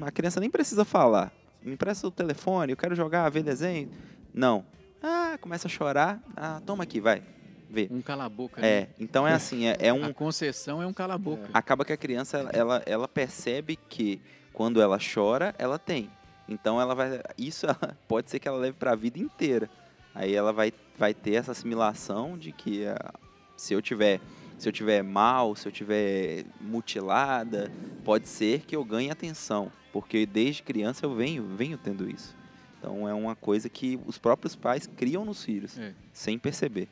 A 0.00 0.10
criança 0.10 0.40
nem 0.40 0.50
precisa 0.50 0.84
falar. 0.84 1.32
Me 1.62 1.72
empresta 1.74 2.06
o 2.06 2.10
telefone, 2.10 2.72
eu 2.72 2.76
quero 2.76 2.94
jogar, 2.94 3.28
ver 3.30 3.42
desenho. 3.42 3.90
Não. 4.34 4.64
Ah, 5.02 5.36
começa 5.40 5.68
a 5.68 5.70
chorar. 5.70 6.20
Ah, 6.36 6.60
toma 6.64 6.84
aqui, 6.84 7.00
vai. 7.00 7.22
Vê. 7.70 7.88
Um 7.90 8.02
cala-boca. 8.02 8.60
né? 8.60 8.68
É, 8.68 8.88
então 9.00 9.26
é 9.26 9.32
assim, 9.32 9.66
é, 9.66 9.76
é 9.78 9.92
um. 9.92 10.04
A 10.04 10.12
concessão 10.12 10.82
é 10.82 10.86
um 10.86 10.92
cala-boca. 10.92 11.48
Acaba 11.54 11.84
que 11.84 11.92
a 11.92 11.96
criança, 11.96 12.38
ela- 12.38 12.50
ela, 12.52 12.82
ela 12.84 13.08
percebe 13.08 13.76
que 13.88 14.20
quando 14.52 14.80
ela 14.82 14.98
chora, 14.98 15.54
ela 15.58 15.78
tem. 15.78 16.10
Então 16.48 16.80
ela 16.80 16.94
vai. 16.94 17.20
Isso 17.38 17.66
ela- 17.66 17.96
pode 18.06 18.30
ser 18.30 18.38
que 18.38 18.46
ela 18.46 18.58
leve 18.58 18.76
para 18.76 18.92
a 18.92 18.96
vida 18.96 19.18
inteira. 19.18 19.70
Aí 20.14 20.34
ela 20.34 20.52
vai, 20.52 20.72
vai 20.98 21.14
ter 21.14 21.34
essa 21.34 21.52
assimilação 21.52 22.36
de 22.36 22.52
que 22.52 22.86
ah, 22.86 23.12
se 23.56 23.72
eu 23.72 23.80
tiver. 23.80 24.20
Se 24.62 24.68
eu 24.68 24.72
tiver 24.72 25.02
mal, 25.02 25.56
se 25.56 25.66
eu 25.66 25.72
tiver 25.72 26.44
mutilada, 26.60 27.68
pode 28.04 28.28
ser 28.28 28.60
que 28.60 28.76
eu 28.76 28.84
ganhe 28.84 29.10
atenção, 29.10 29.72
porque 29.92 30.24
desde 30.24 30.62
criança 30.62 31.04
eu 31.04 31.12
venho, 31.16 31.42
venho 31.56 31.76
tendo 31.76 32.08
isso. 32.08 32.32
Então 32.78 33.08
é 33.08 33.12
uma 33.12 33.34
coisa 33.34 33.68
que 33.68 33.98
os 34.06 34.18
próprios 34.18 34.54
pais 34.54 34.86
criam 34.86 35.24
nos 35.24 35.42
filhos, 35.44 35.76
É. 35.76 35.92
sem 36.12 36.38
perceber. 36.38 36.88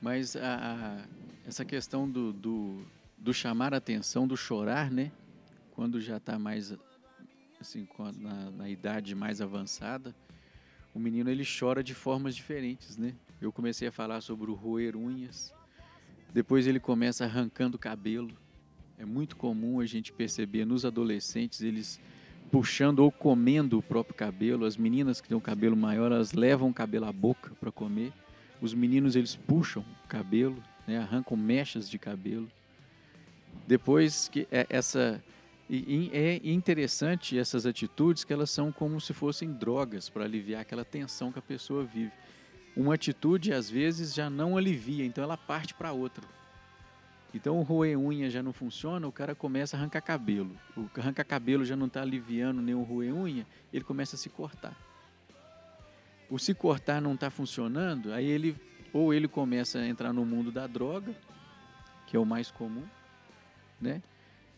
Mas 0.00 0.36
a, 0.36 0.40
a- 1.00 1.04
essa 1.44 1.64
questão 1.64 2.08
do, 2.08 2.32
do, 2.32 2.86
do 3.18 3.34
chamar 3.34 3.74
a 3.74 3.78
atenção, 3.78 4.24
do 4.24 4.36
chorar, 4.36 4.88
né? 4.88 5.10
Quando 5.72 6.00
já 6.00 6.18
está 6.18 6.38
mais 6.38 6.72
assim, 7.60 7.88
na, 8.20 8.52
na 8.52 8.68
idade 8.68 9.16
mais 9.16 9.40
avançada, 9.40 10.14
o 10.94 11.00
menino 11.00 11.28
ele 11.28 11.42
chora 11.44 11.82
de 11.82 11.94
formas 11.94 12.36
diferentes, 12.36 12.96
né? 12.96 13.12
Eu 13.40 13.50
comecei 13.50 13.88
a 13.88 13.92
falar 13.92 14.20
sobre 14.20 14.52
o 14.52 14.54
roer 14.54 14.96
unhas, 14.96 15.52
depois 16.32 16.66
ele 16.66 16.80
começa 16.80 17.24
arrancando 17.24 17.78
cabelo. 17.78 18.30
É 18.98 19.04
muito 19.04 19.36
comum 19.36 19.80
a 19.80 19.86
gente 19.86 20.12
perceber 20.12 20.64
nos 20.64 20.84
adolescentes 20.84 21.60
eles 21.60 22.00
puxando 22.50 23.00
ou 23.00 23.12
comendo 23.12 23.78
o 23.78 23.82
próprio 23.82 24.14
cabelo. 24.14 24.64
As 24.64 24.76
meninas 24.76 25.20
que 25.20 25.28
têm 25.28 25.36
o 25.36 25.40
cabelo 25.40 25.76
maior, 25.76 26.10
elas 26.10 26.32
levam 26.32 26.70
o 26.70 26.74
cabelo 26.74 27.06
à 27.06 27.12
boca 27.12 27.52
para 27.60 27.70
comer. 27.70 28.12
Os 28.60 28.74
meninos 28.74 29.14
eles 29.14 29.36
puxam 29.36 29.84
o 30.04 30.08
cabelo, 30.08 30.62
né, 30.86 30.98
arrancam 30.98 31.36
mechas 31.36 31.88
de 31.88 31.98
cabelo. 31.98 32.50
Depois 33.66 34.28
que 34.28 34.48
é- 34.50 34.66
essa 34.68 35.22
e 35.70 36.10
é 36.14 36.40
interessante 36.44 37.38
essas 37.38 37.66
atitudes 37.66 38.24
que 38.24 38.32
elas 38.32 38.48
são 38.48 38.72
como 38.72 38.98
se 39.00 39.12
fossem 39.12 39.52
drogas 39.52 40.08
para 40.08 40.24
aliviar 40.24 40.62
aquela 40.62 40.84
tensão 40.84 41.30
que 41.30 41.38
a 41.38 41.42
pessoa 41.42 41.84
vive. 41.84 42.10
Uma 42.78 42.94
atitude 42.94 43.52
às 43.52 43.68
vezes 43.68 44.14
já 44.14 44.30
não 44.30 44.56
alivia, 44.56 45.04
então 45.04 45.24
ela 45.24 45.36
parte 45.36 45.74
para 45.74 45.90
outra. 45.90 46.22
Então 47.34 47.58
o 47.58 47.62
roer 47.62 47.98
unha 47.98 48.30
já 48.30 48.40
não 48.40 48.52
funciona, 48.52 49.04
o 49.04 49.10
cara 49.10 49.34
começa 49.34 49.76
a 49.76 49.80
arrancar 49.80 50.00
cabelo. 50.00 50.56
O 50.76 50.88
arrancar 50.96 51.24
cabelo 51.24 51.64
já 51.64 51.74
não 51.74 51.88
está 51.88 52.02
aliviando 52.02 52.62
nem 52.62 52.76
o 52.76 52.84
roer 52.84 53.12
unha, 53.12 53.44
ele 53.72 53.82
começa 53.82 54.14
a 54.14 54.18
se 54.18 54.28
cortar. 54.28 54.76
O 56.30 56.38
se 56.38 56.54
cortar 56.54 57.02
não 57.02 57.14
está 57.14 57.30
funcionando, 57.30 58.12
aí 58.12 58.26
ele 58.26 58.56
ou 58.92 59.12
ele 59.12 59.26
começa 59.26 59.80
a 59.80 59.88
entrar 59.88 60.12
no 60.12 60.24
mundo 60.24 60.52
da 60.52 60.68
droga, 60.68 61.12
que 62.06 62.16
é 62.16 62.20
o 62.20 62.24
mais 62.24 62.48
comum, 62.48 62.84
né? 63.80 64.00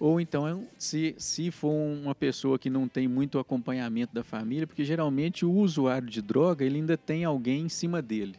Ou 0.00 0.18
então, 0.18 0.66
se, 0.78 1.14
se 1.18 1.50
for 1.50 1.70
uma 1.70 2.14
pessoa 2.14 2.58
que 2.58 2.70
não 2.70 2.88
tem 2.88 3.06
muito 3.06 3.38
acompanhamento 3.38 4.14
da 4.14 4.24
família, 4.24 4.66
porque 4.66 4.82
geralmente 4.82 5.44
o 5.44 5.52
usuário 5.52 6.08
de 6.08 6.22
droga, 6.22 6.64
ele 6.64 6.76
ainda 6.76 6.96
tem 6.96 7.22
alguém 7.22 7.66
em 7.66 7.68
cima 7.68 8.00
dele, 8.00 8.34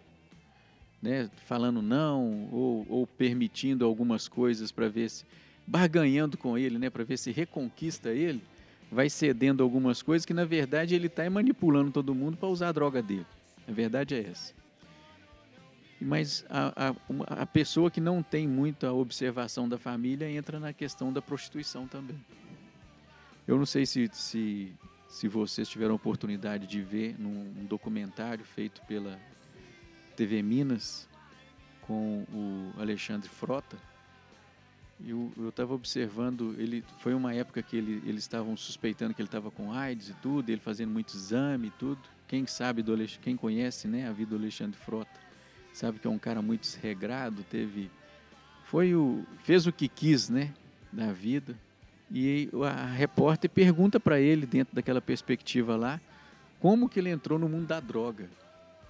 né? 0.99 1.29
Falando 1.45 1.79
não, 1.79 2.49
ou, 2.51 2.85
ou 2.89 3.05
permitindo 3.05 3.85
algumas 3.85 4.27
coisas 4.27 4.71
para 4.71 4.89
ver 4.89 5.07
se... 5.11 5.23
barganhando 5.67 6.35
com 6.35 6.57
ele, 6.57 6.79
né? 6.79 6.89
Para 6.89 7.03
ver 7.03 7.17
se 7.17 7.31
reconquista 7.31 8.09
ele, 8.09 8.41
vai 8.91 9.07
cedendo 9.07 9.61
algumas 9.61 10.01
coisas 10.01 10.25
que, 10.25 10.33
na 10.33 10.45
verdade, 10.45 10.95
ele 10.95 11.05
está 11.05 11.29
manipulando 11.29 11.91
todo 11.91 12.15
mundo 12.15 12.37
para 12.37 12.49
usar 12.49 12.69
a 12.69 12.71
droga 12.71 13.03
dele. 13.03 13.27
A 13.67 13.71
verdade 13.71 14.15
é 14.15 14.21
essa. 14.31 14.60
Mas 16.03 16.43
a, 16.49 16.89
a, 16.89 17.41
a 17.43 17.45
pessoa 17.45 17.91
que 17.91 18.01
não 18.01 18.23
tem 18.23 18.47
muita 18.47 18.91
observação 18.91 19.69
da 19.69 19.77
família 19.77 20.29
entra 20.29 20.59
na 20.59 20.73
questão 20.73 21.13
da 21.13 21.21
prostituição 21.21 21.87
também. 21.87 22.19
Eu 23.47 23.57
não 23.57 23.65
sei 23.65 23.85
se, 23.85 24.09
se, 24.11 24.73
se 25.07 25.27
vocês 25.27 25.69
tiveram 25.69 25.93
oportunidade 25.93 26.65
de 26.65 26.81
ver 26.81 27.15
num 27.19 27.65
documentário 27.65 28.43
feito 28.43 28.81
pela 28.87 29.19
TV 30.15 30.43
com 31.81 32.25
o 32.31 32.73
Alexandre 32.79 33.29
Frota. 33.29 33.77
Eu 35.05 35.31
estava 35.49 35.73
observando, 35.73 36.55
ele 36.59 36.83
foi 36.99 37.13
uma 37.13 37.33
época 37.33 37.61
que 37.63 37.75
ele, 37.75 38.03
eles 38.07 38.23
estavam 38.23 38.55
suspeitando 38.55 39.13
que 39.13 39.21
ele 39.21 39.27
estava 39.27 39.49
com 39.49 39.71
AIDS 39.71 40.09
e 40.09 40.13
tudo, 40.15 40.49
ele 40.49 40.61
fazendo 40.61 40.91
muito 40.91 41.15
exame 41.15 41.67
e 41.67 41.71
tudo. 41.71 42.01
Quem 42.27 42.45
sabe 42.45 42.83
do 42.83 42.95
quem 43.19 43.35
conhece, 43.35 43.87
né, 43.87 44.07
a 44.07 44.11
vida 44.11 44.31
do 44.31 44.35
Alexandre 44.37 44.77
Frota 44.79 45.30
sabe 45.73 45.99
que 45.99 46.07
é 46.07 46.09
um 46.09 46.19
cara 46.19 46.41
muito 46.41 46.61
desregrado, 46.61 47.43
teve 47.43 47.89
foi 48.65 48.95
o 48.95 49.25
fez 49.43 49.67
o 49.67 49.71
que 49.71 49.87
quis, 49.87 50.29
né, 50.29 50.53
da 50.91 51.11
vida. 51.11 51.57
E 52.09 52.49
a 52.65 52.85
repórter 52.85 53.49
pergunta 53.49 53.99
para 53.99 54.19
ele 54.19 54.45
dentro 54.45 54.75
daquela 54.75 55.01
perspectiva 55.01 55.75
lá, 55.75 55.99
como 56.59 56.89
que 56.89 56.99
ele 56.99 57.09
entrou 57.09 57.39
no 57.39 57.47
mundo 57.47 57.67
da 57.67 57.79
droga? 57.79 58.29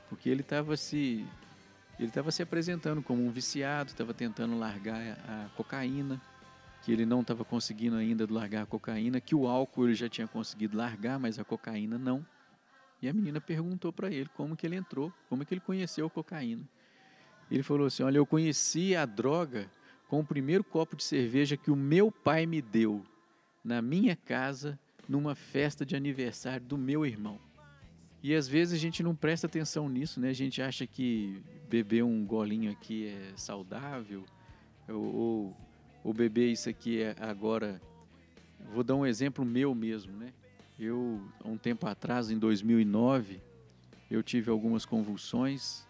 Porque 0.10 0.30
ele 0.30 0.42
estava 0.42 0.76
se 0.76 1.26
ele 2.00 2.08
estava 2.08 2.32
se 2.32 2.42
apresentando 2.42 3.02
como 3.02 3.24
um 3.24 3.30
viciado, 3.30 3.92
estava 3.92 4.14
tentando 4.14 4.58
largar 4.58 5.00
a 5.28 5.50
cocaína, 5.56 6.20
que 6.82 6.92
ele 6.92 7.06
não 7.06 7.22
estava 7.22 7.46
conseguindo 7.46 7.96
ainda 7.96 8.26
largar 8.30 8.64
a 8.64 8.66
cocaína, 8.66 9.22
que 9.22 9.36
o 9.36 9.48
álcool 9.48 9.86
ele 9.86 9.94
já 9.94 10.10
tinha 10.10 10.28
conseguido 10.28 10.76
largar, 10.76 11.20
mas 11.20 11.38
a 11.38 11.44
cocaína 11.44 12.00
não. 12.00 12.26
E 13.02 13.10
a 13.10 13.14
menina 13.14 13.42
perguntou 13.42 13.92
para 13.92 14.12
ele 14.12 14.30
como 14.36 14.56
que 14.56 14.66
ele 14.66 14.76
entrou, 14.76 15.12
como 15.28 15.46
que 15.46 15.54
ele 15.54 15.62
conheceu 15.62 16.06
a 16.06 16.10
cocaína. 16.10 16.68
Ele 17.50 17.64
falou 17.64 17.88
assim: 17.88 18.04
Olha, 18.04 18.18
eu 18.18 18.26
conheci 18.26 18.96
a 18.96 19.06
droga 19.06 19.70
com 20.08 20.20
o 20.20 20.26
primeiro 20.26 20.64
copo 20.64 20.96
de 20.96 21.04
cerveja 21.04 21.58
que 21.58 21.72
o 21.72 21.76
meu 21.76 22.12
pai 22.12 22.46
me 22.46 22.62
deu 22.62 23.04
na 23.64 23.82
minha 23.82 24.16
casa, 24.16 24.80
numa 25.08 25.36
festa 25.36 25.86
de 25.86 25.96
aniversário 25.96 26.66
do 26.66 26.78
meu 26.78 27.06
irmão. 27.06 27.40
E 28.24 28.36
às 28.36 28.48
vezes 28.48 28.74
a 28.74 28.78
gente 28.78 29.02
não 29.02 29.16
presta 29.16 29.48
atenção 29.48 29.90
nisso, 29.90 30.20
né? 30.20 30.30
A 30.30 30.34
gente 30.34 30.62
acha 30.62 30.86
que 30.86 31.42
beber 31.68 32.04
um 32.04 32.24
golinho 32.24 32.72
aqui 32.72 33.08
é 33.08 33.34
saudável, 33.36 34.24
ou, 34.88 35.16
ou, 35.16 35.58
ou 36.04 36.14
beber 36.14 36.52
isso 36.52 36.70
aqui 36.70 37.02
é 37.02 37.16
agora. 37.20 37.82
Vou 38.74 38.84
dar 38.84 38.96
um 38.96 39.06
exemplo 39.06 39.44
meu 39.44 39.74
mesmo, 39.74 40.16
né? 40.16 40.34
Eu, 40.84 41.22
há 41.44 41.48
um 41.48 41.60
tempo 41.60 41.86
atrás, 41.86 42.32
em 42.32 42.40
2009, 42.40 43.40
eu 44.10 44.24
tive 44.24 44.50
algumas 44.50 44.84
convulsões. 44.84 45.88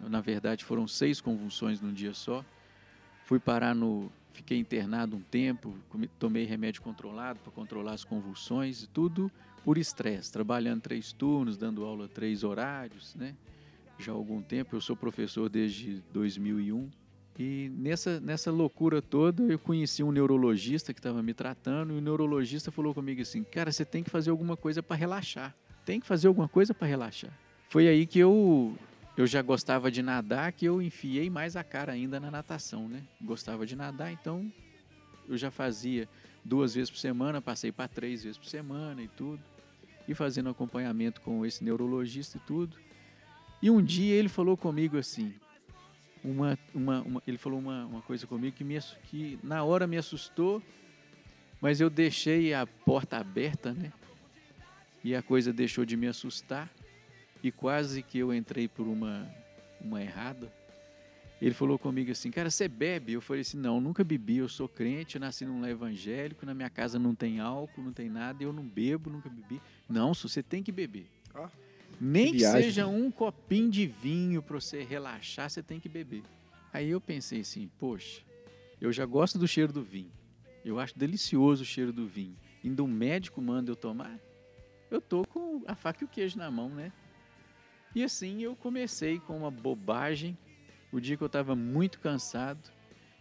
Na 0.00 0.22
verdade, 0.22 0.64
foram 0.64 0.88
seis 0.88 1.20
convulsões 1.20 1.78
num 1.78 1.92
dia 1.92 2.14
só. 2.14 2.42
Fui 3.26 3.38
parar 3.38 3.74
no. 3.74 4.10
Fiquei 4.32 4.58
internado 4.58 5.14
um 5.14 5.20
tempo, 5.20 5.76
tomei 6.18 6.44
remédio 6.44 6.80
controlado 6.80 7.38
para 7.40 7.52
controlar 7.52 7.92
as 7.92 8.02
convulsões 8.02 8.82
e 8.82 8.88
tudo 8.88 9.30
por 9.62 9.76
estresse, 9.76 10.32
trabalhando 10.32 10.80
três 10.80 11.12
turnos, 11.12 11.58
dando 11.58 11.84
aula 11.84 12.08
três 12.08 12.42
horários, 12.42 13.14
né? 13.14 13.36
Já 13.98 14.10
há 14.10 14.14
algum 14.14 14.40
tempo, 14.40 14.74
eu 14.74 14.80
sou 14.80 14.96
professor 14.96 15.50
desde 15.50 16.02
2001 16.14 16.90
e 17.38 17.70
nessa, 17.76 18.20
nessa 18.20 18.50
loucura 18.50 19.02
toda, 19.02 19.42
eu 19.44 19.58
conheci 19.58 20.02
um 20.02 20.12
neurologista 20.12 20.94
que 20.94 21.00
estava 21.00 21.22
me 21.22 21.34
tratando, 21.34 21.92
e 21.92 21.98
o 21.98 22.00
neurologista 22.00 22.70
falou 22.70 22.94
comigo 22.94 23.20
assim: 23.20 23.42
Cara, 23.42 23.72
você 23.72 23.84
tem 23.84 24.04
que 24.04 24.10
fazer 24.10 24.30
alguma 24.30 24.56
coisa 24.56 24.82
para 24.82 24.96
relaxar. 24.96 25.54
Tem 25.84 25.98
que 25.98 26.06
fazer 26.06 26.28
alguma 26.28 26.48
coisa 26.48 26.72
para 26.72 26.86
relaxar. 26.86 27.32
Foi 27.68 27.88
aí 27.88 28.06
que 28.06 28.20
eu, 28.20 28.78
eu 29.16 29.26
já 29.26 29.42
gostava 29.42 29.90
de 29.90 30.00
nadar, 30.00 30.52
que 30.52 30.64
eu 30.64 30.80
enfiei 30.80 31.28
mais 31.28 31.56
a 31.56 31.64
cara 31.64 31.92
ainda 31.92 32.20
na 32.20 32.30
natação, 32.30 32.88
né? 32.88 33.02
Gostava 33.20 33.66
de 33.66 33.74
nadar, 33.74 34.12
então 34.12 34.50
eu 35.28 35.36
já 35.36 35.50
fazia 35.50 36.08
duas 36.44 36.74
vezes 36.74 36.90
por 36.90 36.98
semana, 36.98 37.42
passei 37.42 37.72
para 37.72 37.88
três 37.88 38.22
vezes 38.22 38.38
por 38.38 38.46
semana 38.46 39.02
e 39.02 39.08
tudo. 39.08 39.42
E 40.06 40.14
fazendo 40.14 40.50
acompanhamento 40.50 41.20
com 41.20 41.44
esse 41.44 41.64
neurologista 41.64 42.36
e 42.36 42.40
tudo. 42.40 42.76
E 43.60 43.70
um 43.70 43.82
dia 43.82 44.14
ele 44.14 44.28
falou 44.28 44.56
comigo 44.56 44.96
assim: 44.96 45.34
uma, 46.24 46.58
uma, 46.74 47.02
uma, 47.02 47.22
ele 47.26 47.36
falou 47.36 47.58
uma, 47.58 47.84
uma 47.84 48.02
coisa 48.02 48.26
comigo 48.26 48.56
que, 48.56 48.64
me, 48.64 48.78
que 49.04 49.38
na 49.42 49.62
hora 49.62 49.86
me 49.86 49.98
assustou, 49.98 50.62
mas 51.60 51.80
eu 51.80 51.90
deixei 51.90 52.54
a 52.54 52.66
porta 52.66 53.18
aberta, 53.18 53.72
né? 53.72 53.92
E 55.04 55.14
a 55.14 55.22
coisa 55.22 55.52
deixou 55.52 55.84
de 55.84 55.96
me 55.96 56.06
assustar 56.06 56.70
e 57.42 57.52
quase 57.52 58.02
que 58.02 58.18
eu 58.18 58.32
entrei 58.32 58.66
por 58.66 58.88
uma, 58.88 59.28
uma 59.78 60.02
errada. 60.02 60.50
Ele 61.42 61.52
falou 61.52 61.78
comigo 61.78 62.10
assim, 62.10 62.30
cara, 62.30 62.48
você 62.48 62.66
bebe? 62.66 63.12
Eu 63.12 63.20
falei 63.20 63.42
assim, 63.42 63.58
não, 63.58 63.78
nunca 63.78 64.02
bebi, 64.02 64.38
eu 64.38 64.48
sou 64.48 64.66
crente, 64.66 65.16
eu 65.16 65.20
nasci 65.20 65.44
num 65.44 65.60
lar 65.60 65.70
evangélico, 65.70 66.46
na 66.46 66.54
minha 66.54 66.70
casa 66.70 66.98
não 66.98 67.14
tem 67.14 67.38
álcool, 67.38 67.82
não 67.82 67.92
tem 67.92 68.08
nada, 68.08 68.42
eu 68.42 68.50
não 68.50 68.62
bebo, 68.62 69.10
nunca 69.10 69.28
bebi. 69.28 69.60
Não, 69.86 70.14
você 70.14 70.42
tem 70.42 70.62
que 70.62 70.72
beber. 70.72 71.06
Ah. 71.34 71.50
Nem 72.00 72.32
que, 72.32 72.38
que 72.38 72.44
seja 72.44 72.86
um 72.86 73.10
copinho 73.10 73.70
de 73.70 73.86
vinho 73.86 74.42
para 74.42 74.60
você 74.60 74.82
relaxar, 74.82 75.48
você 75.48 75.62
tem 75.62 75.80
que 75.80 75.88
beber. 75.88 76.22
Aí 76.72 76.90
eu 76.90 77.00
pensei 77.00 77.40
assim, 77.40 77.70
poxa, 77.78 78.22
eu 78.80 78.92
já 78.92 79.06
gosto 79.06 79.38
do 79.38 79.46
cheiro 79.46 79.72
do 79.72 79.82
vinho. 79.82 80.10
Eu 80.64 80.78
acho 80.78 80.98
delicioso 80.98 81.62
o 81.62 81.66
cheiro 81.66 81.92
do 81.92 82.06
vinho. 82.06 82.36
Ainda 82.64 82.82
um 82.82 82.88
médico 82.88 83.40
manda 83.40 83.70
eu 83.70 83.76
tomar. 83.76 84.18
Eu 84.90 85.00
tô 85.00 85.24
com 85.26 85.62
a 85.66 85.74
faca 85.74 86.02
e 86.02 86.06
o 86.06 86.08
queijo 86.08 86.38
na 86.38 86.50
mão, 86.50 86.68
né? 86.68 86.92
E 87.94 88.02
assim 88.02 88.42
eu 88.42 88.56
comecei 88.56 89.18
com 89.20 89.36
uma 89.38 89.50
bobagem. 89.50 90.36
O 90.90 91.00
dia 91.00 91.16
que 91.16 91.22
eu 91.22 91.26
estava 91.26 91.54
muito 91.54 92.00
cansado, 92.00 92.70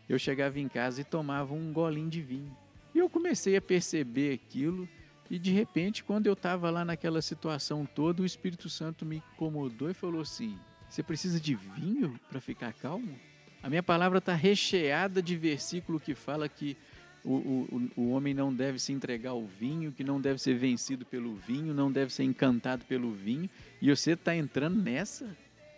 eu 0.08 0.18
chegava 0.18 0.60
em 0.60 0.68
casa 0.68 1.02
e 1.02 1.04
tomava 1.04 1.54
um 1.54 1.72
golinho 1.74 2.10
de 2.10 2.22
vinho. 2.22 2.56
E 2.94 3.00
eu 3.00 3.10
comecei 3.10 3.56
a 3.56 3.62
perceber 3.62 4.34
aquilo 4.34 4.88
e 5.30 5.40
de 5.40 5.52
repente, 5.52 6.04
quando 6.04 6.28
eu 6.28 6.34
estava 6.34 6.70
lá 6.70 6.84
naquela 6.84 7.22
situação 7.22 7.86
toda, 7.86 8.22
o 8.22 8.26
Espírito 8.26 8.70
Santo 8.70 9.06
me 9.06 9.18
incomodou 9.18 9.90
e 9.90 9.94
falou 9.94 10.22
assim: 10.22 10.58
Você 10.90 11.02
precisa 11.02 11.40
de 11.40 11.56
vinho 11.56 12.20
para 12.30 12.42
ficar 12.42 12.74
calmo? 12.74 13.18
A 13.62 13.70
minha 13.70 13.84
palavra 13.84 14.18
está 14.20 14.36
recheada 14.36 15.22
de 15.22 15.36
versículo 15.38 16.00
que 16.00 16.14
fala 16.14 16.50
que 16.50 16.76
o, 17.24 17.36
o, 17.36 17.92
o 17.96 18.10
homem 18.12 18.34
não 18.34 18.54
deve 18.54 18.78
se 18.78 18.92
entregar 18.92 19.32
ao 19.32 19.46
vinho, 19.46 19.94
que 19.94 20.04
não 20.04 20.20
deve 20.20 20.40
ser 20.40 20.56
vencido 20.56 21.06
pelo 21.06 21.36
vinho, 21.36 21.74
não 21.74 21.90
deve 21.90 22.14
ser 22.14 22.24
encantado 22.24 22.84
pelo 22.86 23.14
vinho. 23.14 23.50
E 23.82 23.90
você 23.90 24.12
está 24.12 24.36
entrando 24.36 24.82
nessa? 24.82 25.36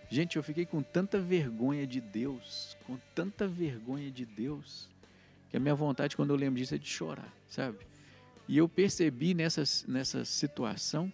Gente, 0.10 0.38
eu 0.38 0.43
fiquei 0.43 0.66
com 0.66 0.82
tanta 0.82 1.20
vergonha 1.20 1.86
de 1.86 2.02
Deus, 2.02 2.76
com 2.86 2.98
tanta 3.14 3.48
vergonha 3.48 4.10
de 4.10 4.26
Deus, 4.26 4.89
que 5.50 5.58
a 5.58 5.60
minha 5.60 5.76
vontade 5.76 6.16
quando 6.16 6.32
eu 6.32 6.36
lembro 6.36 6.60
disso 6.60 6.74
é 6.74 6.78
de 6.78 6.88
chorar, 6.88 7.32
sabe? 7.48 7.78
E 8.48 8.58
eu 8.58 8.70
percebi 8.70 9.34
nessa, 9.34 9.64
nessa 9.88 10.24
situação 10.24 11.12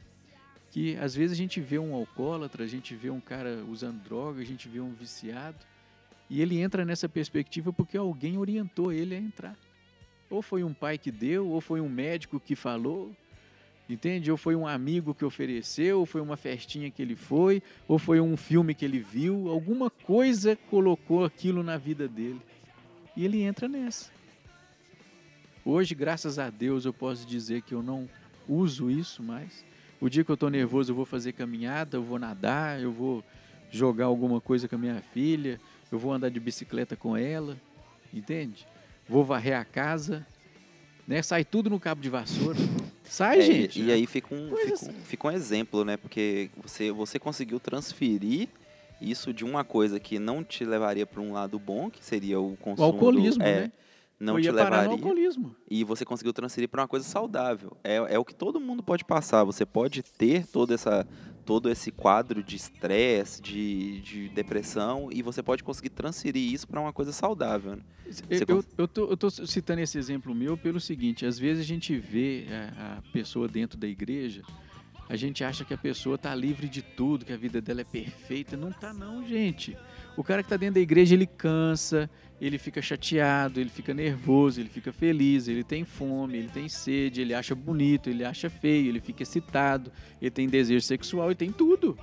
que 0.69 0.95
às 0.97 1.13
vezes 1.13 1.33
a 1.33 1.35
gente 1.35 1.59
vê 1.59 1.77
um 1.77 1.93
alcoólatra, 1.93 2.63
a 2.63 2.67
gente 2.67 2.95
vê 2.95 3.09
um 3.09 3.19
cara 3.19 3.63
usando 3.69 4.01
droga, 4.01 4.41
a 4.41 4.45
gente 4.45 4.69
vê 4.69 4.79
um 4.79 4.93
viciado, 4.93 5.57
e 6.29 6.41
ele 6.41 6.59
entra 6.59 6.85
nessa 6.85 7.09
perspectiva 7.09 7.73
porque 7.73 7.97
alguém 7.97 8.37
orientou 8.37 8.91
ele 8.91 9.13
a 9.13 9.19
entrar. 9.19 9.57
Ou 10.29 10.41
foi 10.41 10.63
um 10.63 10.73
pai 10.73 10.97
que 10.97 11.11
deu, 11.11 11.49
ou 11.49 11.59
foi 11.59 11.81
um 11.81 11.89
médico 11.89 12.39
que 12.39 12.55
falou, 12.55 13.13
entende? 13.89 14.31
Ou 14.31 14.37
foi 14.37 14.55
um 14.55 14.65
amigo 14.65 15.13
que 15.13 15.25
ofereceu, 15.25 15.99
ou 15.99 16.05
foi 16.05 16.21
uma 16.21 16.37
festinha 16.37 16.89
que 16.89 17.01
ele 17.01 17.17
foi, 17.17 17.61
ou 17.85 17.99
foi 17.99 18.21
um 18.21 18.37
filme 18.37 18.73
que 18.73 18.85
ele 18.85 18.99
viu, 18.99 19.49
alguma 19.49 19.89
coisa 19.89 20.55
colocou 20.69 21.25
aquilo 21.25 21.61
na 21.61 21.77
vida 21.77 22.07
dele. 22.07 22.41
E 23.15 23.25
ele 23.25 23.41
entra 23.41 23.67
nessa. 23.67 24.09
Hoje, 25.63 25.93
graças 25.93 26.39
a 26.39 26.49
Deus, 26.49 26.85
eu 26.85 26.93
posso 26.93 27.25
dizer 27.25 27.61
que 27.61 27.73
eu 27.73 27.83
não 27.83 28.09
uso 28.47 28.89
isso 28.89 29.21
mais. 29.21 29.63
O 29.99 30.09
dia 30.09 30.23
que 30.23 30.31
eu 30.31 30.35
estou 30.35 30.49
nervoso, 30.49 30.91
eu 30.91 30.95
vou 30.95 31.05
fazer 31.05 31.33
caminhada, 31.33 31.97
eu 31.97 32.03
vou 32.03 32.17
nadar, 32.17 32.81
eu 32.81 32.91
vou 32.91 33.23
jogar 33.69 34.05
alguma 34.05 34.41
coisa 34.41 34.67
com 34.67 34.75
a 34.75 34.77
minha 34.79 35.01
filha, 35.13 35.59
eu 35.91 35.99
vou 35.99 36.11
andar 36.11 36.29
de 36.29 36.39
bicicleta 36.39 36.95
com 36.95 37.15
ela, 37.15 37.55
entende? 38.11 38.67
Vou 39.07 39.23
varrer 39.23 39.57
a 39.59 39.63
casa, 39.63 40.25
né? 41.07 41.21
Sai 41.21 41.45
tudo 41.45 41.69
no 41.69 41.79
cabo 41.79 42.01
de 42.01 42.09
vassoura. 42.09 42.57
Sai, 43.03 43.39
é, 43.39 43.41
gente. 43.41 43.79
E, 43.81 43.85
e 43.85 43.91
aí 43.91 44.07
fica 44.07 44.33
um, 44.33 44.55
fica, 44.55 44.73
assim. 44.73 44.91
fica 45.05 45.27
um 45.27 45.31
exemplo, 45.31 45.85
né? 45.85 45.97
Porque 45.97 46.49
você, 46.57 46.91
você 46.91 47.19
conseguiu 47.19 47.59
transferir 47.59 48.47
isso 48.99 49.31
de 49.33 49.43
uma 49.45 49.63
coisa 49.63 49.99
que 49.99 50.17
não 50.17 50.43
te 50.43 50.63
levaria 50.65 51.05
para 51.05 51.21
um 51.21 51.33
lado 51.33 51.59
bom, 51.59 51.89
que 51.89 52.03
seria 52.03 52.39
o 52.39 52.53
O 52.53 52.57
consumo. 52.57 52.87
alcoolismo, 52.87 53.43
do, 53.43 53.47
é, 53.47 53.61
né? 53.61 53.71
Não 54.21 54.39
te 54.39 54.51
levaria. 54.51 54.97
E 55.69 55.83
você 55.83 56.05
conseguiu 56.05 56.31
transferir 56.31 56.69
para 56.69 56.81
uma 56.81 56.87
coisa 56.87 57.03
saudável. 57.05 57.75
É, 57.83 57.95
é 57.95 58.19
o 58.19 58.23
que 58.23 58.35
todo 58.35 58.59
mundo 58.59 58.83
pode 58.83 59.03
passar. 59.03 59.43
Você 59.43 59.65
pode 59.65 60.03
ter 60.03 60.45
toda 60.45 60.75
essa, 60.75 61.07
todo 61.43 61.69
esse 61.69 61.91
quadro 61.91 62.43
de 62.43 62.55
estresse, 62.55 63.41
de, 63.41 63.99
de 64.01 64.29
depressão, 64.29 65.09
e 65.11 65.23
você 65.23 65.41
pode 65.41 65.63
conseguir 65.63 65.89
transferir 65.89 66.53
isso 66.53 66.67
para 66.67 66.79
uma 66.79 66.93
coisa 66.93 67.11
saudável. 67.11 67.75
né? 67.75 67.81
Eu, 68.29 68.39
eu, 68.47 68.65
eu, 68.77 68.87
tô, 68.87 69.05
eu 69.09 69.17
tô 69.17 69.29
citando 69.29 69.81
esse 69.81 69.97
exemplo 69.97 70.35
meu 70.35 70.55
pelo 70.55 70.79
seguinte: 70.79 71.25
às 71.25 71.39
vezes 71.39 71.63
a 71.63 71.67
gente 71.67 71.97
vê 71.97 72.45
a, 72.77 72.97
a 72.97 73.01
pessoa 73.11 73.47
dentro 73.47 73.77
da 73.77 73.87
igreja, 73.87 74.43
a 75.09 75.15
gente 75.15 75.43
acha 75.43 75.65
que 75.65 75.73
a 75.73 75.77
pessoa 75.77 76.15
está 76.15 76.33
livre 76.35 76.69
de 76.69 76.81
tudo, 76.81 77.25
que 77.25 77.33
a 77.33 77.37
vida 77.37 77.59
dela 77.59 77.81
é 77.81 77.85
perfeita. 77.85 78.55
Não 78.55 78.71
tá, 78.71 78.93
não, 78.93 79.25
gente. 79.27 79.75
O 80.15 80.23
cara 80.23 80.43
que 80.43 80.47
está 80.47 80.57
dentro 80.57 80.75
da 80.75 80.79
igreja, 80.79 81.15
ele 81.15 81.25
cansa, 81.25 82.09
ele 82.41 82.57
fica 82.57 82.81
chateado, 82.81 83.59
ele 83.59 83.69
fica 83.69 83.93
nervoso, 83.93 84.59
ele 84.59 84.67
fica 84.69 84.91
feliz, 84.91 85.47
ele 85.47 85.63
tem 85.63 85.85
fome, 85.85 86.39
ele 86.39 86.49
tem 86.49 86.67
sede, 86.67 87.21
ele 87.21 87.35
acha 87.35 87.53
bonito, 87.53 88.09
ele 88.09 88.25
acha 88.25 88.49
feio, 88.49 88.89
ele 88.89 88.99
fica 88.99 89.21
excitado, 89.21 89.91
ele 90.19 90.31
tem 90.31 90.49
desejo 90.49 90.83
sexual, 90.83 91.27
ele 91.27 91.35
tem 91.35 91.51
tudo. 91.51 91.95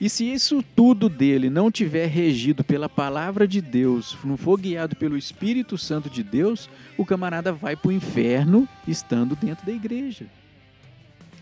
E 0.00 0.08
se 0.08 0.30
isso 0.30 0.62
tudo 0.76 1.08
dele 1.08 1.50
não 1.50 1.72
tiver 1.72 2.06
regido 2.06 2.62
pela 2.62 2.88
palavra 2.88 3.48
de 3.48 3.60
Deus, 3.60 4.16
não 4.22 4.36
for 4.36 4.60
guiado 4.60 4.94
pelo 4.94 5.16
Espírito 5.16 5.76
Santo 5.76 6.08
de 6.08 6.22
Deus, 6.22 6.70
o 6.96 7.04
camarada 7.04 7.52
vai 7.52 7.74
para 7.74 7.88
o 7.88 7.92
inferno 7.92 8.68
estando 8.86 9.34
dentro 9.34 9.66
da 9.66 9.72
igreja. 9.72 10.26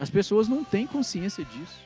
As 0.01 0.09
pessoas 0.09 0.49
não 0.49 0.65
têm 0.65 0.87
consciência 0.87 1.45
disso, 1.45 1.81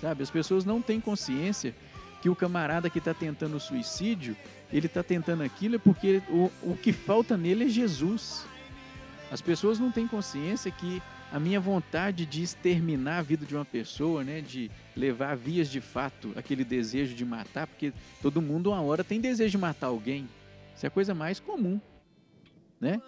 sabe? 0.00 0.22
As 0.22 0.30
pessoas 0.30 0.64
não 0.64 0.82
têm 0.82 0.98
consciência 1.00 1.74
que 2.20 2.28
o 2.28 2.34
camarada 2.34 2.90
que 2.90 2.98
está 2.98 3.14
tentando 3.14 3.56
o 3.56 3.60
suicídio, 3.60 4.36
ele 4.72 4.86
está 4.86 5.02
tentando 5.02 5.42
aquilo 5.42 5.76
é 5.76 5.78
porque 5.78 6.22
o, 6.28 6.50
o 6.62 6.76
que 6.76 6.92
falta 6.92 7.36
nele 7.36 7.64
é 7.64 7.68
Jesus. 7.68 8.44
As 9.30 9.40
pessoas 9.40 9.78
não 9.78 9.90
têm 9.90 10.06
consciência 10.06 10.70
que 10.70 11.02
a 11.30 11.38
minha 11.38 11.60
vontade 11.60 12.24
de 12.24 12.42
exterminar 12.42 13.18
a 13.18 13.22
vida 13.22 13.44
de 13.44 13.54
uma 13.54 13.64
pessoa, 13.64 14.24
né, 14.24 14.40
de 14.40 14.70
levar 14.96 15.36
vias 15.36 15.68
de 15.68 15.80
fato 15.80 16.32
aquele 16.34 16.64
desejo 16.64 17.14
de 17.14 17.24
matar, 17.24 17.66
porque 17.66 17.92
todo 18.22 18.40
mundo 18.40 18.70
uma 18.70 18.80
hora 18.80 19.04
tem 19.04 19.20
desejo 19.20 19.50
de 19.50 19.58
matar 19.58 19.88
alguém. 19.88 20.28
Isso 20.74 20.86
é 20.86 20.88
a 20.88 20.90
coisa 20.90 21.14
mais 21.14 21.38
comum, 21.38 21.80
né? 22.80 23.00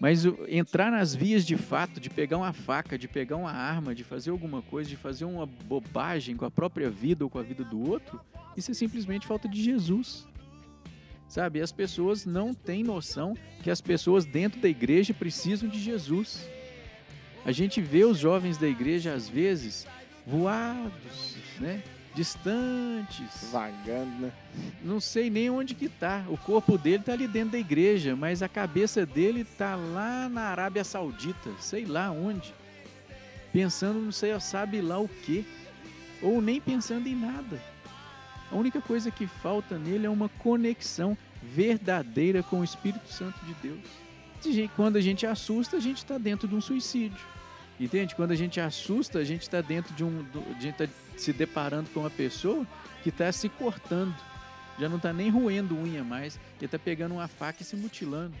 Mas 0.00 0.24
entrar 0.48 0.92
nas 0.92 1.14
vias 1.14 1.44
de 1.44 1.56
fato, 1.56 1.98
de 1.98 2.08
pegar 2.08 2.36
uma 2.36 2.52
faca, 2.52 2.96
de 2.96 3.08
pegar 3.08 3.36
uma 3.36 3.50
arma, 3.50 3.94
de 3.94 4.04
fazer 4.04 4.30
alguma 4.30 4.62
coisa, 4.62 4.88
de 4.88 4.96
fazer 4.96 5.24
uma 5.24 5.44
bobagem 5.44 6.36
com 6.36 6.44
a 6.44 6.50
própria 6.50 6.88
vida 6.88 7.24
ou 7.24 7.30
com 7.30 7.38
a 7.38 7.42
vida 7.42 7.64
do 7.64 7.90
outro, 7.90 8.20
isso 8.56 8.70
é 8.70 8.74
simplesmente 8.74 9.26
falta 9.26 9.48
de 9.48 9.60
Jesus. 9.60 10.26
Sabe? 11.28 11.60
As 11.60 11.72
pessoas 11.72 12.24
não 12.24 12.54
têm 12.54 12.84
noção 12.84 13.36
que 13.62 13.70
as 13.70 13.80
pessoas 13.80 14.24
dentro 14.24 14.60
da 14.60 14.68
igreja 14.68 15.12
precisam 15.12 15.68
de 15.68 15.80
Jesus. 15.80 16.48
A 17.44 17.50
gente 17.50 17.80
vê 17.80 18.04
os 18.04 18.18
jovens 18.18 18.56
da 18.56 18.68
igreja, 18.68 19.12
às 19.12 19.28
vezes, 19.28 19.86
voados, 20.26 21.36
né? 21.58 21.82
Distantes, 22.18 23.48
Vagando, 23.52 24.10
né? 24.22 24.32
não 24.82 24.98
sei 24.98 25.30
nem 25.30 25.48
onde 25.48 25.72
que 25.72 25.88
tá. 25.88 26.24
O 26.28 26.36
corpo 26.36 26.76
dele 26.76 27.04
tá 27.04 27.12
ali 27.12 27.28
dentro 27.28 27.50
da 27.50 27.58
igreja, 27.58 28.16
mas 28.16 28.42
a 28.42 28.48
cabeça 28.48 29.06
dele 29.06 29.44
tá 29.44 29.76
lá 29.76 30.28
na 30.28 30.42
Arábia 30.42 30.82
Saudita, 30.82 31.48
sei 31.60 31.84
lá 31.84 32.10
onde. 32.10 32.52
Pensando 33.52 34.00
não 34.00 34.10
sei, 34.10 34.38
sabe 34.40 34.80
lá 34.80 34.98
o 34.98 35.06
quê. 35.06 35.44
Ou 36.20 36.42
nem 36.42 36.60
pensando 36.60 37.06
em 37.06 37.14
nada. 37.14 37.62
A 38.50 38.56
única 38.56 38.80
coisa 38.80 39.12
que 39.12 39.28
falta 39.28 39.78
nele 39.78 40.06
é 40.06 40.10
uma 40.10 40.28
conexão 40.28 41.16
verdadeira 41.40 42.42
com 42.42 42.60
o 42.60 42.64
Espírito 42.64 43.12
Santo 43.12 43.38
de 43.46 43.54
Deus. 43.62 44.68
Quando 44.74 44.96
a 44.96 45.00
gente 45.00 45.24
assusta, 45.24 45.76
a 45.76 45.80
gente 45.80 45.98
está 45.98 46.18
dentro 46.18 46.48
de 46.48 46.54
um 46.56 46.60
suicídio. 46.60 47.24
Entende? 47.78 48.16
Quando 48.16 48.32
a 48.32 48.36
gente 48.36 48.58
assusta, 48.58 49.20
a 49.20 49.24
gente 49.24 49.42
está 49.42 49.60
dentro 49.60 49.94
de 49.94 50.02
um. 50.02 50.26
A 50.56 50.60
gente 50.60 50.82
está 50.82 50.88
se 51.20 51.32
deparando 51.32 51.88
com 51.90 52.00
uma 52.00 52.10
pessoa 52.10 52.66
que 53.02 53.08
está 53.08 53.30
se 53.32 53.48
cortando. 53.48 54.14
Já 54.78 54.88
não 54.88 54.96
está 54.96 55.12
nem 55.12 55.28
roendo 55.30 55.76
unha 55.76 56.04
mais. 56.04 56.38
Ele 56.58 56.66
está 56.66 56.78
pegando 56.78 57.14
uma 57.14 57.28
faca 57.28 57.62
e 57.62 57.64
se 57.64 57.76
mutilando. 57.76 58.34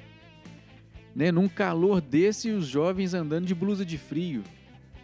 Né? 1.14 1.32
Num 1.32 1.48
calor 1.48 2.00
desse, 2.00 2.50
os 2.50 2.66
jovens 2.66 3.14
andando 3.14 3.46
de 3.46 3.54
blusa 3.54 3.84
de 3.84 3.98
frio. 3.98 4.44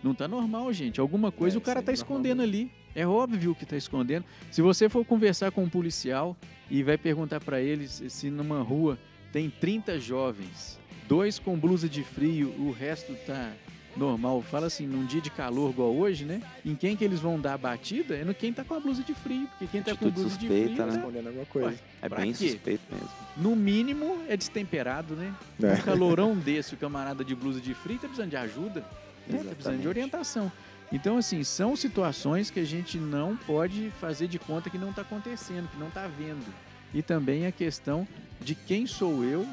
Não 0.02 0.14
tá 0.14 0.28
normal, 0.28 0.72
gente. 0.72 1.00
Alguma 1.00 1.32
coisa 1.32 1.56
É, 1.56 1.58
o 1.58 1.60
cara 1.60 1.80
isso 1.80 1.86
tá 1.86 1.92
escondendo 1.92 2.38
normal. 2.38 2.46
ali. 2.46 2.72
É 2.94 3.06
óbvio 3.06 3.54
que 3.54 3.66
tá 3.66 3.76
escondendo. 3.76 4.24
Se 4.50 4.62
você 4.62 4.88
for 4.88 5.04
conversar 5.04 5.50
com 5.50 5.64
um 5.64 5.68
policial 5.68 6.36
e 6.70 6.82
vai 6.82 6.96
perguntar 6.96 7.40
para 7.40 7.60
ele 7.60 7.88
se 7.88 8.08
se 8.08 8.30
numa 8.30 8.62
rua 8.62 8.96
tem 9.32 9.50
30 9.50 9.98
jovens, 9.98 10.78
dois 11.08 11.40
com 11.40 11.58
blusa 11.58 11.88
de 11.88 12.04
frio, 12.04 12.54
o 12.58 12.70
resto 12.70 13.14
tá 13.26 13.52
normal. 13.96 14.42
Fala 14.42 14.66
assim, 14.66 14.86
num 14.86 15.04
dia 15.04 15.20
de 15.20 15.30
calor 15.30 15.70
igual 15.70 15.94
hoje, 15.94 16.24
né? 16.24 16.40
Em 16.64 16.74
quem 16.74 16.96
que 16.96 17.04
eles 17.04 17.20
vão 17.20 17.38
dar 17.40 17.54
a 17.54 17.58
batida? 17.58 18.14
É 18.16 18.24
no 18.24 18.34
quem 18.34 18.52
tá 18.52 18.64
com 18.64 18.74
a 18.74 18.80
blusa 18.80 19.02
de 19.02 19.14
frio, 19.14 19.46
porque 19.48 19.66
quem 19.66 19.82
tá 19.82 19.92
com 19.96 20.06
Atitude 20.06 20.14
blusa 20.14 20.38
de 20.38 20.46
suspeita, 20.46 20.74
frio, 20.74 20.86
né? 20.86 20.92
tá- 20.92 20.98
Escondendo 20.98 21.26
alguma 21.28 21.46
coisa. 21.46 21.68
Ué, 21.68 21.76
É 22.02 22.08
Pra 22.08 22.20
bem 22.22 22.32
quê? 22.32 22.50
suspeito 22.50 22.82
mesmo. 22.90 23.08
no 23.36 23.54
mínimo 23.56 24.22
é 24.28 24.36
destemperado, 24.36 25.14
né? 25.14 25.34
É. 25.62 25.72
Um 25.74 25.76
calorão 25.82 26.34
desse, 26.38 26.74
o 26.74 26.76
camarada 26.76 27.24
de 27.24 27.34
blusa 27.34 27.60
de 27.60 27.74
frio 27.74 27.96
tá 27.96 28.08
precisando 28.08 28.30
de 28.30 28.36
ajuda, 28.36 28.80
né? 29.28 29.38
tá 29.38 29.50
precisando 29.54 29.80
de 29.80 29.88
orientação. 29.88 30.50
Então, 30.92 31.16
assim, 31.16 31.42
são 31.42 31.74
situações 31.74 32.50
que 32.50 32.60
a 32.60 32.64
gente 32.64 32.98
não 32.98 33.36
pode 33.36 33.90
fazer 34.00 34.28
de 34.28 34.38
conta 34.38 34.68
que 34.70 34.78
não 34.78 34.90
está 34.90 35.02
acontecendo, 35.02 35.68
que 35.68 35.78
não 35.78 35.88
está 35.88 36.06
vendo. 36.06 36.44
E 36.92 37.02
também 37.02 37.46
a 37.46 37.50
questão 37.52 38.06
de 38.40 38.54
quem 38.54 38.86
sou 38.86 39.24
eu, 39.24 39.44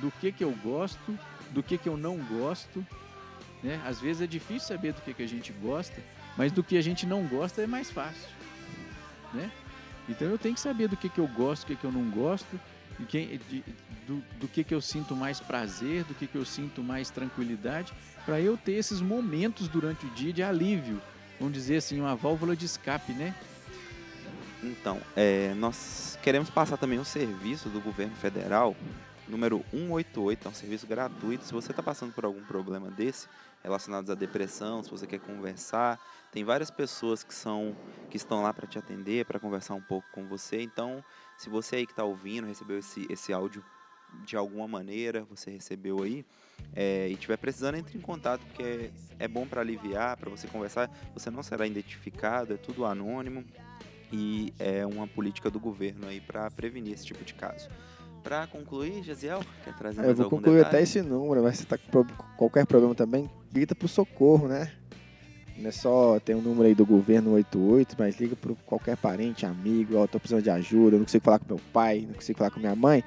do 0.00 0.12
que, 0.20 0.30
que 0.30 0.44
eu 0.44 0.52
gosto, 0.62 1.18
do 1.50 1.62
que, 1.62 1.78
que 1.78 1.88
eu 1.88 1.96
não 1.96 2.18
gosto. 2.18 2.86
Né? 3.64 3.80
Às 3.86 3.98
vezes 3.98 4.20
é 4.20 4.26
difícil 4.26 4.68
saber 4.68 4.92
do 4.92 5.00
que, 5.00 5.14
que 5.14 5.22
a 5.22 5.26
gente 5.26 5.50
gosta, 5.54 6.00
mas 6.36 6.52
do 6.52 6.62
que 6.62 6.76
a 6.76 6.82
gente 6.82 7.06
não 7.06 7.24
gosta 7.24 7.62
é 7.62 7.66
mais 7.66 7.90
fácil. 7.90 8.28
Né? 9.32 9.50
Então 10.06 10.28
eu 10.28 10.36
tenho 10.38 10.54
que 10.54 10.60
saber 10.60 10.86
do 10.86 10.96
que, 10.98 11.08
que 11.08 11.18
eu 11.18 11.26
gosto, 11.26 11.62
do 11.62 11.66
que, 11.68 11.76
que 11.76 11.84
eu 11.84 11.90
não 11.90 12.10
gosto, 12.10 12.60
de 13.00 13.06
quem, 13.06 13.40
de- 13.48 13.64
do, 14.06 14.22
do 14.38 14.46
que, 14.46 14.62
que 14.62 14.74
eu 14.74 14.82
sinto 14.82 15.16
mais 15.16 15.40
prazer, 15.40 16.04
do 16.04 16.14
que, 16.14 16.26
que 16.26 16.36
eu 16.36 16.44
sinto 16.44 16.82
mais 16.82 17.08
tranquilidade, 17.08 17.90
para 18.26 18.38
eu 18.38 18.54
ter 18.56 18.72
esses 18.72 19.00
momentos 19.00 19.66
durante 19.66 20.04
o 20.04 20.10
dia 20.10 20.30
de 20.32 20.42
alívio. 20.42 21.00
Vamos 21.40 21.54
dizer 21.54 21.78
assim, 21.78 21.98
uma 21.98 22.14
válvula 22.14 22.54
de 22.54 22.66
escape, 22.66 23.12
né? 23.12 23.34
Então, 24.62 25.00
é, 25.16 25.54
nós 25.54 26.18
queremos 26.22 26.48
passar 26.50 26.76
também 26.76 26.98
um 26.98 27.04
serviço 27.04 27.68
do 27.70 27.80
governo 27.80 28.14
federal, 28.16 28.76
número 29.26 29.64
188, 29.72 30.46
é 30.46 30.50
um 30.50 30.54
serviço 30.54 30.86
gratuito. 30.86 31.44
Se 31.44 31.52
você 31.52 31.70
está 31.72 31.82
passando 31.82 32.12
por 32.12 32.24
algum 32.24 32.42
problema 32.44 32.90
desse, 32.90 33.26
relacionados 33.64 34.10
à 34.10 34.14
depressão, 34.14 34.82
se 34.82 34.90
você 34.90 35.06
quer 35.06 35.18
conversar, 35.18 35.98
tem 36.30 36.44
várias 36.44 36.70
pessoas 36.70 37.24
que 37.24 37.34
são 37.34 37.74
que 38.10 38.18
estão 38.18 38.42
lá 38.42 38.52
para 38.52 38.66
te 38.66 38.78
atender, 38.78 39.24
para 39.24 39.40
conversar 39.40 39.74
um 39.74 39.80
pouco 39.80 40.06
com 40.12 40.28
você. 40.28 40.60
Então, 40.60 41.02
se 41.38 41.48
você 41.48 41.76
aí 41.76 41.86
que 41.86 41.92
está 41.92 42.04
ouvindo 42.04 42.46
recebeu 42.46 42.78
esse, 42.78 43.06
esse 43.10 43.32
áudio 43.32 43.64
de 44.24 44.36
alguma 44.36 44.68
maneira, 44.68 45.24
você 45.24 45.50
recebeu 45.50 46.02
aí, 46.02 46.24
é, 46.76 47.08
e 47.08 47.14
estiver 47.14 47.36
precisando, 47.36 47.76
entre 47.76 47.96
em 47.98 48.00
contato, 48.00 48.44
porque 48.46 48.62
é, 48.62 48.90
é 49.18 49.26
bom 49.26 49.46
para 49.46 49.62
aliviar, 49.62 50.16
para 50.16 50.30
você 50.30 50.46
conversar. 50.46 50.90
Você 51.14 51.30
não 51.30 51.42
será 51.42 51.66
identificado, 51.66 52.54
é 52.54 52.56
tudo 52.56 52.84
anônimo 52.84 53.44
e 54.12 54.52
é 54.58 54.86
uma 54.86 55.08
política 55.08 55.50
do 55.50 55.58
governo 55.58 56.06
aí 56.06 56.20
para 56.20 56.50
prevenir 56.50 56.92
esse 56.92 57.06
tipo 57.06 57.24
de 57.24 57.34
caso. 57.34 57.68
Para 58.24 58.46
concluir, 58.46 59.02
Jaziel, 59.02 59.40
quer 59.62 59.76
trazer 59.76 60.00
Eu 60.00 60.04
mais 60.06 60.16
vou 60.16 60.24
algum 60.24 60.36
concluir 60.38 60.56
detalhe? 60.56 60.76
até 60.76 60.82
esse 60.82 61.02
número, 61.02 61.42
mas 61.42 61.58
se 61.58 61.66
tá 61.66 61.76
com 61.76 62.04
qualquer 62.38 62.66
problema 62.66 62.94
também, 62.94 63.30
grita 63.52 63.74
pro 63.74 63.86
socorro, 63.86 64.48
né? 64.48 64.72
Não 65.58 65.68
é 65.68 65.70
só 65.70 66.18
tem 66.18 66.34
um 66.34 66.40
número 66.40 66.66
aí 66.66 66.74
do 66.74 66.84
governo 66.86 67.32
88, 67.34 67.94
mas 67.98 68.18
liga 68.18 68.34
pro 68.34 68.56
qualquer 68.66 68.96
parente, 68.96 69.44
amigo, 69.46 69.96
ó, 69.96 70.06
tô 70.06 70.18
precisando 70.18 70.42
de 70.42 70.50
ajuda, 70.50 70.96
não 70.96 71.04
consigo 71.04 71.22
falar 71.22 71.38
com 71.38 71.46
meu 71.46 71.60
pai, 71.72 72.04
não 72.08 72.14
consigo 72.14 72.38
falar 72.38 72.50
com 72.50 72.58
minha 72.58 72.74
mãe. 72.74 73.04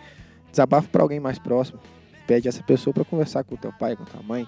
Desabafa 0.52 0.88
pra 0.88 1.02
alguém 1.02 1.20
mais 1.20 1.38
próximo. 1.40 1.80
Pede 2.26 2.48
essa 2.48 2.64
pessoa 2.64 2.94
pra 2.94 3.04
conversar 3.04 3.44
com 3.44 3.56
o 3.56 3.58
teu 3.58 3.74
pai, 3.74 3.96
com 3.98 4.04
a 4.04 4.06
tua 4.06 4.22
mãe, 4.22 4.48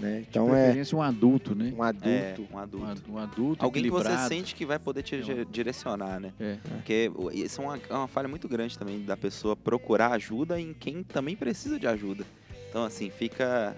né? 0.00 0.24
Então 0.28 0.46
de 0.46 0.52
é 0.52 0.62
preferência 0.64 0.96
um 0.96 1.02
adulto, 1.02 1.54
né? 1.54 1.72
um 1.76 1.82
adulto. 1.82 2.08
É, 2.08 2.36
um 2.54 2.58
adulto. 2.58 2.86
ad- 2.86 3.02
um 3.10 3.18
adulto 3.18 3.64
Alguém 3.64 3.82
que 3.82 3.90
você 3.90 4.16
sente 4.28 4.54
que 4.54 4.64
vai 4.64 4.78
poder 4.78 5.02
te 5.02 5.16
É. 5.16 5.44
direcionar, 5.50 6.20
né? 6.20 6.32
É. 6.38 6.56
Porque 6.68 7.10
isso 7.34 7.60
é 7.60 7.64
uma, 7.64 7.76
é 7.90 7.94
uma 7.94 8.08
falha 8.08 8.28
muito 8.28 8.48
grande 8.48 8.78
também 8.78 9.02
da 9.02 9.16
pessoa 9.16 9.56
procurar 9.56 10.12
ajuda 10.12 10.60
em 10.60 10.72
quem 10.72 11.02
também 11.02 11.34
precisa 11.36 11.78
de 11.78 11.86
ajuda. 11.86 12.24
Então, 12.70 12.84
assim, 12.84 13.10
fica 13.10 13.76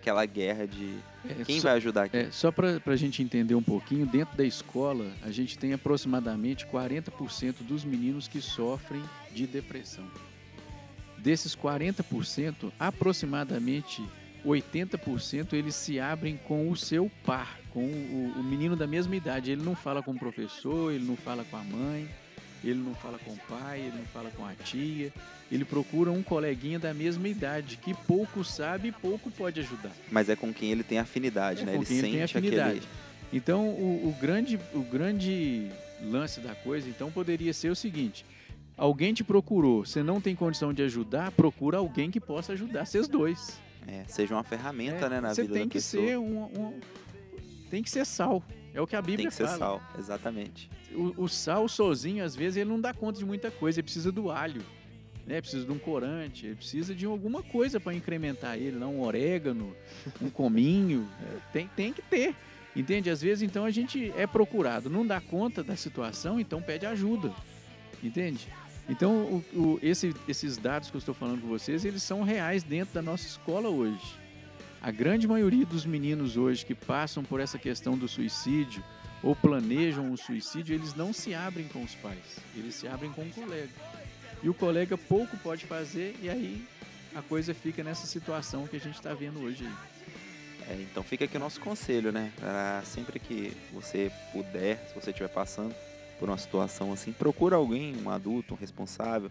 aquela 0.00 0.24
guerra 0.24 0.66
de 0.66 0.96
É, 1.28 1.44
quem 1.44 1.60
só- 1.60 1.68
vai 1.68 1.76
ajudar 1.76 2.04
aqui. 2.04 2.16
É, 2.16 2.30
só 2.30 2.50
para 2.50 2.80
a 2.86 2.96
gente 2.96 3.22
entender 3.22 3.54
um 3.54 3.62
pouquinho, 3.62 4.06
dentro 4.06 4.34
da 4.36 4.44
escola 4.44 5.06
a 5.22 5.30
gente 5.30 5.58
tem 5.58 5.72
aproximadamente 5.74 6.66
40% 6.66 7.62
dos 7.62 7.84
meninos 7.84 8.26
que 8.26 8.40
sofrem 8.40 9.02
de 9.32 9.46
depressão. 9.46 10.04
Desses 11.18 11.54
40%, 11.54 12.72
aproximadamente 12.78 14.02
80% 14.44 15.52
eles 15.52 15.74
se 15.74 15.98
abrem 16.00 16.36
com 16.36 16.70
o 16.70 16.76
seu 16.76 17.10
par, 17.24 17.58
com 17.72 17.84
o, 17.84 18.32
o 18.38 18.42
menino 18.42 18.76
da 18.76 18.86
mesma 18.86 19.14
idade. 19.16 19.50
Ele 19.52 19.62
não 19.62 19.74
fala 19.74 20.02
com 20.02 20.12
o 20.12 20.18
professor, 20.18 20.92
ele 20.92 21.04
não 21.04 21.16
fala 21.16 21.44
com 21.50 21.56
a 21.56 21.62
mãe, 21.62 22.08
ele 22.62 22.78
não 22.78 22.94
fala 22.94 23.18
com 23.24 23.32
o 23.32 23.38
pai, 23.48 23.80
ele 23.80 23.96
não 23.96 24.04
fala 24.06 24.30
com 24.36 24.44
a 24.44 24.54
tia, 24.54 25.12
ele 25.50 25.64
procura 25.64 26.10
um 26.10 26.22
coleguinha 26.22 26.78
da 26.78 26.92
mesma 26.94 27.26
idade, 27.28 27.76
que 27.78 27.94
pouco 27.94 28.44
sabe 28.44 28.88
e 28.88 28.92
pouco 28.92 29.30
pode 29.30 29.60
ajudar. 29.60 29.92
Mas 30.10 30.28
é 30.28 30.36
com 30.36 30.52
quem 30.52 30.70
ele 30.72 30.82
tem 30.82 30.98
afinidade, 30.98 31.62
É 31.62 31.64
né? 31.66 31.72
com 31.72 31.78
Ele 31.78 31.86
quem 31.86 31.98
ele 31.98 32.08
tem 32.10 32.20
sente 32.26 32.38
afinidade. 32.38 32.70
aquele. 32.78 32.86
Então, 33.32 33.68
o, 33.68 34.08
o 34.08 34.16
grande, 34.20 34.58
o 34.74 34.80
grande 34.82 35.68
lance 36.02 36.40
da 36.40 36.54
coisa, 36.54 36.88
então, 36.88 37.10
poderia 37.10 37.52
ser 37.54 37.70
o 37.70 37.76
seguinte: 37.76 38.24
alguém 38.76 39.14
te 39.14 39.22
procurou, 39.22 39.84
você 39.86 40.02
não 40.02 40.20
tem 40.20 40.34
condição 40.34 40.72
de 40.72 40.82
ajudar, 40.82 41.30
procura 41.30 41.78
alguém 41.78 42.10
que 42.10 42.18
possa 42.20 42.52
ajudar 42.54 42.84
vocês 42.86 43.06
dois. 43.06 43.58
É, 43.86 44.04
seja 44.06 44.34
uma 44.34 44.44
ferramenta, 44.44 45.06
É, 45.06 45.08
né, 45.08 45.20
na 45.20 45.34
você 45.34 45.42
vida 45.42 45.54
tem 45.54 45.62
da 45.64 45.68
que 45.68 45.74
pessoa. 45.78 46.06
ser 46.06 46.18
um, 46.18 46.44
um- 46.44 46.80
tem 47.70 47.82
que 47.82 47.90
ser 47.90 48.04
sal. 48.04 48.42
É 48.72 48.80
o 48.80 48.86
que 48.86 48.94
a 48.94 49.02
Tem 49.02 49.10
Bíblia 49.12 49.28
que 49.30 49.34
ser 49.34 49.46
fala. 49.46 49.58
sal, 49.58 49.82
exatamente. 49.98 50.70
O, 50.92 51.24
o 51.24 51.28
sal 51.28 51.68
sozinho, 51.68 52.24
às 52.24 52.36
vezes, 52.36 52.56
ele 52.58 52.70
não 52.70 52.80
dá 52.80 52.92
conta 52.94 53.18
de 53.18 53.24
muita 53.24 53.50
coisa. 53.50 53.80
Ele 53.80 53.84
precisa 53.84 54.12
do 54.12 54.30
alho, 54.30 54.62
né? 55.26 55.40
Precisa 55.40 55.64
de 55.64 55.72
um 55.72 55.78
corante, 55.78 56.46
ele 56.46 56.54
precisa 56.56 56.94
de 56.94 57.04
alguma 57.06 57.42
coisa 57.42 57.80
para 57.80 57.94
incrementar 57.94 58.56
ele, 58.56 58.76
não 58.76 58.96
um 58.96 59.02
orégano, 59.02 59.74
um 60.22 60.30
cominho. 60.30 61.08
É, 61.22 61.38
tem, 61.52 61.68
tem 61.74 61.92
que 61.92 62.02
ter. 62.02 62.34
Entende? 62.76 63.10
Às 63.10 63.20
vezes, 63.20 63.42
então, 63.42 63.64
a 63.64 63.70
gente 63.72 64.12
é 64.16 64.26
procurado, 64.28 64.88
não 64.88 65.04
dá 65.04 65.20
conta 65.20 65.64
da 65.64 65.74
situação, 65.74 66.38
então 66.38 66.62
pede 66.62 66.86
ajuda. 66.86 67.32
Entende? 68.02 68.46
Então, 68.88 69.12
o- 69.54 69.58
o- 69.58 69.78
esse- 69.82 70.14
esses 70.26 70.56
dados 70.56 70.90
que 70.90 70.96
eu 70.96 70.98
estou 70.98 71.14
falando 71.14 71.40
com 71.42 71.48
vocês, 71.48 71.84
eles 71.84 72.02
são 72.02 72.22
reais 72.22 72.62
dentro 72.62 72.94
da 72.94 73.02
nossa 73.02 73.26
escola 73.26 73.68
hoje. 73.68 74.18
A 74.82 74.90
grande 74.90 75.28
maioria 75.28 75.64
dos 75.66 75.84
meninos 75.84 76.36
hoje 76.36 76.64
que 76.64 76.74
passam 76.74 77.22
por 77.22 77.38
essa 77.40 77.58
questão 77.58 77.96
do 77.96 78.08
suicídio 78.08 78.82
ou 79.22 79.36
planejam 79.36 80.10
o 80.10 80.16
suicídio, 80.16 80.74
eles 80.74 80.94
não 80.94 81.12
se 81.12 81.34
abrem 81.34 81.68
com 81.68 81.82
os 81.84 81.94
pais, 81.96 82.38
eles 82.56 82.74
se 82.74 82.88
abrem 82.88 83.12
com 83.12 83.22
o 83.22 83.30
colega. 83.30 83.68
E 84.42 84.48
o 84.48 84.54
colega 84.54 84.96
pouco 84.96 85.36
pode 85.36 85.66
fazer, 85.66 86.16
e 86.22 86.30
aí 86.30 86.64
a 87.14 87.20
coisa 87.20 87.52
fica 87.52 87.84
nessa 87.84 88.06
situação 88.06 88.66
que 88.66 88.76
a 88.76 88.80
gente 88.80 88.94
está 88.94 89.12
vendo 89.12 89.40
hoje. 89.40 89.68
É, 90.68 90.74
então 90.80 91.02
fica 91.02 91.26
aqui 91.26 91.36
o 91.36 91.40
nosso 91.40 91.60
conselho, 91.60 92.10
né? 92.10 92.32
Pra 92.36 92.82
sempre 92.86 93.18
que 93.18 93.52
você 93.72 94.10
puder, 94.32 94.78
se 94.88 94.94
você 94.94 95.10
estiver 95.10 95.28
passando 95.28 95.74
por 96.20 96.28
uma 96.28 96.36
situação 96.36 96.92
assim, 96.92 97.10
procura 97.12 97.56
alguém, 97.56 97.96
um 98.04 98.10
adulto, 98.10 98.52
um 98.52 98.56
responsável. 98.56 99.30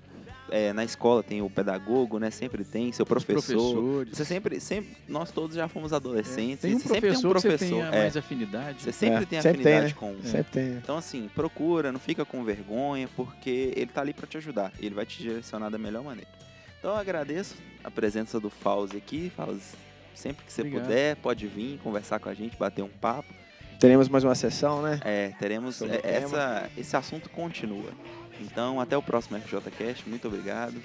É, 0.49 0.73
na 0.73 0.83
escola 0.83 1.21
tem 1.21 1.39
o 1.43 1.49
pedagogo, 1.49 2.17
né? 2.17 2.31
Sempre 2.31 2.63
tem, 2.63 2.91
seu 2.91 3.05
professor. 3.05 4.07
Você 4.11 4.25
sempre, 4.25 4.59
sempre, 4.59 4.97
nós 5.07 5.29
todos 5.29 5.55
já 5.55 5.67
fomos 5.67 5.93
adolescentes. 5.93 6.61
tem 6.61 6.73
um 6.73 6.77
e 6.77 6.81
sempre 6.81 7.01
professor, 7.01 7.35
que 7.35 7.41
você 7.41 7.47
professor. 7.49 7.75
tenha 7.75 7.87
é, 7.89 7.99
mais 8.01 8.17
afinidade. 8.17 8.81
você 8.81 8.91
sempre 8.91 9.23
É, 9.23 9.25
tem 9.27 9.41
sempre 9.41 9.63
tem, 9.63 9.73
afinidade 9.75 9.93
né? 9.93 9.99
com 9.99 10.11
um. 10.13 10.23
Sempre 10.23 10.51
tem. 10.51 10.67
Então, 10.77 10.97
assim, 10.97 11.29
procura, 11.35 11.91
não 11.91 11.99
fica 11.99 12.25
com 12.25 12.43
vergonha, 12.43 13.07
porque 13.15 13.71
ele 13.75 13.91
tá 13.91 14.01
ali 14.01 14.11
pra 14.11 14.25
te 14.25 14.37
ajudar. 14.37 14.73
Ele 14.79 14.95
vai 14.95 15.05
te 15.05 15.19
direcionar 15.21 15.69
da 15.69 15.77
melhor 15.77 16.03
maneira. 16.03 16.29
Então, 16.79 16.89
eu 16.91 16.97
agradeço 16.97 17.55
a 17.83 17.91
presença 17.91 18.39
do 18.39 18.49
Fauzi 18.49 18.97
aqui. 18.97 19.31
Fauzi, 19.37 19.61
sempre 20.15 20.43
que 20.43 20.51
você 20.51 20.61
Obrigado. 20.61 20.83
puder, 20.85 21.15
pode 21.17 21.45
vir 21.45 21.77
conversar 21.83 22.19
com 22.19 22.29
a 22.29 22.33
gente, 22.33 22.57
bater 22.57 22.81
um 22.81 22.89
papo. 22.89 23.31
Teremos 23.79 24.09
mais 24.09 24.25
uma 24.25 24.35
sessão, 24.35 24.81
né? 24.81 24.99
É, 25.05 25.31
teremos. 25.39 25.81
É, 25.81 26.01
essa, 26.03 26.69
esse 26.77 26.97
assunto 26.97 27.29
continua. 27.29 27.91
Então, 28.41 28.79
até 28.79 28.97
o 28.97 29.01
próximo 29.01 29.39
FJCast. 29.39 30.07
Muito 30.07 30.27
obrigado. 30.27 30.75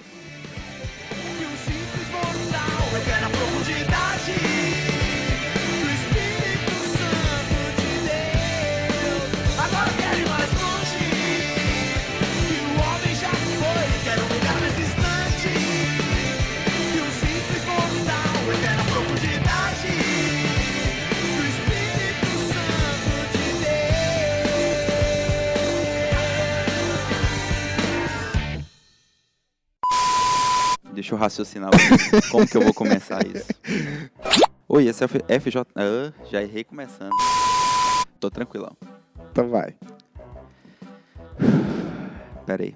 Deixa 31.05 31.13
eu 31.13 31.19
raciocinar 31.19 31.69
como 32.31 32.47
que 32.47 32.57
eu 32.57 32.61
vou 32.61 32.73
começar 32.73 33.19
isso. 33.27 33.45
Oi, 34.67 34.87
esse 34.87 35.03
é 35.03 35.05
o 35.05 35.39
FJ. 35.39 35.63
Ah, 35.75 36.11
já 36.31 36.41
errei 36.41 36.63
começando. 36.63 37.11
Tô 38.19 38.31
tranquilão. 38.31 38.75
Então 39.31 39.47
vai. 39.47 39.75
Pera 42.43 42.63
aí. 42.63 42.75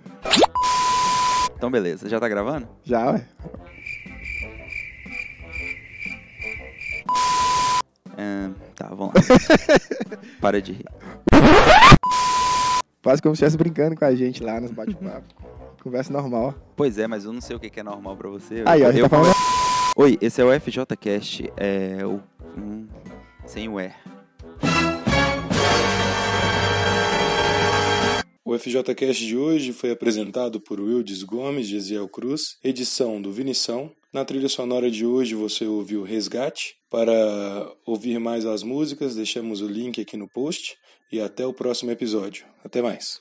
Então, 1.55 1.71
beleza. 1.71 2.07
Já 2.07 2.19
tá 2.19 2.29
gravando? 2.29 2.69
Já, 2.83 3.13
ué. 3.13 3.27
Ahn, 8.15 8.53
tá, 8.75 8.89
vamos 8.89 9.15
lá. 9.15 9.21
Para 10.39 10.61
de 10.61 10.73
rir. 10.73 10.85
Quase 13.01 13.23
como 13.23 13.35
se 13.35 13.43
estivesse 13.43 13.57
brincando 13.57 13.95
com 13.95 14.05
a 14.05 14.13
gente 14.13 14.43
lá 14.43 14.61
nos 14.61 14.69
bate-papos. 14.69 15.35
Conversa 15.81 16.11
normal. 16.11 16.53
Pois 16.75 16.97
é, 16.97 17.07
mas 17.07 17.25
eu 17.25 17.33
não 17.33 17.41
sei 17.41 17.55
o 17.55 17.59
que 17.59 17.69
que 17.69 17.79
é 17.79 17.83
normal 17.83 18.17
pra 18.17 18.29
você. 18.29 18.63
Aí, 18.65 18.83
ó, 18.83 18.91
gente 18.91 18.99
eu 18.99 19.09
tá 19.09 19.17
falando. 19.17 19.33
Oi, 19.95 20.17
esse 20.21 20.41
é 20.41 20.45
o 20.45 20.59
FJCast. 20.59 21.51
É 21.57 22.05
o. 22.05 22.21
hum, 22.57 22.87
sem 23.45 23.67
o 23.69 23.79
E. 23.79 23.91
O 28.43 28.57
FJCast 28.57 29.25
de 29.27 29.37
hoje 29.37 29.71
foi 29.71 29.91
apresentado 29.91 30.59
por 30.59 30.79
Wildes 30.79 31.21
Gomes 31.21 31.67
de 31.67 31.75
Eziel 31.75 32.09
Cruz, 32.09 32.57
edição 32.63 33.21
do 33.21 33.31
Vinição. 33.31 33.91
Na 34.11 34.25
trilha 34.25 34.49
sonora 34.49 34.89
de 34.89 35.05
hoje 35.05 35.35
você 35.35 35.65
ouviu 35.65 36.01
Resgate. 36.01 36.75
Para 36.89 37.71
ouvir 37.85 38.19
mais 38.19 38.47
as 38.47 38.63
músicas, 38.63 39.15
deixamos 39.15 39.61
o 39.61 39.67
link 39.67 40.01
aqui 40.01 40.17
no 40.17 40.27
post 40.27 40.75
e 41.11 41.21
até 41.21 41.45
o 41.45 41.53
próximo 41.53 41.91
episódio. 41.91 42.43
Até 42.63 42.81
mais. 42.81 43.19